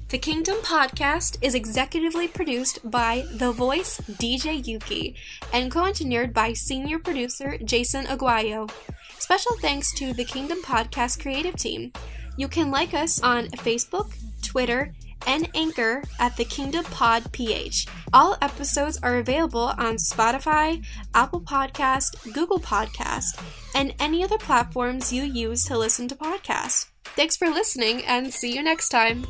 The 0.09 0.17
Kingdom 0.17 0.57
podcast 0.63 1.37
is 1.39 1.53
executively 1.53 2.33
produced 2.33 2.79
by 2.89 3.25
The 3.31 3.51
Voice 3.51 3.99
DJ 3.99 4.63
Yuuki 4.63 5.13
and 5.53 5.71
co 5.71 5.85
engineered 5.85 6.33
by 6.33 6.53
senior 6.53 6.97
producer 6.97 7.59
Jason 7.59 8.05
Aguayo. 8.05 8.71
Special 9.19 9.55
thanks 9.61 9.93
to 9.93 10.13
the 10.13 10.25
Kingdom 10.25 10.63
podcast 10.63 11.21
creative 11.21 11.55
team. 11.57 11.93
You 12.37 12.47
can 12.47 12.71
like 12.71 12.95
us 12.95 13.21
on 13.21 13.49
Facebook, 13.49 14.15
Twitter, 14.41 14.95
and 15.27 15.49
Anchor 15.55 16.03
at 16.19 16.35
the 16.37 16.45
Kingdom 16.45 16.83
Pod 16.85 17.31
PH. 17.31 17.85
All 18.13 18.37
episodes 18.41 18.99
are 19.03 19.17
available 19.17 19.73
on 19.77 19.97
Spotify, 19.97 20.83
Apple 21.13 21.41
Podcast, 21.41 22.33
Google 22.33 22.59
Podcast, 22.59 23.41
and 23.75 23.93
any 23.99 24.23
other 24.23 24.37
platforms 24.37 25.13
you 25.13 25.23
use 25.23 25.63
to 25.65 25.77
listen 25.77 26.07
to 26.07 26.15
podcasts. 26.15 26.87
Thanks 27.03 27.37
for 27.37 27.49
listening 27.49 28.05
and 28.05 28.33
see 28.33 28.53
you 28.53 28.63
next 28.63 28.89
time. 28.89 29.25